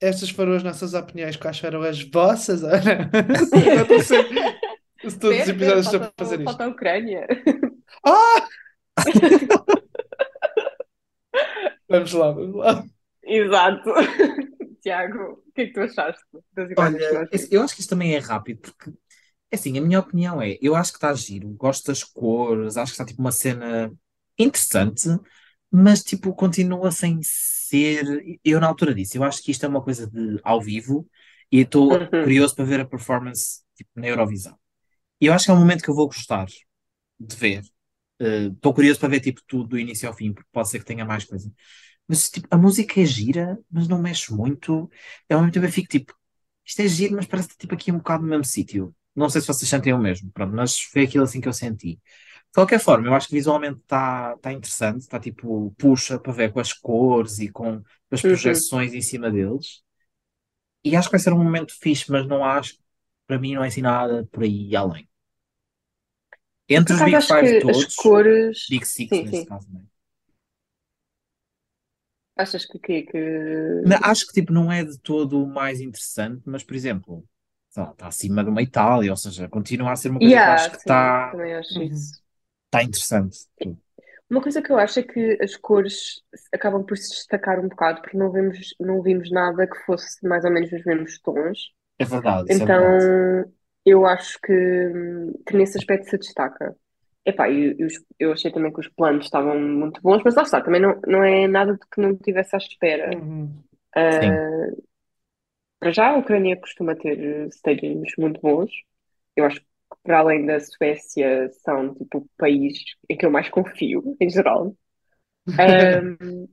estas 0.00 0.30
foram 0.30 0.52
as 0.54 0.62
nossas 0.62 0.94
opiniões. 0.94 1.36
Quais 1.36 1.58
foram 1.58 1.82
as 1.82 2.02
vossas? 2.02 2.62
Ana? 2.64 3.10
Eu 3.76 3.82
estou 3.82 4.00
sempre. 4.00 4.40
Todos 5.02 5.40
os 5.42 5.48
episódios 5.48 5.86
estou 5.86 6.00
a 6.02 6.12
fazer 6.18 6.40
isto. 6.40 6.44
falta 6.44 6.64
a 6.64 6.68
Ucrânia. 6.68 7.26
Ah! 8.04 8.48
Vamos 11.88 12.12
lá, 12.12 12.30
vamos 12.32 12.56
lá. 12.56 12.84
Exato. 13.22 13.90
Tiago, 14.82 15.42
o 15.46 15.52
que 15.52 15.62
é 15.62 15.66
que 15.66 15.72
tu 15.74 15.80
achaste 15.80 16.22
das 16.54 16.70
imagens 16.70 17.06
que 17.06 17.16
Olha, 17.16 17.28
eu 17.50 17.62
acho 17.62 17.74
que 17.74 17.80
isto 17.80 17.90
também 17.90 18.14
é 18.14 18.18
rápido, 18.18 18.60
porque, 18.62 18.92
assim, 19.52 19.78
a 19.78 19.82
minha 19.82 20.00
opinião 20.00 20.40
é, 20.40 20.56
eu 20.62 20.74
acho 20.74 20.92
que 20.92 20.98
está 20.98 21.12
giro, 21.14 21.48
gosto 21.50 21.86
das 21.88 22.02
cores, 22.04 22.76
acho 22.76 22.92
que 22.92 22.94
está 22.94 23.04
tipo 23.04 23.20
uma 23.20 23.32
cena 23.32 23.92
interessante, 24.38 25.08
mas 25.70 26.02
tipo, 26.02 26.34
continua 26.34 26.90
sem 26.90 27.20
ser. 27.22 28.04
Eu 28.44 28.60
na 28.60 28.66
altura 28.68 28.94
disse, 28.94 29.18
eu 29.18 29.24
acho 29.24 29.42
que 29.42 29.50
isto 29.50 29.64
é 29.66 29.68
uma 29.68 29.82
coisa 29.82 30.06
de 30.08 30.40
ao 30.42 30.60
vivo 30.60 31.06
e 31.52 31.60
estou 31.60 31.92
Uhum. 31.92 32.06
curioso 32.08 32.54
para 32.56 32.64
ver 32.64 32.80
a 32.80 32.86
performance 32.86 33.62
tipo, 33.76 33.90
na 33.96 34.06
Eurovisão. 34.08 34.58
E 35.20 35.26
eu 35.26 35.32
acho 35.34 35.46
que 35.46 35.50
é 35.50 35.54
um 35.54 35.58
momento 35.58 35.82
que 35.82 35.90
eu 35.90 35.94
vou 35.94 36.06
gostar 36.06 36.46
de 37.20 37.36
ver. 37.36 37.62
Estou 38.20 38.74
curioso 38.74 39.00
para 39.00 39.08
ver 39.10 39.20
tipo 39.20 39.40
tudo 39.46 39.70
do 39.70 39.78
início 39.78 40.08
ao 40.08 40.14
fim, 40.14 40.32
porque 40.32 40.48
pode 40.52 40.68
ser 40.70 40.78
que 40.80 40.84
tenha 40.84 41.04
mais 41.04 41.24
coisa. 41.24 41.52
Mas 42.08 42.30
tipo, 42.30 42.48
a 42.50 42.58
música 42.58 43.00
é 43.00 43.06
gira, 43.06 43.58
mas 43.70 43.88
não 43.88 44.00
mexe 44.02 44.32
muito. 44.34 44.90
Eu 45.28 45.38
ao 45.38 45.42
mesmo 45.44 45.54
tempo 45.54 45.66
eu 45.66 45.72
fico 45.72 45.88
tipo, 45.90 46.14
isto 46.66 46.80
é 46.82 46.88
giro, 46.88 47.16
mas 47.16 47.26
parece 47.26 47.48
que 47.50 47.58
tipo 47.58 47.74
aqui 47.74 47.92
um 47.92 47.98
bocado 47.98 48.22
no 48.24 48.30
mesmo 48.30 48.44
sítio. 48.44 48.94
Não 49.16 49.30
sei 49.30 49.40
se 49.42 49.48
vocês 49.48 49.68
sentem 49.68 49.92
o 49.94 49.98
mesmo, 49.98 50.30
pronto, 50.32 50.54
mas 50.54 50.80
foi 50.80 51.04
aquilo 51.04 51.24
assim 51.24 51.40
que 51.40 51.48
eu 51.48 51.52
senti. 51.52 51.96
De 51.96 52.54
qualquer 52.54 52.80
forma, 52.80 53.08
eu 53.08 53.14
acho 53.14 53.28
que 53.28 53.34
visualmente 53.34 53.80
está 53.80 54.36
tá 54.38 54.52
interessante, 54.52 55.02
está 55.02 55.20
tipo, 55.20 55.74
puxa 55.78 56.18
para 56.18 56.32
ver 56.32 56.52
com 56.52 56.60
as 56.60 56.72
cores 56.72 57.38
e 57.40 57.48
com 57.50 57.82
as 58.10 58.22
Uhum. 58.24 58.30
projeções 58.30 58.94
em 58.94 59.02
cima 59.02 59.30
deles. 59.30 59.82
E 60.84 60.96
acho 60.96 61.08
que 61.08 61.12
vai 61.16 61.20
ser 61.20 61.32
um 61.32 61.42
momento 61.44 61.74
fixe, 61.80 62.10
mas 62.10 62.26
não 62.26 62.44
acho, 62.44 62.76
para 63.26 63.38
mim 63.38 63.54
não 63.54 63.64
é 63.64 63.68
assim 63.68 63.82
nada 63.82 64.26
por 64.32 64.42
aí 64.44 64.74
além. 64.76 65.08
Entre 66.70 66.94
os 66.94 67.02
Big 67.02 67.20
Five 67.22 67.54
que 67.58 67.70
as 67.70 67.84
todos, 67.84 67.94
cores. 67.94 68.58
Big 68.68 68.86
Six 68.86 69.10
Sim, 69.10 69.24
neste 69.24 69.44
sim. 69.44 69.46
caso, 69.46 69.68
não 69.72 69.80
é? 69.80 69.84
Achas 72.36 72.64
que, 72.66 72.78
que, 72.80 73.02
que... 73.02 73.18
Não, 73.84 73.98
Acho 74.02 74.26
que 74.26 74.32
tipo, 74.34 74.52
não 74.52 74.70
é 74.70 74.84
de 74.84 74.98
todo 74.98 75.42
o 75.42 75.46
mais 75.46 75.80
interessante, 75.80 76.42
mas 76.46 76.62
por 76.62 76.74
exemplo, 76.76 77.26
está 77.68 78.06
acima 78.08 78.44
de 78.44 78.50
uma 78.50 78.62
Itália, 78.62 79.10
ou 79.10 79.16
seja, 79.16 79.48
continua 79.48 79.92
a 79.92 79.96
ser 79.96 80.10
uma 80.10 80.20
coisa 80.20 80.38
que 80.40 80.48
eu 80.48 80.52
acho 80.52 80.68
Yeah, 80.68 80.70
que 80.70 80.76
sim, 80.78 81.16
está 81.16 81.30
também 81.30 81.54
acho 81.54 81.82
Uhum. 81.82 81.82
isso. 81.82 82.20
tá 82.70 82.82
interessante. 82.84 83.38
tudo. 83.60 83.80
Uma 84.30 84.40
coisa 84.42 84.62
que 84.62 84.70
eu 84.70 84.78
acho 84.78 85.00
é 85.00 85.02
que 85.02 85.38
as 85.42 85.56
cores 85.56 86.22
acabam 86.52 86.84
por 86.84 86.96
se 86.96 87.10
destacar 87.10 87.58
um 87.60 87.68
bocado, 87.68 88.00
porque 88.02 88.16
não 88.16 88.30
vemos, 88.30 88.74
não 88.78 89.02
vimos 89.02 89.30
nada 89.30 89.66
que 89.66 89.76
fosse 89.84 90.24
mais 90.26 90.44
ou 90.44 90.50
menos 90.52 90.70
nos 90.70 90.84
mesmos 90.84 91.18
tons. 91.20 91.58
É 91.98 92.04
verdade, 92.04 92.48
isso 92.48 92.62
é 92.64 92.66
verdade. 92.66 93.06
Eu 93.92 94.06
acho 94.06 94.38
que, 94.42 94.52
que 95.46 95.56
nesse 95.56 95.78
aspecto 95.78 96.08
se 96.10 96.18
destaca. 96.18 96.76
Epá, 97.24 97.48
e, 97.50 97.76
e 97.78 97.84
os- 97.84 98.04
eu 98.18 98.32
achei 98.32 98.50
também 98.52 98.72
que 98.72 98.80
os 98.80 98.88
planos 98.88 99.24
estavam 99.26 99.58
muito 99.60 100.00
bons, 100.02 100.22
mas 100.24 100.34
lá 100.34 100.42
está, 100.42 100.62
também 100.62 100.80
não, 100.80 101.00
não 101.06 101.22
é 101.24 101.46
nada 101.48 101.74
de 101.74 101.80
que 101.92 102.00
não 102.00 102.16
tivesse 102.16 102.54
à 102.56 102.58
espera. 102.58 103.10
Uhum. 103.14 103.64
Ah, 103.96 104.70
para 105.78 105.90
já, 105.92 106.08
a 106.10 106.18
Ucrânia 106.18 106.56
costuma 106.60 106.94
ter 106.96 107.48
stagings 107.48 108.12
muito 108.18 108.40
bons. 108.40 108.70
Eu 109.36 109.46
acho 109.46 109.60
que, 109.60 109.66
para 110.02 110.20
além 110.20 110.46
da 110.46 110.60
Suécia, 110.60 111.50
são 111.64 111.94
tipo 111.94 112.18
o 112.20 112.28
país 112.38 112.74
em 113.08 113.16
que 113.16 113.26
eu 113.26 113.30
mais 113.30 113.48
confio, 113.50 114.16
em 114.20 114.30
geral. 114.30 114.76
Ahm, 115.58 116.48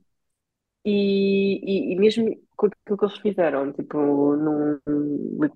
e, 0.84 1.90
e, 1.90 1.92
e 1.94 1.96
mesmo 1.98 2.26
com 2.56 2.66
aquilo 2.66 2.98
que 2.98 3.04
eles 3.04 3.18
fizeram, 3.18 3.72
tipo, 3.72 3.96
num, 4.36 4.80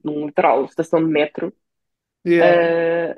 num 0.05 0.27
literal 0.27 0.65
estação 0.65 1.01
de 1.05 1.11
metro, 1.11 1.53
Yeah. 2.25 2.57
ah, 2.59 3.15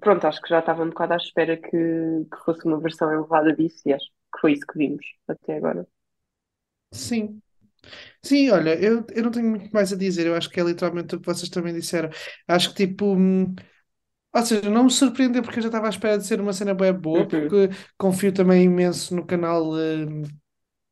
pronto, 0.00 0.26
acho 0.26 0.40
que 0.42 0.48
já 0.48 0.60
estava 0.60 0.82
um 0.82 0.88
bocado 0.90 1.14
à 1.14 1.16
espera 1.16 1.56
que, 1.56 1.70
que 1.70 2.36
fosse 2.44 2.64
uma 2.66 2.80
versão 2.80 3.12
elevada 3.12 3.54
disso 3.54 3.82
e 3.88 3.92
acho 3.92 4.06
que 4.34 4.40
foi 4.40 4.52
isso 4.54 4.66
que 4.66 4.78
vimos 4.78 5.04
até 5.28 5.56
agora. 5.56 5.86
Sim. 6.92 7.42
Sim, 8.22 8.50
olha, 8.50 8.74
eu, 8.82 9.06
eu 9.14 9.24
não 9.24 9.30
tenho 9.32 9.48
muito 9.50 9.70
mais 9.72 9.92
a 9.92 9.96
dizer, 9.96 10.26
eu 10.26 10.34
acho 10.36 10.50
que 10.50 10.60
é 10.60 10.64
literalmente 10.64 11.16
o 11.16 11.20
que 11.20 11.26
vocês 11.26 11.48
também 11.50 11.74
disseram. 11.74 12.10
Acho 12.48 12.70
que 12.74 12.86
tipo, 12.88 13.06
hum, 13.16 13.54
ou 14.34 14.42
seja, 14.46 14.70
não 14.70 14.84
me 14.84 14.90
surpreendeu 14.92 15.42
porque 15.42 15.58
eu 15.60 15.62
já 15.64 15.68
estava 15.70 15.86
à 15.86 15.90
espera 15.90 16.18
de 16.18 16.26
ser 16.26 16.40
uma 16.40 16.52
cena 16.52 16.74
bem 16.74 16.92
boa, 16.94 17.28
Uhum. 17.32 17.48
porque 17.48 17.70
confio 17.98 18.32
também 18.34 18.64
imenso 18.64 19.14
no 19.16 19.26
canal 19.26 19.64
hum, 19.74 20.22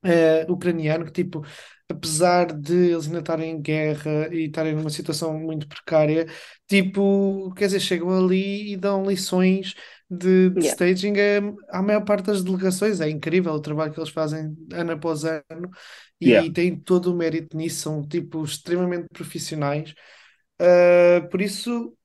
eh, 0.04 0.46
ucraniano, 0.48 1.04
que 1.04 1.12
tipo, 1.12 1.44
apesar 1.88 2.52
de 2.52 2.74
eles 2.92 3.06
ainda 3.06 3.20
estarem 3.20 3.50
em 3.52 3.60
guerra 3.62 4.28
e 4.34 4.46
estarem 4.46 4.74
numa 4.74 4.90
situação 4.90 5.38
muito 5.38 5.68
precária, 5.68 6.26
tipo, 6.66 7.52
quer 7.54 7.66
dizer, 7.66 7.80
chegam 7.80 8.10
ali 8.10 8.72
e 8.72 8.76
dão 8.76 9.04
lições 9.04 9.74
de, 10.10 10.50
de 10.50 10.60
Yeah. 10.60 10.74
staging 10.74 11.14
a- 11.70 11.78
à 11.78 11.82
maior 11.82 12.04
parte 12.04 12.26
das 12.26 12.42
delegações. 12.42 13.00
É 13.00 13.08
incrível 13.10 13.52
o 13.52 13.60
trabalho 13.60 13.92
que 13.92 14.00
eles 14.00 14.10
fazem 14.10 14.56
ano 14.72 14.92
após 14.92 15.24
ano 15.24 15.70
e 16.20 16.50
Yeah. 16.50 16.52
têm 16.52 16.76
todo 16.78 17.12
o 17.12 17.16
mérito 17.16 17.56
nisso, 17.56 17.80
são 17.82 18.06
tipo 18.06 18.44
extremamente 18.44 19.08
profissionais. 19.12 19.94
Uh, 20.60 21.28
por 21.30 21.40
isso, 21.42 21.96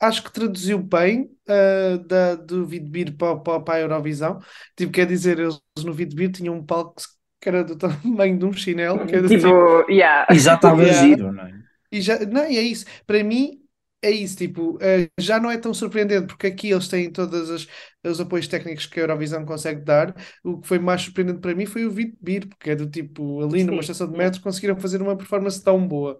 acho 0.00 0.22
que 0.24 0.32
traduziu 0.32 0.78
bem 0.82 1.24
uh, 1.48 1.98
da, 2.06 2.34
do 2.36 2.66
Vidbir 2.66 3.16
para, 3.16 3.38
para, 3.40 3.60
para 3.62 3.74
a 3.76 3.80
Eurovisão. 3.80 4.40
Tipo, 4.76 4.92
quer 4.92 5.06
dizer, 5.06 5.38
eles 5.40 5.60
no 5.84 5.92
Vidbir 5.92 6.32
tinham 6.32 6.54
um 6.56 6.64
palco 6.64 7.02
que 7.40 7.48
era 7.48 7.64
do 7.64 7.76
tamanho 7.76 8.38
de 8.38 8.44
um 8.44 8.52
chinelo, 8.52 9.04
que 9.04 9.16
era 9.16 9.30
tipo. 9.30 9.54
Tipo, 9.54 9.84
yeah. 9.88 10.26
E 10.30 10.38
já 10.38 10.54
estava 10.54 10.84
Yeah. 10.84 10.92
giro, 10.92 11.32
não 11.32 11.44
é? 11.46 11.62
E 11.92 12.00
já, 12.02 12.18
não, 12.26 12.50
e 12.50 12.58
é 12.58 12.62
isso. 12.62 12.84
Para 13.06 13.24
mim, 13.24 13.62
é 14.02 14.10
isso. 14.10 14.36
Tipo, 14.36 14.78
eh, 14.82 15.10
já 15.18 15.40
não 15.40 15.50
é 15.50 15.58
tão 15.58 15.74
surpreendente, 15.74 16.28
porque 16.28 16.48
aqui 16.48 16.70
eles 16.70 16.88
têm 16.88 17.10
todos 17.12 17.50
as, 17.50 17.66
os 18.04 18.20
apoios 18.20 18.48
técnicos 18.48 18.86
que 18.86 19.00
a 19.00 19.04
Eurovisão 19.04 19.44
consegue 19.46 19.82
dar. 19.84 20.14
O 20.44 20.60
que 20.60 20.68
foi 20.68 20.78
mais 20.78 21.02
surpreendente 21.02 21.40
para 21.40 21.54
mim 21.54 21.66
foi 21.66 21.86
o 21.86 21.90
Vitbir, 21.90 22.48
porque 22.48 22.70
é 22.70 22.76
do 22.76 22.88
tipo, 22.90 23.42
ali 23.44 23.64
numa 23.64 23.80
Sim, 23.80 23.82
estação 23.82 24.10
de 24.10 24.16
metro, 24.18 24.40
conseguiram 24.42 24.76
fazer 24.78 25.02
uma 25.02 25.16
performance 25.16 25.62
tão 25.62 25.86
boa. 25.86 26.18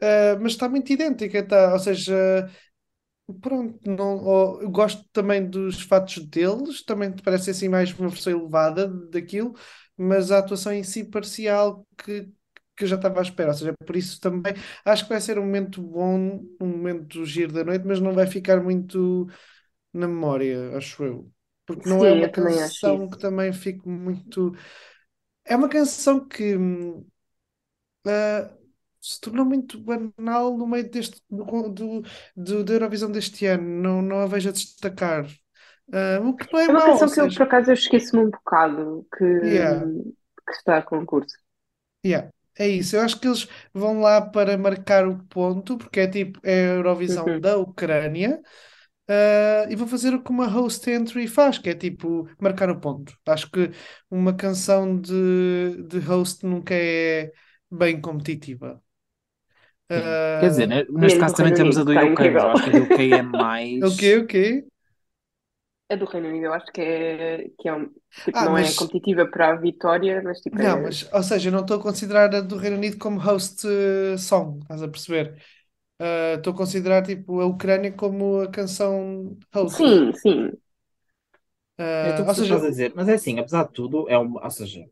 Eh, 0.00 0.36
mas 0.40 0.52
está 0.52 0.68
muito 0.68 0.92
idêntica, 0.92 1.42
tá? 1.46 1.72
Ou 1.74 1.78
seja, 1.80 2.48
pronto, 3.40 3.78
não, 3.90 4.24
ó, 4.26 4.60
eu 4.60 4.70
gosto 4.70 5.04
também 5.12 5.48
dos 5.48 5.80
fatos 5.82 6.18
deles, 6.26 6.82
também 6.84 7.12
parece 7.22 7.50
assim 7.50 7.68
mais 7.68 7.92
uma 7.98 8.08
versão 8.08 8.32
elevada 8.32 8.88
daquilo, 8.88 9.54
mas 10.00 10.30
a 10.30 10.38
atuação 10.38 10.72
em 10.72 10.82
si 10.84 11.04
parecia 11.04 11.54
algo 11.54 11.86
que, 11.98 12.24
que 12.76 12.84
eu 12.84 12.88
já 12.88 12.96
estava 12.96 13.20
à 13.20 13.22
espera, 13.22 13.50
ou 13.50 13.54
seja, 13.56 13.74
por 13.86 13.96
isso 13.96 14.20
também 14.20 14.54
acho 14.84 15.04
que 15.04 15.10
vai 15.10 15.20
ser 15.20 15.38
um 15.38 15.42
momento 15.44 15.82
bom, 15.82 16.44
um 16.60 16.66
momento 16.68 17.24
giro 17.26 17.52
da 17.52 17.64
noite, 17.64 17.84
mas 17.86 18.00
não 18.00 18.12
vai 18.14 18.26
ficar 18.26 18.62
muito 18.62 19.26
na 19.92 20.08
memória, 20.08 20.76
acho 20.76 21.04
eu. 21.04 21.32
Porque 21.66 21.88
não 21.88 22.04
é 22.04 22.12
Sim, 22.12 22.12
uma 22.12 22.30
também 22.32 22.60
acho 22.62 22.86
canção 22.88 23.08
que 23.10 23.18
também 23.18 23.52
fique 23.52 23.88
muito. 23.88 24.52
É 25.44 25.56
uma 25.56 25.68
canção 25.68 26.26
que 26.28 26.56
ah, 28.06 28.56
se 29.00 29.20
tornou 29.20 29.44
muito 29.46 29.78
banal 29.80 30.56
no 30.56 30.66
meio 30.66 30.88
deste 30.90 31.22
do, 31.30 31.44
do, 31.70 32.02
do- 32.36 32.64
da 32.64 32.72
Eurovisão 32.74 33.10
deste 33.10 33.46
ano. 33.46 33.64
Não, 33.82 34.02
não 34.02 34.20
a 34.20 34.26
vejo 34.26 34.48
a 34.50 34.52
destacar. 34.52 35.26
Ah, 35.92 36.20
o 36.22 36.34
que 36.36 36.52
não 36.52 36.60
é 36.60 36.68
É 36.68 36.72
uma 36.72 36.82
ou 36.92 36.98
canção 36.98 37.10
que 37.10 37.20
eu, 37.20 37.30
por 37.32 37.42
seja, 37.42 37.44
acaso, 37.44 37.70
eu 37.70 37.74
esqueço-me 37.74 38.22
um 38.24 38.30
bocado 38.30 39.06
que, 39.16 39.24
yeah, 39.40 39.86
que 40.46 40.52
está 40.52 40.78
a 40.78 40.82
concurso. 40.82 41.36
yeah, 42.04 42.30
é 42.58 42.68
isso. 42.68 42.96
Eu 42.96 43.02
acho 43.02 43.18
que 43.20 43.26
eles 43.26 43.48
vão 43.72 44.00
lá 44.00 44.20
para 44.20 44.56
marcar 44.58 45.06
o 45.08 45.22
ponto, 45.26 45.76
porque 45.78 46.00
é 46.00 46.06
tipo, 46.08 46.40
é 46.44 46.70
a 46.70 46.74
Eurovisão 46.74 47.30
Uhum. 47.30 47.40
da 47.40 47.56
Ucrânia. 47.58 48.40
ah, 49.08 49.66
e 49.70 49.76
vou 49.76 49.86
fazer 49.88 50.14
o 50.14 50.22
que 50.24 50.30
uma 50.30 50.46
host 50.48 50.90
entry 50.90 51.26
faz, 51.28 51.58
que 51.58 51.70
é 51.70 51.74
tipo 51.74 52.28
marcar 52.40 52.70
o 52.70 52.80
ponto. 52.80 53.16
Acho 53.26 53.50
que 53.50 53.70
uma 54.10 54.34
canção 54.36 55.00
de, 55.00 55.84
de 55.88 55.98
host 56.00 56.46
nunca 56.46 56.74
é 56.74 57.32
bem 57.70 58.00
competitiva. 58.00 58.82
Sim. 59.94 60.18
Quer 60.38 60.50
dizer, 60.50 60.66
Ah, 60.66 60.72
né, 60.72 60.84
neste 60.96 61.18
Menos 61.18 61.18
caso 61.18 61.34
o 61.34 61.36
também 61.36 61.52
Reino 61.52 61.54
temos 61.54 61.76
a 61.78 61.82
Unido, 61.82 61.84
do 61.84 61.92
está 61.92 62.04
UK, 62.04 62.30
mas 62.30 62.44
eu 62.44 62.50
incrível. 62.50 62.52
acho 62.52 62.62
que 62.62 62.70
a 62.70 62.72
do 62.72 62.82
UK 62.82 63.14
é 63.16 63.22
o 63.80 63.94
mais. 63.94 63.96
quê? 63.96 64.16
O 64.18 64.26
quê? 64.26 64.66
A 65.90 65.96
do 65.96 66.06
Reino 66.06 66.28
Unido 66.28 66.46
eu 66.46 66.52
acho 66.54 66.72
que 66.72 66.80
é, 66.80 67.48
que 67.58 67.68
é 67.68 67.74
um, 67.74 67.92
tipo, 68.24 68.42
Ah, 68.42 68.48
não 68.48 68.56
é 68.56 68.72
mas 68.72 68.72
competitiva 68.72 69.26
para 69.30 69.50
a 69.50 69.56
vitória, 69.56 70.22
mas 70.22 70.40
tipo 70.40 70.62
não, 70.62 70.78
é. 70.78 70.80
mas 70.82 71.08
ou 71.12 71.22
seja, 71.22 71.48
eu 71.48 71.52
não 71.52 71.60
estou 71.60 71.78
a 71.78 71.82
considerar 71.82 72.34
a 72.34 72.40
do 72.40 72.56
Reino 72.56 72.76
Unido 72.76 72.98
como 72.98 73.20
host 73.20 73.66
eh, 73.66 74.16
song, 74.18 74.60
estás 74.62 74.82
a 74.82 74.88
perceber? 74.88 75.42
Ah, 76.00 76.34
Estou 76.36 76.52
a 76.54 76.56
considerar 76.56 77.02
tipo 77.06 77.40
a 77.40 77.46
Ucrânia 77.46 77.92
como 77.92 78.42
a 78.42 78.50
canção 78.50 79.38
host. 79.54 79.86
Sim, 79.86 80.12
sim. 80.14 80.50
Eu 82.02 82.10
estou 82.10 82.22
Ah, 82.22 82.24
a 82.24 82.26
ou 82.26 82.34
perceber 82.34 82.44
o 82.44 82.48
que 82.48 82.54
seja, 82.54 82.56
estás 82.56 82.64
a 82.64 82.70
dizer, 82.70 82.92
mas 82.94 83.08
é 83.08 83.14
assim, 83.14 83.38
apesar 83.38 83.64
de 83.64 83.72
tudo, 83.72 84.08
é 84.08 84.16
uma, 84.18 84.42
ou 84.44 84.50
seja, 84.50 84.88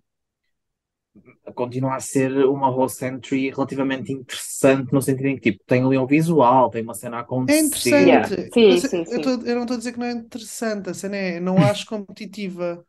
continua 1.54 1.96
a 1.96 2.00
ser 2.00 2.32
uma 2.46 2.68
host 2.70 3.04
entry 3.04 3.50
relativamente 3.50 4.12
interessante 4.12 4.92
no 4.92 5.02
sentido 5.02 5.26
em 5.28 5.36
que 5.38 5.52
tipo, 5.52 5.64
tem 5.66 5.82
ali 5.84 5.98
um 5.98 6.06
visual, 6.06 6.70
tem 6.70 6.82
uma 6.82 6.94
cena 6.94 7.18
a 7.18 7.20
é 7.46 7.58
acontecer. 7.60 7.98
Yeah. 8.00 8.30
interessante, 8.30 8.52
Sim, 8.52 8.80
mas 8.80 8.82
sim, 8.82 9.04
eu, 9.06 9.20
sim. 9.20 9.22
tô- 9.22 9.30
eu 9.44 9.54
não 9.56 9.62
estou 9.62 9.74
a 9.76 9.78
dizer 9.78 9.92
que 9.92 9.98
não 9.98 10.06
é 10.06 10.12
interessante, 10.12 10.90
a 10.90 10.94
cena 10.94 11.16
é, 11.16 11.40
não 11.40 11.62
acho 11.62 11.86
competitiva. 11.86 12.84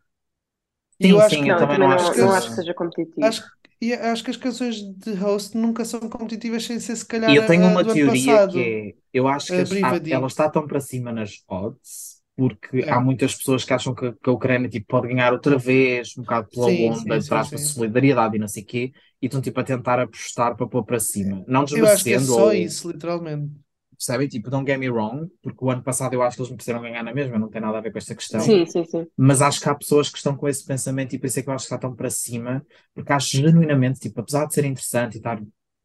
E 1.03 1.09
Sim, 1.09 1.11
eu 1.11 1.19
acho 1.21 1.39
sim, 1.39 1.41
que 1.41 1.51
eu 1.51 1.55
Não, 1.55 1.57
também 1.57 1.77
não 1.77 1.89
acho 1.89 1.93
não, 1.97 2.11
acho 2.11 2.13
que 2.13 2.21
não 2.21 2.31
as, 2.31 2.33
acho 2.33 2.49
que 2.49 2.55
seja 2.55 2.73
competitivo. 2.73 3.29
acho, 3.29 3.43
e 3.81 3.93
acho 3.93 4.23
que 4.23 4.31
as 4.31 4.37
canções 4.37 4.77
de 4.81 5.13
host 5.15 5.57
nunca 5.57 5.85
são 5.85 5.99
competitivas 6.09 6.65
sem 6.65 6.79
ser 6.79 6.95
se 6.95 7.05
E 7.25 7.35
calhar 7.35 7.37
eu 7.37 7.45
tenho 7.45 7.67
a, 7.67 7.77
uma 7.83 7.85
teoria 7.87 8.39
passado, 8.39 8.47
que 8.47 8.95
é, 8.95 8.95
eu 9.13 9.27
acho 9.27 9.53
que 9.53 9.61
a 9.61 9.65
ela 10.09 10.27
está 10.27 10.49
tão 10.49 10.65
para 10.67 10.79
cima 10.79 11.11
nas 11.11 11.43
odds, 11.47 12.18
porque 12.39 12.85
há 12.89 12.99
É. 12.99 13.01
muitas 13.01 13.35
pessoas 13.35 13.63
que 13.65 13.73
acham 13.73 13.93
que, 13.95 14.11
que 14.13 14.29
a 14.29 14.33
Ucrânia 14.33 14.69
tipo, 14.69 14.87
pode 14.87 15.07
ganhar 15.09 15.33
outra 15.33 15.57
vez, 15.57 16.17
um 16.17 16.21
bocado 16.21 16.49
pela 16.49 16.67
Sim, 16.67 16.93
onda, 16.93 17.19
sim, 17.21 17.21
sim, 17.21 17.43
de 17.43 17.59
sim. 17.59 17.73
solidariedade 17.73 18.35
e 18.37 18.39
não 18.39 18.47
sei 18.47 18.63
o 18.63 18.65
quê, 18.65 18.91
e 19.21 19.25
estão 19.27 19.41
tipo 19.41 19.59
a 19.59 19.63
tentar 19.63 19.99
apostar 19.99 20.55
para 20.55 20.67
pôr 20.67 20.83
para 20.85 20.99
cima. 20.99 21.43
Não 21.47 21.63
é 21.63 21.65
desmerecendo 21.65 22.17
só 22.17 22.45
ou... 22.45 22.53
isso, 22.53 22.87
literalmente. 22.91 23.53
percebem? 23.97 24.27
Tipo, 24.27 24.49
don't 24.49 24.65
get 24.69 24.79
me 24.79 24.89
wrong, 24.89 25.29
porque 25.41 25.63
o 25.63 25.69
ano 25.69 25.83
passado 25.83 26.13
eu 26.13 26.21
acho 26.21 26.35
que 26.37 26.41
eles 26.41 26.51
me 26.51 26.57
precisaram 26.57 26.81
ganhar 26.83 27.03
na 27.03 27.13
mesma, 27.13 27.37
não 27.37 27.49
tem 27.49 27.61
nada 27.61 27.77
a 27.77 27.81
ver 27.81 27.91
com 27.91 27.97
esta 27.97 28.15
questão. 28.15 28.41
Sim, 28.43 28.65
sim, 28.65 28.85
sim. 28.85 29.07
Mas 29.17 29.41
acho 29.41 29.59
que 29.61 29.69
há 29.69 29.75
pessoas 29.75 30.09
que 30.09 30.17
estão 30.17 30.35
com 30.35 30.47
esse 30.47 30.65
pensamento 30.65 31.13
e 31.15 31.19
por 31.19 31.27
isso 31.27 31.39
é 31.39 31.43
que 31.43 31.49
eu 31.49 31.53
acho 31.53 31.65
que 31.67 31.73
está 31.73 31.77
tão 31.77 31.95
para 31.95 32.09
cima, 32.09 32.65
porque 32.93 33.11
acho 33.13 33.37
genuinamente, 33.37 33.99
tipo, 33.99 34.19
apesar 34.21 34.45
de 34.47 34.53
ser 34.53 34.65
interessante 34.65 35.15
e 35.15 35.17
estar 35.17 35.41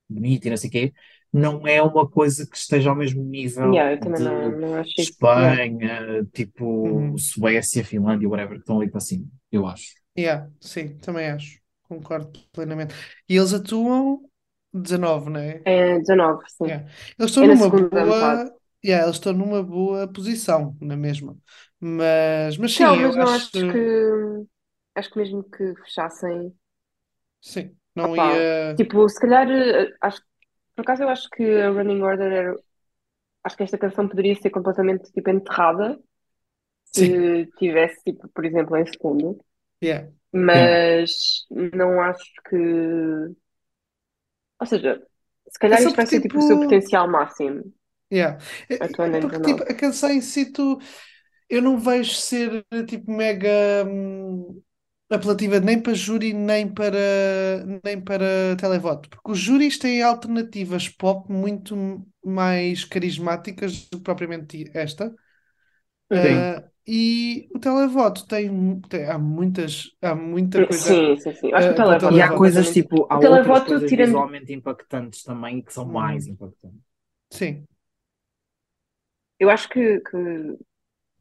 bonito 0.08 0.46
e 0.46 0.50
não 0.50 0.56
sei 0.56 0.68
o 0.68 0.72
quê, 0.72 0.92
não 1.34 1.66
é 1.68 1.82
uma 1.82 2.08
coisa 2.08 2.46
que 2.48 2.56
esteja 2.58 2.90
ao 2.90 2.96
mesmo 2.96 3.24
nível 3.24 3.72
Yeah, 3.72 3.92
eu 3.94 4.00
de 4.00 4.22
não, 4.22 4.50
não. 4.52 4.92
Yeah. 5.36 5.58
Espanha, 5.58 6.24
tipo 6.32 6.64
Uhum. 6.84 7.18
Suécia, 7.18 7.84
Finlândia, 7.84 8.28
whatever, 8.28 8.56
que 8.56 8.60
estão 8.62 8.78
ali 8.80 8.90
para 8.90 9.00
cima, 9.00 9.26
eu 9.52 9.66
acho. 9.66 9.94
Yeah, 10.18 10.50
sim, 10.60 10.96
também 10.98 11.28
acho. 11.30 11.60
Concordo 11.82 12.32
plenamente. 12.52 12.94
E 13.28 13.36
eles 13.36 13.52
atuam 13.52 14.30
19, 14.72 15.30
não 15.30 15.40
é? 15.40 15.64
É 15.64 15.98
19, 15.98 16.44
sim. 16.50 16.66
Yeah. 16.66 16.88
Eles 17.18 17.30
estão 17.30 17.44
É 17.44 17.46
numa 17.46 17.68
boa. 17.70 18.54
Yeah, 18.84 19.04
eles 19.06 19.16
estão 19.16 19.32
numa 19.32 19.62
boa 19.62 20.06
posição, 20.12 20.76
na 20.80 20.96
mesma. 20.96 21.36
Mas, 21.80 22.56
mas 22.58 22.72
sim, 22.74 22.84
Não, 22.84 22.96
eu 22.98 23.12
mas 23.12 23.16
não 23.16 23.30
acho. 23.30 23.34
acho 23.34 23.50
que. 23.66 23.78
Acho 24.96 25.10
que 25.10 25.18
mesmo 25.18 25.44
que 25.44 25.74
fechassem. 25.76 26.52
Sim, 27.40 27.76
não 27.94 28.16
Opá, 28.16 28.16
ia. 28.16 28.76
tipo, 28.76 29.08
se 29.08 29.18
calhar. 29.20 29.48
eh, 29.50 29.92
Acho, 30.00 30.22
por 30.74 30.82
acaso 30.82 31.02
eu 31.02 31.08
acho 31.08 31.28
que 31.30 31.42
a 31.44 31.70
Running 31.70 32.02
Order 32.02 32.32
era. 32.32 32.56
Acho 33.44 33.56
que 33.56 33.62
esta 33.64 33.78
canção 33.78 34.08
poderia 34.08 34.34
ser 34.36 34.50
completamente 34.50 35.12
tipo, 35.12 35.30
enterrada 35.30 35.98
se 36.86 37.46
tivesse, 37.58 38.02
tipo, 38.04 38.28
por 38.30 38.44
exemplo, 38.44 38.76
em 38.76 38.86
segundo. 38.86 39.38
yeah. 39.80 40.04
Mas 40.32 41.46
não 41.50 42.00
acho 42.02 42.24
que. 42.48 42.56
Ou 44.60 44.66
seja, 44.66 44.92
se 45.52 45.58
calhar 45.60 45.78
É 45.78 45.82
só 45.82 45.90
isto 45.90 45.96
vai 45.96 46.06
ser 46.06 46.20
tipo 46.20 46.38
o 46.38 46.42
seu 46.42 46.58
tipo. 46.58 46.58
potencial 46.58 47.08
máximo, 47.08 47.62
Yeah. 48.12 48.38
É, 48.68 48.84
é 48.84 48.88
porque 48.88 49.40
tipo, 49.40 49.62
19. 49.62 49.64
a 49.64 49.74
canção 49.74 50.10
em 50.10 50.20
si, 50.20 50.52
tu, 50.52 50.78
eu 51.48 51.62
não 51.62 51.78
vejo 51.78 52.14
ser 52.14 52.64
tipo 52.88 53.10
mega 53.12 53.84
hum, 53.86 54.62
apelativa 55.10 55.60
nem 55.60 55.80
para 55.80 55.94
júri 55.94 56.32
nem 56.32 56.68
para, 56.72 56.98
nem 57.84 58.00
para 58.00 58.56
televoto, 58.58 59.08
porque 59.10 59.30
os 59.32 59.38
júris 59.38 59.78
têm 59.78 60.02
alternativas 60.02 60.88
pop 60.88 61.30
muito 61.32 61.76
mais 62.24 62.84
carismáticas 62.84 63.88
do 63.90 63.98
que 63.98 64.04
propriamente 64.04 64.70
esta. 64.74 65.14
Sim. 66.22 66.48
Ah, 66.48 66.64
e 66.86 67.48
o 67.54 67.58
televoto 67.58 68.26
tem, 68.26 68.80
tem- 68.82 69.06
há 69.06 69.18
muitas, 69.18 69.90
há 70.02 70.14
muita 70.14 70.62
coisa 70.62 70.90
Sim, 70.90 71.16
sim, 71.16 71.34
sim. 71.34 71.52
Acho 71.54 71.68
que 71.68 71.72
o 71.72 71.76
ah, 71.76 71.84
para 71.86 71.94
o 71.94 71.96
televoto 71.96 72.08
E 72.10 72.20
há 72.20 72.32
coisas 72.34 72.70
completamente. 72.70 72.76
tipo, 72.76 73.06
há 73.10 73.18
O 73.18 73.18
televoto, 73.18 73.64
coisas 73.64 73.92
tirando. 73.92 73.92
visualmente 73.92 74.52
impactantes 74.52 75.22
também 75.22 75.62
que 75.62 75.72
são 75.72 75.84
mais 75.86 76.26
Hum, 76.26 76.28
impactantes. 76.28 76.80
sim, 77.30 77.66
Eu 79.38 79.50
acho 79.50 79.68
que, 79.68 80.00
que, 80.00 80.16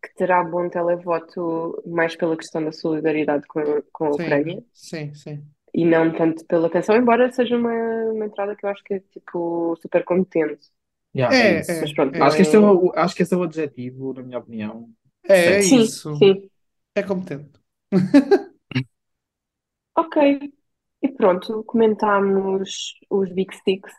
que 0.04 0.14
terá 0.16 0.44
bom 0.44 0.70
televoto 0.70 1.82
mais 1.88 2.16
pela 2.18 2.38
questão 2.38 2.64
da 2.66 2.72
solidariedade 2.74 3.48
com 3.48 3.60
a, 3.62 3.84
com 3.94 4.06
a 4.08 4.12
Ucrânia 4.12 4.64
sim, 4.74 5.14
sim, 5.14 5.14
sim. 5.16 5.48
e 5.74 5.86
não 5.86 6.12
tanto 6.16 6.46
pela 6.46 6.70
canção, 6.70 6.96
embora 6.96 7.32
seja 7.32 7.58
uma, 7.58 7.72
uma 8.12 8.26
entrada 8.26 8.56
que 8.56 8.66
eu 8.66 8.70
acho 8.70 8.84
que 8.84 8.96
é 8.96 9.00
tipo 9.00 9.76
super 9.82 10.04
competente. 10.04 10.70
Yeah, 11.16 11.38
é 11.40 11.52
É, 11.58 11.60
isso. 11.60 11.72
Mas 11.82 11.94
é, 11.94 11.94
pronto, 11.94 12.16
é, 12.18 12.22
Acho 12.24 12.36
que 12.38 12.42
esse 12.42 12.56
é 12.56 12.60
é. 12.60 12.60
o, 12.60 12.92
acho 12.96 13.16
que 13.16 13.24
esse 13.24 13.34
é 13.34 13.38
o 13.38 13.44
adjetivo, 13.44 14.14
na 14.14 14.24
minha 14.24 14.40
opinião, 14.40 14.90
é, 15.28 15.60
é. 15.60 15.62
Sim, 15.62 15.80
isso. 15.84 16.12
sim. 16.18 16.50
É 16.96 17.04
competente. 17.04 17.60
Ok. 19.96 20.18
E 21.02 21.08
pronto, 21.10 21.64
comentámos 21.66 22.94
os 23.10 23.32
Big 23.34 23.54
Six. 23.64 23.92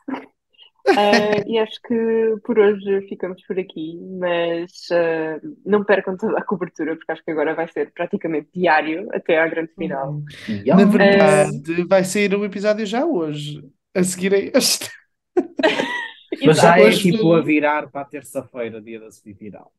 Ah, 0.86 1.42
e 1.46 1.58
acho 1.58 1.80
que 1.82 2.36
por 2.44 2.58
hoje 2.58 3.00
ficamos 3.08 3.42
por 3.46 3.58
aqui, 3.58 3.98
mas 4.20 4.70
ah, 4.92 5.40
não 5.64 5.84
percam 5.84 6.16
toda 6.16 6.38
a 6.38 6.44
cobertura, 6.44 6.96
porque 6.96 7.10
acho 7.12 7.24
que 7.24 7.30
agora 7.30 7.54
vai 7.54 7.66
ser 7.68 7.92
praticamente 7.92 8.50
diário 8.54 9.08
até 9.12 9.40
à 9.40 9.48
grande 9.48 9.72
final. 9.74 10.22
Uhum. 10.48 10.62
Na. 10.66 10.82
Ah, 10.82 10.84
verdade, 10.84 11.84
vai 11.88 12.04
sair 12.04 12.34
o 12.34 12.44
episódio 12.44 12.84
já 12.86 13.04
hoje, 13.04 13.62
a 13.94 14.02
seguir 14.02 14.34
a 14.34 14.58
este. 14.58 14.90
Mas 16.44 16.58
já 16.58 16.78
é 16.78 16.90
tipo 16.90 17.32
a 17.32 17.40
virar 17.40 17.90
para 17.90 18.02
a 18.02 18.04
terça-feira, 18.04 18.80
dia 18.82 19.00
da 19.00 19.10
semifinal. 19.10 19.72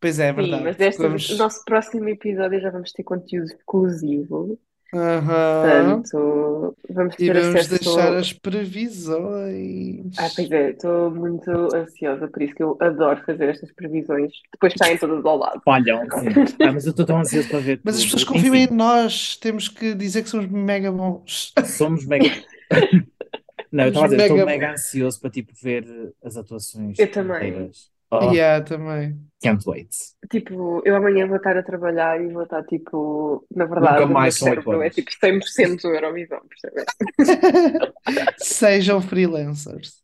pois 0.00 0.18
é, 0.18 0.28
é 0.28 0.30
Sim, 0.30 0.36
verdade. 0.36 0.64
mas 0.64 0.76
desta, 0.76 1.02
Vamos. 1.02 1.28
no 1.30 1.36
nosso 1.36 1.64
próximo 1.64 2.08
episódio 2.08 2.60
já 2.60 2.70
vamos 2.70 2.92
ter 2.92 3.02
conteúdo 3.04 3.46
exclusivo. 3.46 4.58
Aham. 4.92 6.04
Portanto, 6.10 6.76
vamos 6.88 7.16
E 7.18 7.26
ter 7.26 7.36
vamos 7.36 7.68
deixar 7.68 8.12
acesso. 8.12 8.20
as 8.22 8.32
previsões. 8.32 10.16
Ah, 10.16 10.28
pois 10.34 10.50
é, 10.50 10.70
estou 10.70 11.10
muito 11.10 11.50
ansiosa, 11.74 12.28
por 12.28 12.42
isso 12.42 12.54
que 12.54 12.62
eu 12.62 12.76
adoro 12.80 13.24
fazer 13.24 13.48
estas 13.48 13.72
previsões. 13.72 14.32
Depois 14.52 14.74
saem 14.76 14.98
todas 14.98 15.24
ao 15.24 15.36
lado. 15.38 15.62
Sim. 16.10 16.40
Ah, 16.60 16.72
mas 16.72 16.84
eu 16.86 16.90
estou 16.90 17.06
tão 17.06 17.18
ansioso 17.18 17.48
para 17.48 17.60
ver 17.60 17.82
Mas 17.82 17.96
as 17.96 18.04
pessoas 18.04 18.24
tudo. 18.24 18.24
confiam 18.24 18.54
em 18.54 18.66
Enfim, 18.66 18.70
nós, 18.70 19.36
temos 19.36 19.68
que 19.68 19.94
dizer 19.94 20.22
que 20.22 20.28
somos 20.28 20.46
mega 20.50 20.90
bons. 20.92 21.52
somos 21.64 22.04
mega. 22.06 22.30
Não, 23.72 23.84
eu 23.84 23.88
Somos 23.88 23.90
estava 23.90 24.06
a 24.06 24.08
dizer, 24.08 24.20
estou 24.20 24.38
mega 24.38 24.44
mega 24.44 24.72
ansioso 24.72 25.20
para 25.20 25.30
tipo 25.30 25.52
ver 25.54 25.86
as 26.22 26.36
atuações 26.36 27.04
Eu 27.04 27.10
também. 27.10 27.52
inteiras. 27.52 27.90
Oh, 28.10 28.32
Yeah, 28.32 28.60
também. 28.64 29.30
can't 29.42 29.64
wait. 29.66 29.94
Tipo, 30.30 30.82
eu 30.84 30.94
amanhã 30.96 31.26
vou 31.26 31.38
estar 31.38 31.56
a 31.56 31.62
trabalhar 31.62 32.20
e 32.20 32.28
vou 32.32 32.42
estar 32.44 32.62
tipo, 32.64 33.46
na 33.56 33.64
Nunca 33.78 34.06
verdade, 34.06 34.12
o 34.12 34.18
meu 34.18 34.30
mais 34.30 34.36
são 34.36 34.48
oito 34.50 34.64
cérebro 34.64 34.82
é 34.82 34.90
tipo 34.90 35.10
100% 35.12 35.84
Eurovisão, 35.88 36.40
percebes? 36.48 36.90
Sejam 38.36 39.00
freelancers. 39.00 40.02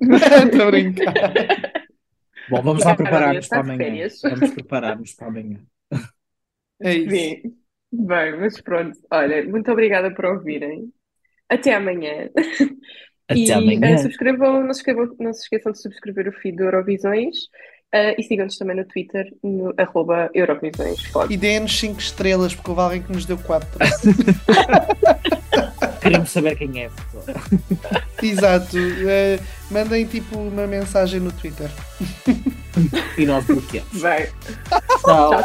Estou 0.00 0.62
a 0.68 0.70
brincar. 0.70 1.20
Bom, 2.48 2.62
vamos 2.62 2.84
lá 2.84 2.94
preparar-nos 2.96 3.46
está 3.46 3.58
para 3.58 3.60
de 3.60 3.70
amanhã. 3.74 3.76
férias. 3.76 4.20
Vamos 4.28 4.50
preparar-nos 4.50 5.12
para 5.14 5.28
amanhã. 5.28 5.64
É 6.80 6.94
isso. 6.94 7.34
Sim. 7.34 7.56
Bem, 7.92 8.38
mas 8.40 8.60
pronto. 8.60 8.98
Olha, 9.10 9.44
muito 9.48 9.70
obrigada 9.70 10.12
por 10.14 10.24
ouvirem. 10.26 10.92
Até 11.48 11.74
amanhã. 11.74 12.30
Até 13.28 13.40
E 13.40 13.50
eh, 13.50 13.54
amanhã. 13.54 13.98
subscrevam, 13.98 14.62
não 14.64 14.72
se 14.74 14.80
esqueçam, 14.80 15.08
não 15.18 15.32
se 15.32 15.42
esqueçam 15.42 15.72
de 15.72 15.82
subscrever 15.82 16.28
o 16.28 16.32
feed 16.32 16.56
do 16.56 16.62
Eurovisões 16.64 17.36
eh, 17.92 18.14
e 18.18 18.22
sigam-nos 18.22 18.56
também 18.56 18.76
no 18.76 18.84
Twitter, 18.84 19.26
no 19.42 19.74
arroba 19.76 20.30
Eurovisões. 20.34 20.98
E 21.28 21.36
deem-nos 21.36 21.76
5 21.78 21.98
estrelas, 22.00 22.54
porque 22.54 22.70
houve 22.70 22.82
alguém 22.82 23.02
que 23.02 23.12
nos 23.12 23.26
deu 23.26 23.36
4. 23.38 23.68
Queremos 26.00 26.30
saber 26.30 26.56
quem 26.56 26.84
é. 26.84 26.90
Exato. 28.22 28.76
Eh, 28.78 29.40
mandem 29.70 30.06
tipo 30.06 30.38
uma 30.38 30.66
mensagem 30.66 31.18
no 31.18 31.32
Twitter. 31.32 31.68
E 33.18 33.26
nós 33.26 33.44
bloqueamos. 33.44 34.02
Bem, 34.02 34.26
Tchau. 35.04 35.30
tchau, 35.30 35.42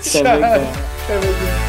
tchau. 0.00 0.26
Amanhã. 0.34 0.60
Tchau. 1.06 1.67